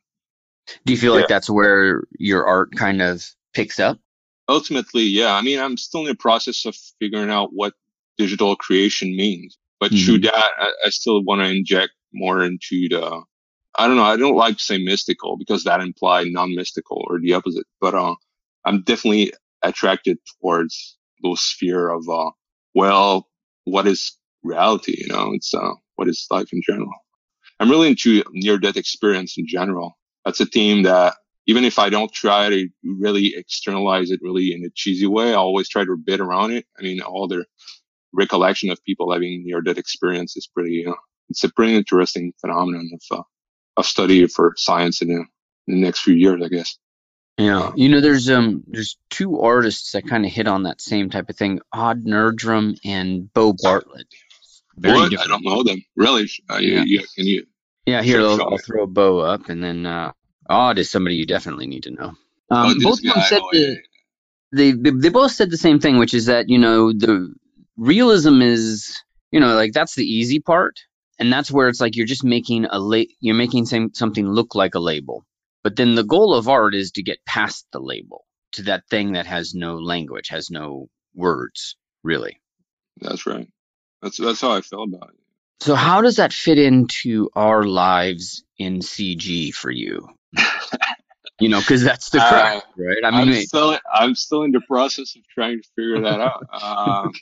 Do 0.86 0.92
you 0.92 0.98
feel 0.98 1.14
like 1.14 1.28
that's 1.28 1.50
where 1.50 2.04
your 2.18 2.46
art 2.46 2.74
kind 2.74 3.02
of 3.02 3.24
picks 3.54 3.78
up? 3.78 3.98
ultimately, 4.48 5.04
yeah, 5.04 5.34
I 5.34 5.42
mean, 5.42 5.58
I'm 5.58 5.76
still 5.76 6.02
in 6.02 6.08
the 6.08 6.14
process 6.14 6.64
of 6.66 6.76
figuring 6.98 7.30
out 7.30 7.50
what 7.52 7.74
digital 8.18 8.56
creation 8.56 9.16
means. 9.16 9.58
But 9.82 9.90
Mhm. 9.90 10.04
through 10.04 10.18
that, 10.20 10.50
I, 10.64 10.68
I 10.86 10.90
still 10.90 11.24
want 11.24 11.40
to 11.40 11.48
inject 11.48 11.92
more 12.12 12.44
into 12.44 12.88
the, 12.88 13.04
I 13.74 13.88
don't 13.88 13.96
know, 13.96 14.04
I 14.04 14.16
don't 14.16 14.36
like 14.36 14.58
to 14.58 14.62
say 14.62 14.78
mystical 14.78 15.36
because 15.36 15.64
that 15.64 15.80
implies 15.80 16.28
non-mystical 16.30 17.04
or 17.08 17.18
the 17.18 17.32
opposite. 17.32 17.66
But, 17.80 17.94
uh, 17.94 18.14
I'm 18.64 18.82
definitely 18.82 19.32
attracted 19.60 20.18
towards 20.30 20.96
those 21.24 21.40
sphere 21.40 21.88
of, 21.88 22.08
uh, 22.08 22.30
well, 22.74 23.28
what 23.64 23.88
is 23.88 24.16
reality? 24.44 24.94
You 25.02 25.08
know, 25.08 25.32
it's, 25.32 25.52
uh, 25.52 25.72
what 25.96 26.08
is 26.08 26.28
life 26.30 26.52
in 26.52 26.62
general? 26.64 26.92
I'm 27.58 27.68
really 27.68 27.88
into 27.88 28.22
near 28.30 28.58
death 28.58 28.76
experience 28.76 29.36
in 29.36 29.48
general. 29.48 29.98
That's 30.24 30.38
a 30.38 30.46
theme 30.46 30.84
that 30.84 31.16
even 31.48 31.64
if 31.64 31.80
I 31.80 31.90
don't 31.90 32.12
try 32.12 32.48
to 32.50 32.68
really 32.84 33.34
externalize 33.34 34.12
it 34.12 34.20
really 34.22 34.54
in 34.54 34.64
a 34.64 34.70
cheesy 34.76 35.08
way, 35.08 35.30
I 35.32 35.42
always 35.46 35.68
try 35.68 35.84
to 35.84 35.96
bit 35.96 36.20
around 36.20 36.52
it. 36.52 36.66
I 36.78 36.82
mean, 36.82 37.00
all 37.00 37.26
the 37.26 37.44
recollection 38.12 38.70
of 38.70 38.82
people 38.84 39.12
having 39.12 39.44
near 39.44 39.60
death 39.60 39.78
experience 39.78 40.36
is 40.36 40.46
pretty, 40.46 40.86
uh, 40.86 40.92
it's 41.30 41.44
a 41.44 41.52
pretty 41.52 41.74
interesting 41.76 42.32
phenomenon 42.40 42.90
of, 42.94 43.18
uh, 43.18 43.22
of 43.76 43.86
study 43.86 44.26
for 44.26 44.54
science 44.56 45.02
in 45.02 45.08
the, 45.08 45.24
in 45.68 45.74
the 45.74 45.80
next 45.80 46.00
few 46.00 46.14
years, 46.14 46.42
I 46.44 46.48
guess. 46.48 46.76
Yeah. 47.38 47.72
You 47.74 47.88
know, 47.88 48.00
there's 48.00 48.28
um 48.28 48.62
there's 48.66 48.98
two 49.08 49.40
artists 49.40 49.92
that 49.92 50.06
kind 50.06 50.26
of 50.26 50.30
hit 50.30 50.46
on 50.46 50.64
that 50.64 50.82
same 50.82 51.08
type 51.08 51.30
of 51.30 51.36
thing, 51.36 51.60
Odd 51.72 52.04
Nerdrum 52.04 52.78
and 52.84 53.32
Bo 53.32 53.54
Bartlett. 53.54 54.06
Very 54.76 54.98
what? 54.98 55.18
I 55.18 55.26
don't 55.26 55.42
know 55.44 55.62
them. 55.62 55.82
Really? 55.96 56.28
Uh, 56.50 56.58
you, 56.58 56.74
Yeah. 56.74 56.82
you, 56.84 57.00
can 57.16 57.26
you? 57.26 57.46
Yeah, 57.86 58.02
here 58.02 58.20
I'll. 58.20 58.40
I'll 58.42 58.58
throw 58.58 58.86
Bo 58.86 59.18
up, 59.20 59.48
and 59.48 59.62
then 59.64 59.86
uh, 59.86 60.12
Odd 60.48 60.78
is 60.78 60.90
somebody 60.90 61.16
you 61.16 61.26
definitely 61.26 61.66
need 61.66 61.84
to 61.84 61.90
know. 61.90 62.12
oh, 62.50 62.56
Um, 62.56 62.74
this 62.74 62.84
both 62.84 62.98
of 62.98 63.04
them 63.04 63.22
said 63.26 63.40
oh, 63.42 63.48
the, 63.52 63.78
they, 64.52 64.72
they 64.72 64.90
they 64.90 65.08
both 65.08 65.32
said 65.32 65.50
the 65.50 65.56
same 65.56 65.80
thing, 65.80 65.98
which 65.98 66.14
is 66.14 66.26
that 66.26 66.48
you 66.48 66.58
know 66.58 66.92
the 66.92 67.34
realism 67.76 68.42
is 68.42 69.02
you 69.30 69.40
know 69.40 69.54
like 69.54 69.72
that's 69.72 69.94
the 69.94 70.04
easy 70.04 70.40
part, 70.40 70.80
and 71.18 71.32
that's 71.32 71.50
where 71.50 71.68
it's 71.68 71.80
like 71.80 71.96
you're 71.96 72.06
just 72.06 72.24
making 72.24 72.66
a 72.66 72.78
la- 72.78 73.04
you're 73.20 73.34
making 73.34 73.66
some, 73.66 73.90
something 73.94 74.26
look 74.26 74.54
like 74.54 74.74
a 74.74 74.80
label, 74.80 75.24
but 75.62 75.76
then 75.76 75.94
the 75.94 76.04
goal 76.04 76.34
of 76.34 76.48
art 76.48 76.74
is 76.74 76.92
to 76.92 77.02
get 77.02 77.24
past 77.26 77.66
the 77.72 77.80
label 77.80 78.24
to 78.52 78.62
that 78.62 78.84
thing 78.88 79.12
that 79.12 79.26
has 79.26 79.54
no 79.54 79.76
language, 79.76 80.28
has 80.28 80.50
no 80.50 80.88
words, 81.14 81.76
really. 82.02 82.40
That's 83.00 83.26
right. 83.26 83.48
That's, 84.02 84.18
that's 84.18 84.40
how 84.40 84.52
I 84.52 84.60
feel 84.60 84.82
about 84.82 85.10
it. 85.10 85.20
So 85.60 85.74
how 85.74 86.02
does 86.02 86.16
that 86.16 86.32
fit 86.32 86.58
into 86.58 87.30
our 87.36 87.62
lives 87.62 88.44
in 88.58 88.80
CG 88.80 89.54
for 89.54 89.70
you? 89.70 90.08
You 91.38 91.48
know, 91.48 91.60
because 91.60 91.82
that's 91.82 92.10
the 92.10 92.18
Uh, 92.22 92.60
right? 92.76 93.04
I 93.04 93.08
I'm 93.08 93.28
mean, 93.28 93.46
still 93.46 93.78
I'm 93.92 94.14
still 94.14 94.42
in 94.42 94.50
the 94.50 94.60
process 94.60 95.14
of 95.16 95.22
trying 95.28 95.60
to 95.62 95.68
figure 95.76 96.00
that 96.02 96.20
out. 96.20 96.46
Um, 96.62 97.12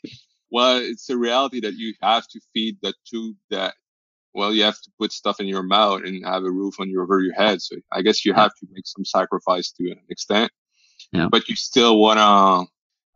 well, 0.51 0.79
it's 0.79 1.09
a 1.11 1.17
reality 1.17 1.61
that 1.61 1.75
you 1.75 1.95
have 2.03 2.27
to 2.29 2.41
feed 2.55 2.79
that 2.83 2.95
tube 3.07 3.37
that 3.51 3.75
well, 4.35 4.55
you 4.55 4.63
have 4.65 4.81
to 4.81 4.91
put 5.01 5.13
stuff 5.13 5.41
in 5.41 5.47
your 5.49 5.63
mouth 5.65 6.03
and 6.05 6.25
have 6.25 6.45
a 6.45 6.51
roof 6.51 6.77
on 6.81 6.91
your 6.91 7.03
over 7.05 7.21
your 7.21 7.35
head. 7.35 7.61
So 7.63 7.77
I 7.93 8.03
guess 8.03 8.25
you 8.25 8.35
have 8.35 8.55
to 8.61 8.67
make 8.71 8.87
some 8.87 9.05
sacrifice 9.05 9.73
to 9.73 9.91
an 9.91 10.01
extent. 10.09 10.53
Yeah. 11.13 11.29
But 11.31 11.49
you 11.49 11.57
still 11.57 11.99
wanna 11.99 12.67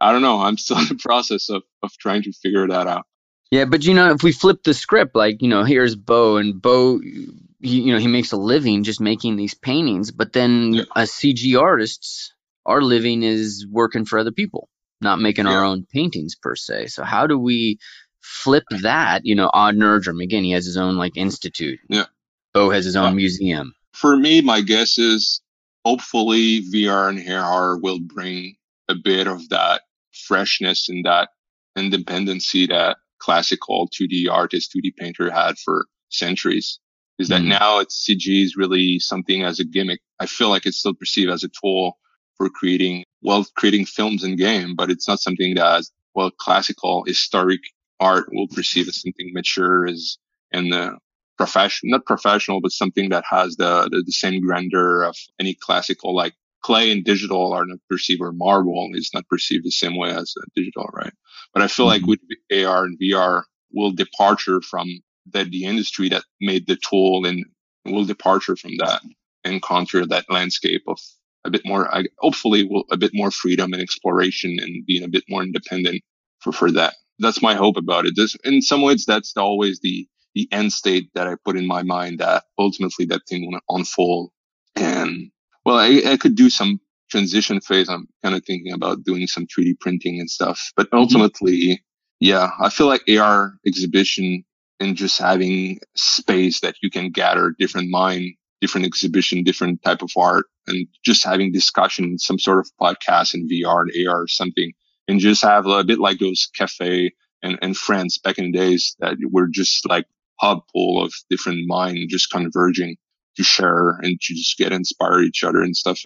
I 0.01 0.13
don't 0.13 0.23
know, 0.23 0.41
I'm 0.41 0.59
still 0.59 0.79
in 0.81 0.89
the 0.89 0.97
process 0.97 1.51
of, 1.51 1.63
of 1.83 1.93
trying 1.99 2.23
to 2.25 2.33
figure 2.33 2.69
that 2.69 2.87
out. 2.87 3.07
Yeah, 3.51 3.67
but 3.67 3.85
you 3.85 3.95
know, 3.95 4.13
if 4.13 4.23
we 4.23 4.33
flip 4.33 4.63
the 4.65 4.75
script, 4.75 5.15
like 5.17 5.43
you 5.43 5.49
know, 5.49 5.65
here's 5.65 5.97
Bo, 5.97 6.39
and 6.39 6.61
Bo, 6.61 7.01
he, 7.01 7.29
you 7.61 7.93
know, 7.93 8.01
he 8.01 8.09
makes 8.09 8.33
a 8.33 8.37
living 8.37 8.85
just 8.85 9.01
making 9.01 9.37
these 9.37 9.55
paintings, 9.55 10.11
but 10.13 10.33
then 10.35 10.75
Yeah. 10.75 10.85
as 10.97 11.13
CG 11.13 11.61
artists, 11.61 12.35
our 12.67 12.83
living 12.83 13.23
is 13.23 13.67
working 13.71 14.05
for 14.07 14.19
other 14.19 14.33
people, 14.33 14.69
not 15.01 15.21
making 15.21 15.47
our 15.47 15.65
own 15.65 15.87
paintings 15.93 16.35
per 16.35 16.55
se. 16.57 16.87
So 16.87 17.05
how 17.05 17.27
do 17.27 17.39
we 17.39 17.79
flip 18.21 18.65
that? 18.83 19.25
You 19.25 19.35
know, 19.35 19.51
Odd 19.53 19.77
Nerdrum 19.77 20.23
again, 20.23 20.45
he 20.45 20.53
has 20.53 20.65
his 20.65 20.77
own 20.77 20.97
like 20.97 21.17
institute. 21.17 21.79
Yeah. 21.89 22.07
Bo 22.53 22.71
has 22.71 22.85
his 22.85 22.97
own 22.97 23.11
Yeah. 23.11 23.15
museum. 23.17 23.75
For 23.93 24.17
me, 24.17 24.41
my 24.41 24.61
guess 24.61 24.99
is 24.99 25.41
hopefully 25.85 26.63
VR 26.73 27.09
and 27.11 27.29
AR 27.31 27.79
will 27.79 27.99
bring 28.01 28.57
a 28.89 28.95
bit 28.95 29.27
of 29.27 29.49
that 29.51 29.83
freshness 30.13 30.89
and 30.89 31.05
that 31.05 31.31
independency 31.77 32.67
that 32.67 32.97
classical 33.19 33.89
2D 33.89 34.29
artist, 34.31 34.73
2D 34.73 34.93
painter 34.97 35.31
had 35.31 35.59
for 35.59 35.87
centuries. 36.11 36.79
Is 37.19 37.29
that 37.29 37.43
Mm. 37.43 37.47
now 37.49 37.79
it's 37.79 37.95
CG 38.05 38.43
is 38.43 38.57
really 38.57 38.99
something 38.99 39.43
as 39.43 39.61
a 39.61 39.65
gimmick. 39.65 40.01
I 40.19 40.27
feel 40.27 40.49
like 40.49 40.67
it's 40.67 40.79
still 40.79 40.95
perceived 40.95 41.31
as 41.31 41.45
a 41.45 41.49
tool 41.49 41.99
for 42.37 42.49
creating, 42.49 43.05
well, 43.23 43.47
creating 43.57 43.87
films 43.87 44.25
and 44.25 44.39
game, 44.39 44.75
but 44.75 44.91
it's 44.91 45.09
not 45.09 45.21
something 45.21 45.55
that, 45.55 45.85
well, 46.15 46.31
classical 46.31 47.05
historic 47.07 47.61
art 48.01 48.29
will 48.33 48.49
perceive 48.49 48.89
as 48.89 49.01
something 49.01 49.31
mature 49.33 49.87
as 49.87 50.19
and 50.53 50.73
the 50.73 50.97
profession, 51.37 51.91
not 51.91 52.07
professional, 52.07 52.61
but 52.61 52.71
something 52.71 53.09
that 53.11 53.25
has 53.29 53.57
the, 53.57 53.89
the, 53.91 54.03
the 54.05 54.13
same 54.13 54.41
grandeur 54.41 55.03
of 55.03 55.17
any 55.41 55.55
classical 55.55 56.15
like 56.15 56.35
clay 56.63 56.91
and 56.91 57.05
digital 57.05 57.53
are 57.53 57.67
not 57.67 57.79
perceived 57.91 58.21
or 58.23 58.33
marble 58.33 58.89
is 58.95 59.11
not 59.13 59.29
perceived 59.29 59.65
the 59.65 59.71
same 59.71 59.97
way 59.97 60.11
as 60.11 60.35
digital, 60.57 60.89
right? 60.95 61.13
But 61.53 61.63
I 61.63 61.69
feel 61.69 61.87
mm-hmm. 61.87 62.07
like 62.07 62.19
with 62.51 62.67
AR 62.67 62.85
and 62.85 62.99
VR 62.99 63.43
will 63.73 63.93
departure 63.93 64.63
from 64.63 64.89
that 65.33 65.51
the 65.51 65.65
industry 65.65 66.09
that 66.09 66.25
made 66.41 66.67
the 66.67 66.77
tool 66.77 67.27
and 67.27 67.45
will 67.85 68.05
departure 68.05 68.57
from 68.57 68.73
that 68.79 69.03
and 69.45 69.61
conquer 69.61 70.07
that 70.07 70.31
landscape 70.31 70.83
of 70.87 70.99
a 71.45 71.51
bit 71.51 71.63
more, 71.65 71.91
hopefully, 72.19 72.65
will 72.65 72.85
a 72.91 72.97
bit 72.97 73.13
more 73.15 73.31
freedom 73.31 73.73
and 73.73 73.83
exploration 73.83 74.57
and 74.61 74.87
being 74.87 75.05
a 75.05 75.09
bit 75.09 75.25
more 75.29 75.43
independent 75.43 76.03
for 76.41 76.53
for 76.53 76.71
that. 76.73 76.95
That's 77.19 77.43
my 77.43 77.55
hope 77.55 77.77
about 77.77 78.07
it. 78.07 78.15
This, 78.17 78.37
in 78.45 78.61
some 78.63 78.83
ways, 78.83 79.05
that's 79.07 79.37
always 79.37 79.81
the 79.81 80.09
the 80.35 80.49
end 80.51 80.73
state 80.73 81.11
that 81.15 81.29
I 81.29 81.37
put 81.45 81.57
in 81.57 81.67
my 81.67 81.83
mind 81.83 82.19
that 82.19 82.45
ultimately 82.59 83.07
that 83.07 83.23
thing 83.29 83.47
will 83.51 83.61
unfold. 83.69 84.31
And 84.75 85.31
well, 85.65 85.79
I, 85.79 86.03
I 86.07 86.17
could 86.17 86.35
do 86.35 86.51
some 86.51 86.81
transition 87.11 87.61
phase. 87.61 87.89
I'm 87.89 88.09
kind 88.23 88.35
of 88.35 88.45
thinking 88.45 88.73
about 88.73 89.05
doing 89.05 89.27
some 89.27 89.47
3D 89.47 89.79
printing 89.81 90.19
and 90.19 90.29
stuff, 90.29 90.73
but 90.77 90.87
mm-hmm. 90.87 90.99
ultimately, 90.99 91.59
mm-hmm. 91.59 91.75
yeah, 92.21 92.51
I 92.61 92.71
feel 92.71 92.89
like 92.89 93.09
AR 93.09 93.55
exhibition 93.67 94.45
and 94.81 94.97
just 94.97 95.19
having 95.19 95.79
space 95.95 96.61
that 96.61 96.77
you 96.83 96.91
can 96.91 97.11
gather 97.11 97.55
different 97.59 97.91
mind, 97.91 98.35
different 98.65 98.87
exhibition, 98.87 99.45
different 99.45 99.83
type 99.83 100.01
of 100.01 100.11
art, 100.17 100.47
and 100.67 100.87
just 101.05 101.23
having 101.23 101.53
discussion, 101.53 102.19
some 102.19 102.39
sort 102.39 102.61
of 102.61 102.71
podcast 102.81 103.35
in 103.35 103.47
VR 103.47 103.83
and 103.83 104.09
AR 104.09 104.23
or 104.23 104.29
something, 104.29 104.73
and 105.07 105.21
just 105.21 105.43
have 105.43 105.67
a 105.67 105.85
bit 105.85 105.99
like 105.99 106.19
those 106.19 106.49
cafe 106.57 107.13
and, 107.43 107.59
and 107.61 107.77
friends 107.77 108.17
back 108.17 108.39
in 108.39 108.51
the 108.51 108.59
days 108.59 108.97
that 109.01 109.19
were 109.31 109.49
just 109.53 109.87
like 109.87 110.07
hub 110.41 110.61
pool 110.73 111.05
of 111.05 111.13
different 111.29 111.67
mind 111.67 112.09
just 112.09 112.31
converging 112.31 112.97
to 113.37 113.43
share 113.43 113.91
and 114.03 114.19
to 114.19 114.35
just 114.35 114.57
get 114.57 114.73
inspired 114.73 115.25
each 115.25 115.45
other 115.45 115.61
and 115.61 115.77
stuff. 115.77 116.01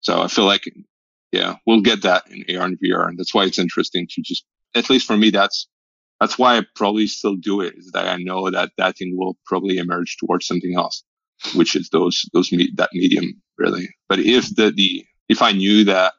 So 0.00 0.20
I 0.20 0.28
feel 0.28 0.44
like, 0.44 0.64
yeah, 1.32 1.54
we'll 1.66 1.80
get 1.80 2.02
that 2.02 2.24
in 2.30 2.44
AR 2.54 2.66
and 2.66 2.78
VR. 2.78 3.08
And 3.08 3.18
that's 3.18 3.32
why 3.32 3.44
it's 3.44 3.58
interesting 3.58 4.06
to 4.10 4.22
just, 4.22 4.44
at 4.74 4.90
least 4.90 5.06
for 5.06 5.16
me, 5.16 5.30
that's 5.30 5.68
that's 6.20 6.38
why 6.38 6.58
I 6.58 6.62
probably 6.74 7.06
still 7.06 7.36
do 7.36 7.60
it 7.60 7.74
is 7.76 7.90
that 7.92 8.06
I 8.06 8.16
know 8.16 8.50
that 8.50 8.72
that 8.78 8.96
thing 8.96 9.16
will 9.16 9.36
probably 9.46 9.78
emerge 9.78 10.16
towards 10.18 10.46
something 10.46 10.74
else, 10.76 11.02
which 11.54 11.76
is 11.76 11.88
those, 11.90 12.28
those, 12.32 12.52
me- 12.52 12.72
that 12.76 12.90
medium 12.92 13.40
really. 13.58 13.88
But 14.08 14.20
if 14.20 14.54
the, 14.54 14.70
the, 14.70 15.04
if 15.28 15.42
I 15.42 15.52
knew 15.52 15.84
that 15.84 16.14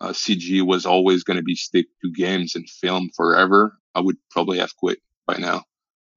uh, 0.00 0.10
CG 0.10 0.64
was 0.66 0.86
always 0.86 1.24
going 1.24 1.36
to 1.36 1.42
be 1.42 1.54
stick 1.54 1.86
to 2.02 2.12
games 2.12 2.54
and 2.54 2.68
film 2.68 3.10
forever, 3.16 3.78
I 3.94 4.00
would 4.00 4.16
probably 4.30 4.58
have 4.58 4.76
quit 4.76 4.98
by 5.26 5.36
now. 5.36 5.64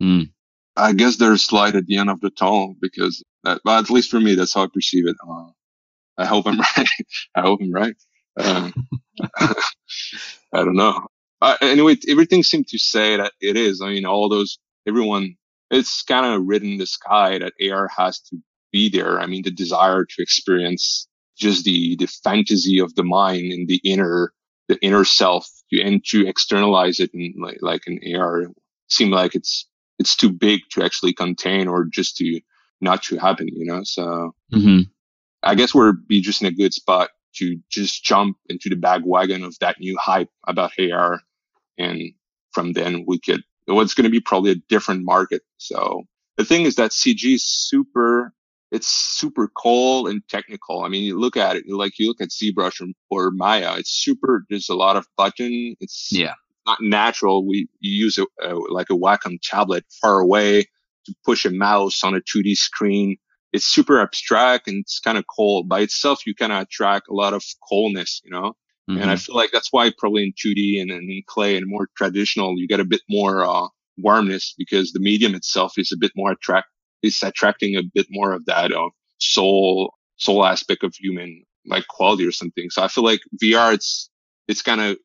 Mm. 0.01 0.31
I 0.75 0.93
guess 0.93 1.17
there's 1.17 1.51
light 1.51 1.75
at 1.75 1.85
the 1.85 1.97
end 1.97 2.09
of 2.09 2.19
the 2.21 2.29
tunnel 2.29 2.75
because, 2.81 3.23
that, 3.43 3.61
well, 3.63 3.79
at 3.79 3.89
least 3.89 4.11
for 4.11 4.19
me, 4.19 4.35
that's 4.35 4.53
how 4.53 4.63
I 4.63 4.67
perceive 4.73 5.07
it. 5.07 5.15
Uh, 5.25 5.51
I 6.17 6.25
hope 6.25 6.47
I'm 6.47 6.59
right. 6.77 6.87
I 7.35 7.41
hope 7.41 7.59
I'm 7.61 7.71
right. 7.71 7.95
Um, 8.37 8.73
I 9.37 9.53
don't 10.51 10.75
know 10.75 11.07
uh, 11.41 11.57
anyway, 11.61 11.95
everything 12.07 12.43
seemed 12.43 12.67
to 12.67 12.79
say 12.79 13.17
that 13.17 13.33
it 13.41 13.57
is. 13.57 13.81
I 13.81 13.89
mean, 13.89 14.05
all 14.05 14.29
those, 14.29 14.57
everyone, 14.87 15.35
it's 15.71 16.03
kind 16.03 16.25
of 16.25 16.45
written 16.45 16.73
in 16.73 16.77
the 16.77 16.85
sky 16.85 17.39
that 17.39 17.53
AR 17.71 17.89
has 17.95 18.19
to 18.21 18.37
be 18.71 18.89
there. 18.89 19.19
I 19.19 19.25
mean, 19.25 19.43
the 19.43 19.51
desire 19.51 20.05
to 20.05 20.21
experience 20.21 21.07
just 21.37 21.65
the, 21.65 21.95
the 21.97 22.07
fantasy 22.07 22.79
of 22.79 22.95
the 22.95 23.03
mind 23.03 23.51
and 23.51 23.67
the 23.67 23.81
inner, 23.83 24.33
the 24.67 24.77
inner 24.81 25.03
self 25.03 25.47
to, 25.71 25.81
and 25.81 26.03
to 26.05 26.27
externalize 26.27 26.99
it 26.99 27.11
in 27.13 27.33
like, 27.37 27.57
like 27.61 27.83
an 27.87 27.99
AR 28.15 28.47
seem 28.89 29.11
like 29.11 29.35
it's, 29.35 29.67
it's 29.99 30.15
too 30.15 30.31
big 30.31 30.61
to 30.71 30.83
actually 30.83 31.13
contain 31.13 31.67
or 31.67 31.85
just 31.85 32.17
to 32.17 32.39
not 32.81 33.03
to 33.03 33.17
happen, 33.17 33.47
you 33.47 33.65
know? 33.65 33.81
So 33.83 34.35
mm-hmm. 34.53 34.81
I 35.43 35.55
guess 35.55 35.73
we're 35.73 35.93
be 35.93 36.21
just 36.21 36.41
in 36.41 36.47
a 36.47 36.51
good 36.51 36.73
spot 36.73 37.09
to 37.37 37.59
just 37.69 38.03
jump 38.03 38.37
into 38.49 38.69
the 38.69 39.01
wagon 39.05 39.43
of 39.43 39.57
that 39.59 39.79
new 39.79 39.97
hype 39.97 40.29
about 40.47 40.71
AR. 40.79 41.21
And 41.77 42.13
from 42.51 42.73
then 42.73 43.05
we 43.07 43.19
could, 43.19 43.43
what's 43.65 43.93
going 43.93 44.05
to 44.05 44.09
be 44.09 44.19
probably 44.19 44.51
a 44.51 44.61
different 44.69 45.03
market. 45.03 45.41
So 45.57 46.03
the 46.37 46.45
thing 46.45 46.63
is 46.63 46.75
that 46.75 46.91
CG 46.91 47.35
is 47.35 47.45
super, 47.45 48.33
it's 48.71 48.87
super 48.87 49.47
cool 49.47 50.07
and 50.07 50.21
technical. 50.29 50.83
I 50.83 50.89
mean, 50.89 51.03
you 51.03 51.19
look 51.19 51.37
at 51.37 51.55
it, 51.55 51.63
like 51.67 51.97
you 51.97 52.07
look 52.07 52.21
at 52.21 52.29
ZBrush 52.29 52.81
or, 52.81 52.87
or 53.09 53.31
Maya, 53.31 53.75
it's 53.77 53.91
super, 53.91 54.45
there's 54.49 54.69
a 54.69 54.75
lot 54.75 54.97
of 54.97 55.07
button. 55.17 55.75
It's 55.79 56.09
yeah. 56.11 56.33
not 56.67 56.79
natural. 56.81 57.47
We 57.47 57.67
use 57.79 58.17
a, 58.17 58.25
a 58.41 58.55
like 58.55 58.89
a 58.89 58.95
Wacom 58.95 59.39
tablet 59.41 59.85
far 60.01 60.19
away 60.19 60.63
to 61.05 61.15
push 61.23 61.45
a 61.45 61.51
mouse 61.51 62.03
on 62.03 62.15
a 62.15 62.21
2D 62.21 62.55
screen 62.55 63.17
it's 63.55 63.65
super 63.65 64.01
abstract 64.01 64.67
and 64.67 64.81
it's 64.81 64.99
kind 64.99 65.17
of 65.17 65.25
cold 65.33 65.69
by 65.69 65.79
itself. 65.79 66.27
You 66.27 66.35
kind 66.35 66.51
of 66.51 66.63
attract 66.63 67.07
a 67.07 67.13
lot 67.13 67.33
of 67.33 67.41
coldness, 67.67 68.21
you 68.25 68.29
know? 68.29 68.53
Mm-hmm. 68.89 69.01
And 69.01 69.09
I 69.09 69.15
mm-hmm. 69.15 69.19
feel 69.19 69.35
like 69.35 69.51
that's 69.51 69.71
why 69.71 69.91
probably 69.97 70.23
in 70.23 70.33
2D 70.33 70.81
and, 70.81 70.91
and 70.91 71.09
in 71.09 71.23
clay 71.25 71.57
and 71.57 71.65
more 71.67 71.89
traditional, 71.97 72.57
you 72.57 72.67
get 72.67 72.79
a 72.79 72.85
bit 72.85 73.01
more, 73.09 73.45
uh, 73.45 73.67
warmness 73.97 74.53
because 74.57 74.91
the 74.91 74.99
medium 74.99 75.35
itself 75.35 75.73
is 75.77 75.91
a 75.91 75.97
bit 75.97 76.11
more 76.15 76.31
attract, 76.31 76.67
is 77.01 77.21
attracting 77.23 77.75
a 77.75 77.83
bit 77.93 78.07
more 78.09 78.33
of 78.33 78.45
that, 78.45 78.71
uh, 78.71 78.89
soul, 79.19 79.93
soul 80.17 80.45
aspect 80.45 80.83
of 80.83 80.93
human 80.95 81.43
like 81.65 81.87
quality 81.87 82.27
or 82.27 82.31
something. 82.31 82.69
So 82.69 82.83
I 82.83 82.87
feel 82.87 83.03
like 83.03 83.21
VR, 83.41 83.73
it's, 83.73 84.09
it's 84.47 84.61
kind 84.61 84.81
of 84.81 84.97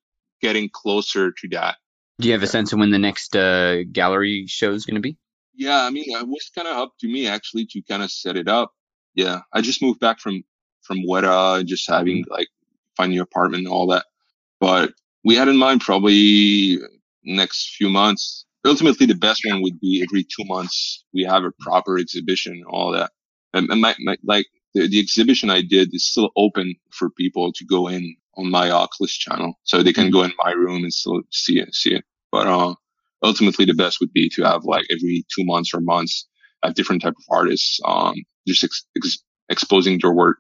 getting 0.43 0.69
closer 0.71 1.33
to 1.33 1.49
that. 1.53 1.77
Do 2.19 2.29
you 2.29 2.35
have 2.35 2.43
a 2.43 2.47
sense 2.47 2.73
of 2.73 2.79
when 2.79 2.91
the 2.91 2.99
next 2.99 3.35
uh, 3.35 3.85
gallery 3.91 4.45
show 4.47 4.73
is 4.73 4.85
going 4.85 4.97
to 4.97 5.01
be? 5.01 5.17
Yeah, 5.55 5.83
I 5.83 5.91
mean, 5.91 6.05
it 6.07 6.29
was 6.29 6.51
kind 6.55 6.69
of 6.69 6.77
up 6.77 6.93
to 7.01 7.09
me 7.09 7.27
actually 7.27 7.67
to 7.71 7.83
kind 7.83 8.03
of 8.03 8.11
set 8.11 8.37
it 8.37 8.49
up. 8.49 8.73
Yeah, 9.15 9.41
I 9.53 9.63
just 9.63 9.83
moved 9.83 10.01
back 10.01 10.21
from 10.21 10.43
from 10.83 10.99
Weta, 11.09 11.65
just 11.65 11.89
having 11.89 12.23
mm-hmm. 12.23 12.33
like 12.33 12.49
find 12.97 13.13
new 13.13 13.23
apartment 13.23 13.65
and 13.65 13.73
all 13.73 13.87
that. 13.89 14.07
But 14.61 14.93
we 15.25 15.37
had 15.37 15.49
in 15.49 15.57
mind 15.57 15.81
probably 15.81 16.79
next 17.25 17.75
few 17.77 17.89
months. 17.89 18.45
Ultimately, 18.65 19.07
the 19.07 19.15
best 19.15 19.43
one 19.47 19.63
would 19.63 19.81
be 19.81 20.03
every 20.03 20.23
two 20.23 20.45
months 20.45 21.05
we 21.15 21.25
have 21.25 21.45
a 21.45 21.53
proper 21.61 21.99
exhibition, 21.99 22.63
all 22.69 22.93
that. 22.93 23.11
And, 23.55 23.71
and 23.71 23.81
my, 23.81 23.95
my, 24.01 24.17
like 24.23 24.47
the, 24.75 24.87
the 24.87 25.01
exhibition 25.01 25.51
I 25.51 25.63
did 25.63 25.95
is 25.95 26.07
still 26.07 26.31
open 26.37 26.75
for 26.91 27.11
people 27.11 27.53
to 27.53 27.65
go 27.65 27.89
in 27.89 28.17
on 28.37 28.51
my 28.51 28.71
Oculus 28.71 29.13
channel, 29.13 29.55
so 29.65 29.83
they 29.83 29.93
can 29.93 30.11
go 30.11 30.23
in 30.23 30.33
my 30.45 30.53
room 30.53 30.85
and 30.85 30.93
still 30.93 31.23
see 31.31 31.59
it, 31.59 31.75
see 31.75 31.95
it. 31.95 32.05
But 32.31 32.47
uh, 32.47 32.75
ultimately 33.23 33.65
the 33.65 33.75
best 33.75 34.01
would 34.01 34.13
be 34.13 34.29
to 34.31 34.43
have 34.43 34.65
like 34.65 34.87
every 34.91 35.25
two 35.35 35.45
months 35.45 35.75
or 35.75 35.81
months 35.81 36.27
a 36.63 36.73
different 36.73 37.03
type 37.03 37.15
of 37.17 37.25
artists 37.31 37.81
um, 37.85 38.15
just 38.47 38.65
ex- 38.65 38.87
ex- 38.97 39.23
exposing 39.49 39.99
their 40.01 40.13
work 40.13 40.39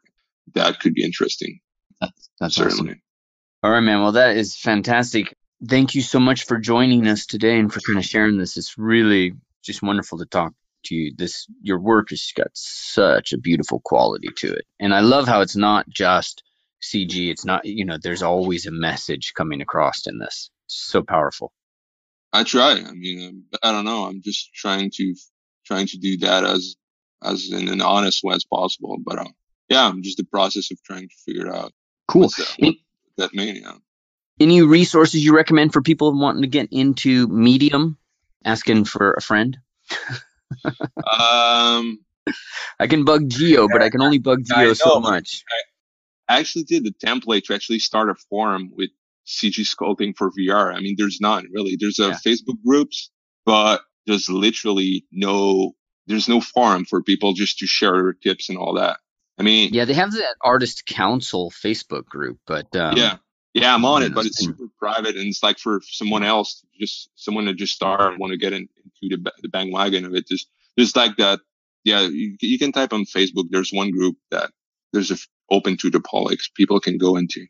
that 0.55 0.80
could 0.80 0.94
be 0.94 1.05
interesting 1.05 1.61
that's, 2.01 2.30
that's 2.38 2.55
certainly 2.55 2.90
awesome. 2.90 3.03
all 3.62 3.70
right 3.70 3.80
man 3.80 4.01
well 4.01 4.12
that 4.12 4.36
is 4.36 4.57
fantastic 4.57 5.36
thank 5.66 5.94
you 5.94 6.03
so 6.03 6.20
much 6.20 6.44
for 6.44 6.59
joining 6.59 7.07
us 7.07 7.26
today 7.26 7.59
and 7.59 7.72
for 7.72 7.80
kind 7.80 7.98
of 7.98 8.05
sharing 8.05 8.38
this 8.38 8.57
it's 8.57 8.78
really 8.78 9.32
just 9.62 9.82
wonderful 9.82 10.18
to 10.18 10.26
talk 10.26 10.53
to 10.84 10.94
you 10.94 11.12
this 11.16 11.46
your 11.62 11.78
work 11.78 12.11
has 12.11 12.32
got 12.34 12.48
such 12.55 13.32
a 13.32 13.38
beautiful 13.38 13.80
quality 13.84 14.28
to 14.36 14.53
it 14.53 14.64
and 14.78 14.94
i 14.94 15.01
love 15.01 15.28
how 15.28 15.42
it's 15.42 15.57
not 15.57 15.88
just 15.88 16.42
cg 16.82 17.30
it's 17.30 17.44
not 17.44 17.64
you 17.66 17.84
know 17.84 17.98
there's 18.03 18.22
always 18.22 18.66
a 18.66 18.70
message 18.70 19.34
coming 19.34 19.61
across 19.61 20.07
in 20.07 20.18
this 20.18 20.51
it's 20.66 20.76
so 20.76 21.03
powerful 21.03 21.53
I 22.32 22.44
try. 22.44 22.82
I 22.86 22.92
mean, 22.92 23.28
um, 23.28 23.44
I 23.62 23.72
don't 23.72 23.84
know. 23.84 24.05
I'm 24.05 24.22
just 24.22 24.53
trying 24.55 24.90
to 24.94 25.14
trying 25.66 25.86
to 25.88 25.98
do 25.98 26.18
that 26.18 26.44
as 26.44 26.76
as 27.22 27.51
in 27.53 27.68
an 27.68 27.82
honest 27.82 28.22
way 28.22 28.34
as 28.34 28.44
possible. 28.44 28.96
But 29.05 29.18
uh, 29.18 29.30
yeah, 29.68 29.86
I'm 29.86 30.03
just 30.03 30.16
the 30.16 30.24
process 30.24 30.70
of 30.70 30.82
trying 30.82 31.09
to 31.09 31.14
figure 31.26 31.53
out. 31.53 31.72
Cool. 32.11 32.28
That, 32.28 32.56
what 32.58 32.74
that 33.18 33.34
mean? 33.34 33.62
Yeah. 33.62 33.74
Any 34.40 34.62
resources 34.62 35.24
you 35.24 35.34
recommend 35.34 35.72
for 35.72 35.80
people 35.80 36.18
wanting 36.18 36.42
to 36.42 36.48
get 36.48 36.72
into 36.72 37.28
Medium? 37.28 37.98
Asking 38.44 38.84
for 38.84 39.12
a 39.12 39.20
friend. 39.20 39.58
um, 40.64 41.98
I 42.78 42.86
can 42.88 43.04
bug 43.04 43.28
Geo, 43.28 43.68
but 43.68 43.82
I 43.82 43.90
can 43.90 44.02
only 44.02 44.18
bug 44.18 44.40
Geo 44.44 44.72
so 44.72 44.98
much. 44.98 45.44
I 46.28 46.40
actually 46.40 46.64
did 46.64 46.84
the 46.84 46.92
template 46.92 47.44
to 47.44 47.54
actually 47.54 47.80
start 47.80 48.08
a 48.08 48.14
forum 48.28 48.72
with 48.74 48.90
CG 49.26 49.61
sculpting 49.61 50.16
for 50.16 50.30
VR. 50.30 50.74
I 50.74 50.80
mean, 50.80 50.94
there's 50.96 51.20
none 51.20 51.46
really. 51.52 51.76
There's 51.78 51.98
a 51.98 52.08
yeah. 52.08 52.18
Facebook 52.26 52.62
groups, 52.66 53.11
but 53.44 53.82
there's 54.06 54.28
literally 54.28 55.04
no, 55.12 55.74
there's 56.06 56.28
no 56.28 56.40
forum 56.40 56.86
for 56.86 57.02
people 57.02 57.34
just 57.34 57.58
to 57.58 57.66
share 57.66 58.14
tips 58.14 58.48
and 58.48 58.58
all 58.58 58.74
that. 58.74 58.98
I 59.41 59.43
mean, 59.43 59.72
yeah, 59.72 59.86
they 59.86 59.95
have 59.95 60.12
that 60.12 60.36
artist 60.43 60.84
council 60.84 61.51
Facebook 61.51 62.05
group, 62.05 62.38
but 62.47 62.76
um, 62.76 62.95
yeah, 62.95 63.16
yeah, 63.55 63.74
I'm 63.74 63.86
on 63.86 64.03
it, 64.03 64.14
but 64.14 64.26
it's 64.26 64.45
super 64.45 64.66
private 64.78 65.16
and 65.16 65.26
it's 65.26 65.43
like 65.43 65.59
for 65.59 65.80
someone 65.82 66.22
else, 66.22 66.62
just 66.78 67.09
someone 67.14 67.47
to 67.47 67.55
just 67.55 67.74
start 67.74 68.18
want 68.18 68.32
to 68.32 68.36
get 68.36 68.53
in, 68.53 68.68
into 69.03 69.16
the, 69.16 69.32
the 69.41 69.49
bandwagon 69.49 70.05
of 70.05 70.14
it. 70.14 70.28
Just, 70.28 70.51
just 70.78 70.95
like 70.95 71.16
that. 71.16 71.41
Yeah, 71.84 72.03
you, 72.03 72.36
you 72.43 72.59
can 72.59 72.70
type 72.70 72.93
on 72.93 73.07
Facebook. 73.07 73.47
There's 73.49 73.72
one 73.72 73.93
group 73.93 74.18
that 74.30 74.51
there's 74.93 75.11
a 75.11 75.16
open 75.51 75.78
to 75.78 75.88
the 75.88 76.01
public 76.01 76.38
people 76.55 76.78
can 76.78 76.99
go 76.99 77.16
into, 77.16 77.47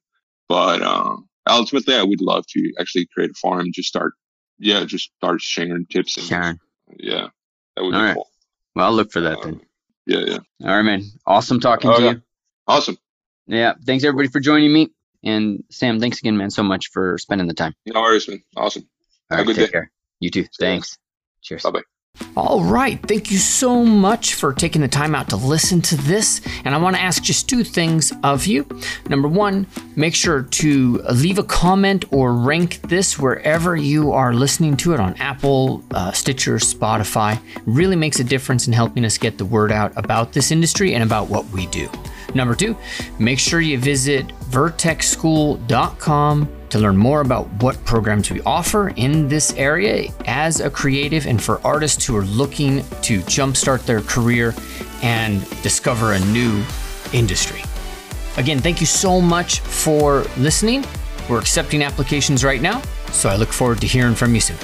but 0.48 0.82
um, 0.82 1.28
ultimately, 1.48 1.96
I 1.96 2.04
would 2.04 2.20
love 2.20 2.46
to 2.50 2.72
actually 2.78 3.08
create 3.12 3.30
a 3.30 3.34
forum, 3.34 3.72
just 3.74 3.88
start, 3.88 4.12
yeah, 4.60 4.84
just 4.84 5.10
start 5.16 5.42
sharing 5.42 5.86
tips 5.86 6.16
and 6.18 6.26
sharing. 6.26 6.60
Yeah, 7.00 7.30
that 7.74 7.82
would 7.82 7.94
All 7.96 8.00
be 8.00 8.06
right. 8.06 8.14
cool. 8.14 8.28
Well, 8.76 8.86
I'll 8.86 8.92
look 8.92 9.10
for 9.10 9.22
that 9.22 9.38
um, 9.38 9.42
then. 9.42 9.60
Yeah, 10.06 10.20
yeah. 10.26 10.38
All 10.68 10.76
right, 10.76 10.82
man. 10.82 11.02
Awesome 11.26 11.60
talking 11.60 11.90
oh, 11.90 11.96
to 11.98 12.02
you. 12.02 12.22
Awesome. 12.66 12.98
Yeah. 13.46 13.74
Thanks 13.84 14.04
everybody 14.04 14.28
for 14.28 14.40
joining 14.40 14.72
me. 14.72 14.90
And 15.22 15.64
Sam, 15.70 16.00
thanks 16.00 16.18
again, 16.18 16.36
man, 16.36 16.50
so 16.50 16.62
much 16.62 16.88
for 16.92 17.18
spending 17.18 17.46
the 17.46 17.54
time. 17.54 17.74
No 17.86 18.00
worries, 18.00 18.28
man. 18.28 18.42
Awesome. 18.56 18.88
All 19.30 19.36
Have 19.36 19.46
right, 19.46 19.50
a 19.50 19.54
good 19.54 19.60
take 19.60 19.66
day. 19.68 19.72
care. 19.72 19.92
You 20.18 20.30
too. 20.30 20.46
Thanks. 20.58 20.98
Cheers. 21.42 21.62
Bye 21.62 21.70
bye. 21.70 21.82
All 22.36 22.62
right. 22.62 23.00
Thank 23.06 23.30
you 23.30 23.38
so 23.38 23.84
much 23.84 24.34
for 24.34 24.52
taking 24.52 24.82
the 24.82 24.88
time 24.88 25.14
out 25.14 25.28
to 25.30 25.36
listen 25.36 25.82
to 25.82 25.96
this. 25.96 26.40
And 26.64 26.74
I 26.74 26.78
want 26.78 26.96
to 26.96 27.02
ask 27.02 27.22
just 27.22 27.48
two 27.48 27.64
things 27.64 28.12
of 28.22 28.46
you. 28.46 28.66
Number 29.08 29.26
one, 29.26 29.66
make 29.96 30.14
sure 30.14 30.42
to 30.42 31.02
leave 31.12 31.38
a 31.38 31.42
comment 31.42 32.04
or 32.12 32.32
rank 32.32 32.80
this 32.88 33.18
wherever 33.18 33.76
you 33.76 34.12
are 34.12 34.32
listening 34.32 34.76
to 34.78 34.94
it 34.94 35.00
on 35.00 35.14
Apple, 35.16 35.82
uh, 35.90 36.12
Stitcher, 36.12 36.56
Spotify. 36.56 37.36
It 37.56 37.62
really 37.66 37.96
makes 37.96 38.20
a 38.20 38.24
difference 38.24 38.66
in 38.66 38.72
helping 38.72 39.04
us 39.04 39.18
get 39.18 39.36
the 39.36 39.44
word 39.44 39.72
out 39.72 39.92
about 39.96 40.32
this 40.32 40.50
industry 40.50 40.94
and 40.94 41.02
about 41.02 41.28
what 41.28 41.44
we 41.50 41.66
do. 41.66 41.90
Number 42.34 42.54
two, 42.54 42.76
make 43.18 43.38
sure 43.38 43.60
you 43.60 43.78
visit 43.78 44.28
vertexschool.com 44.50 46.48
to 46.70 46.78
learn 46.78 46.96
more 46.96 47.20
about 47.20 47.48
what 47.62 47.84
programs 47.84 48.30
we 48.30 48.40
offer 48.42 48.90
in 48.90 49.28
this 49.28 49.52
area 49.54 50.12
as 50.26 50.60
a 50.60 50.70
creative 50.70 51.26
and 51.26 51.42
for 51.42 51.60
artists 51.66 52.06
who 52.06 52.16
are 52.16 52.24
looking 52.24 52.78
to 53.02 53.20
jumpstart 53.22 53.84
their 53.84 54.00
career 54.02 54.54
and 55.02 55.48
discover 55.62 56.12
a 56.12 56.20
new 56.26 56.62
industry. 57.12 57.62
Again, 58.36 58.60
thank 58.60 58.80
you 58.80 58.86
so 58.86 59.20
much 59.20 59.60
for 59.60 60.24
listening. 60.38 60.84
We're 61.28 61.40
accepting 61.40 61.82
applications 61.82 62.44
right 62.44 62.62
now, 62.62 62.80
so 63.12 63.28
I 63.28 63.36
look 63.36 63.52
forward 63.52 63.80
to 63.80 63.86
hearing 63.86 64.14
from 64.14 64.34
you 64.34 64.40
soon. 64.40 64.56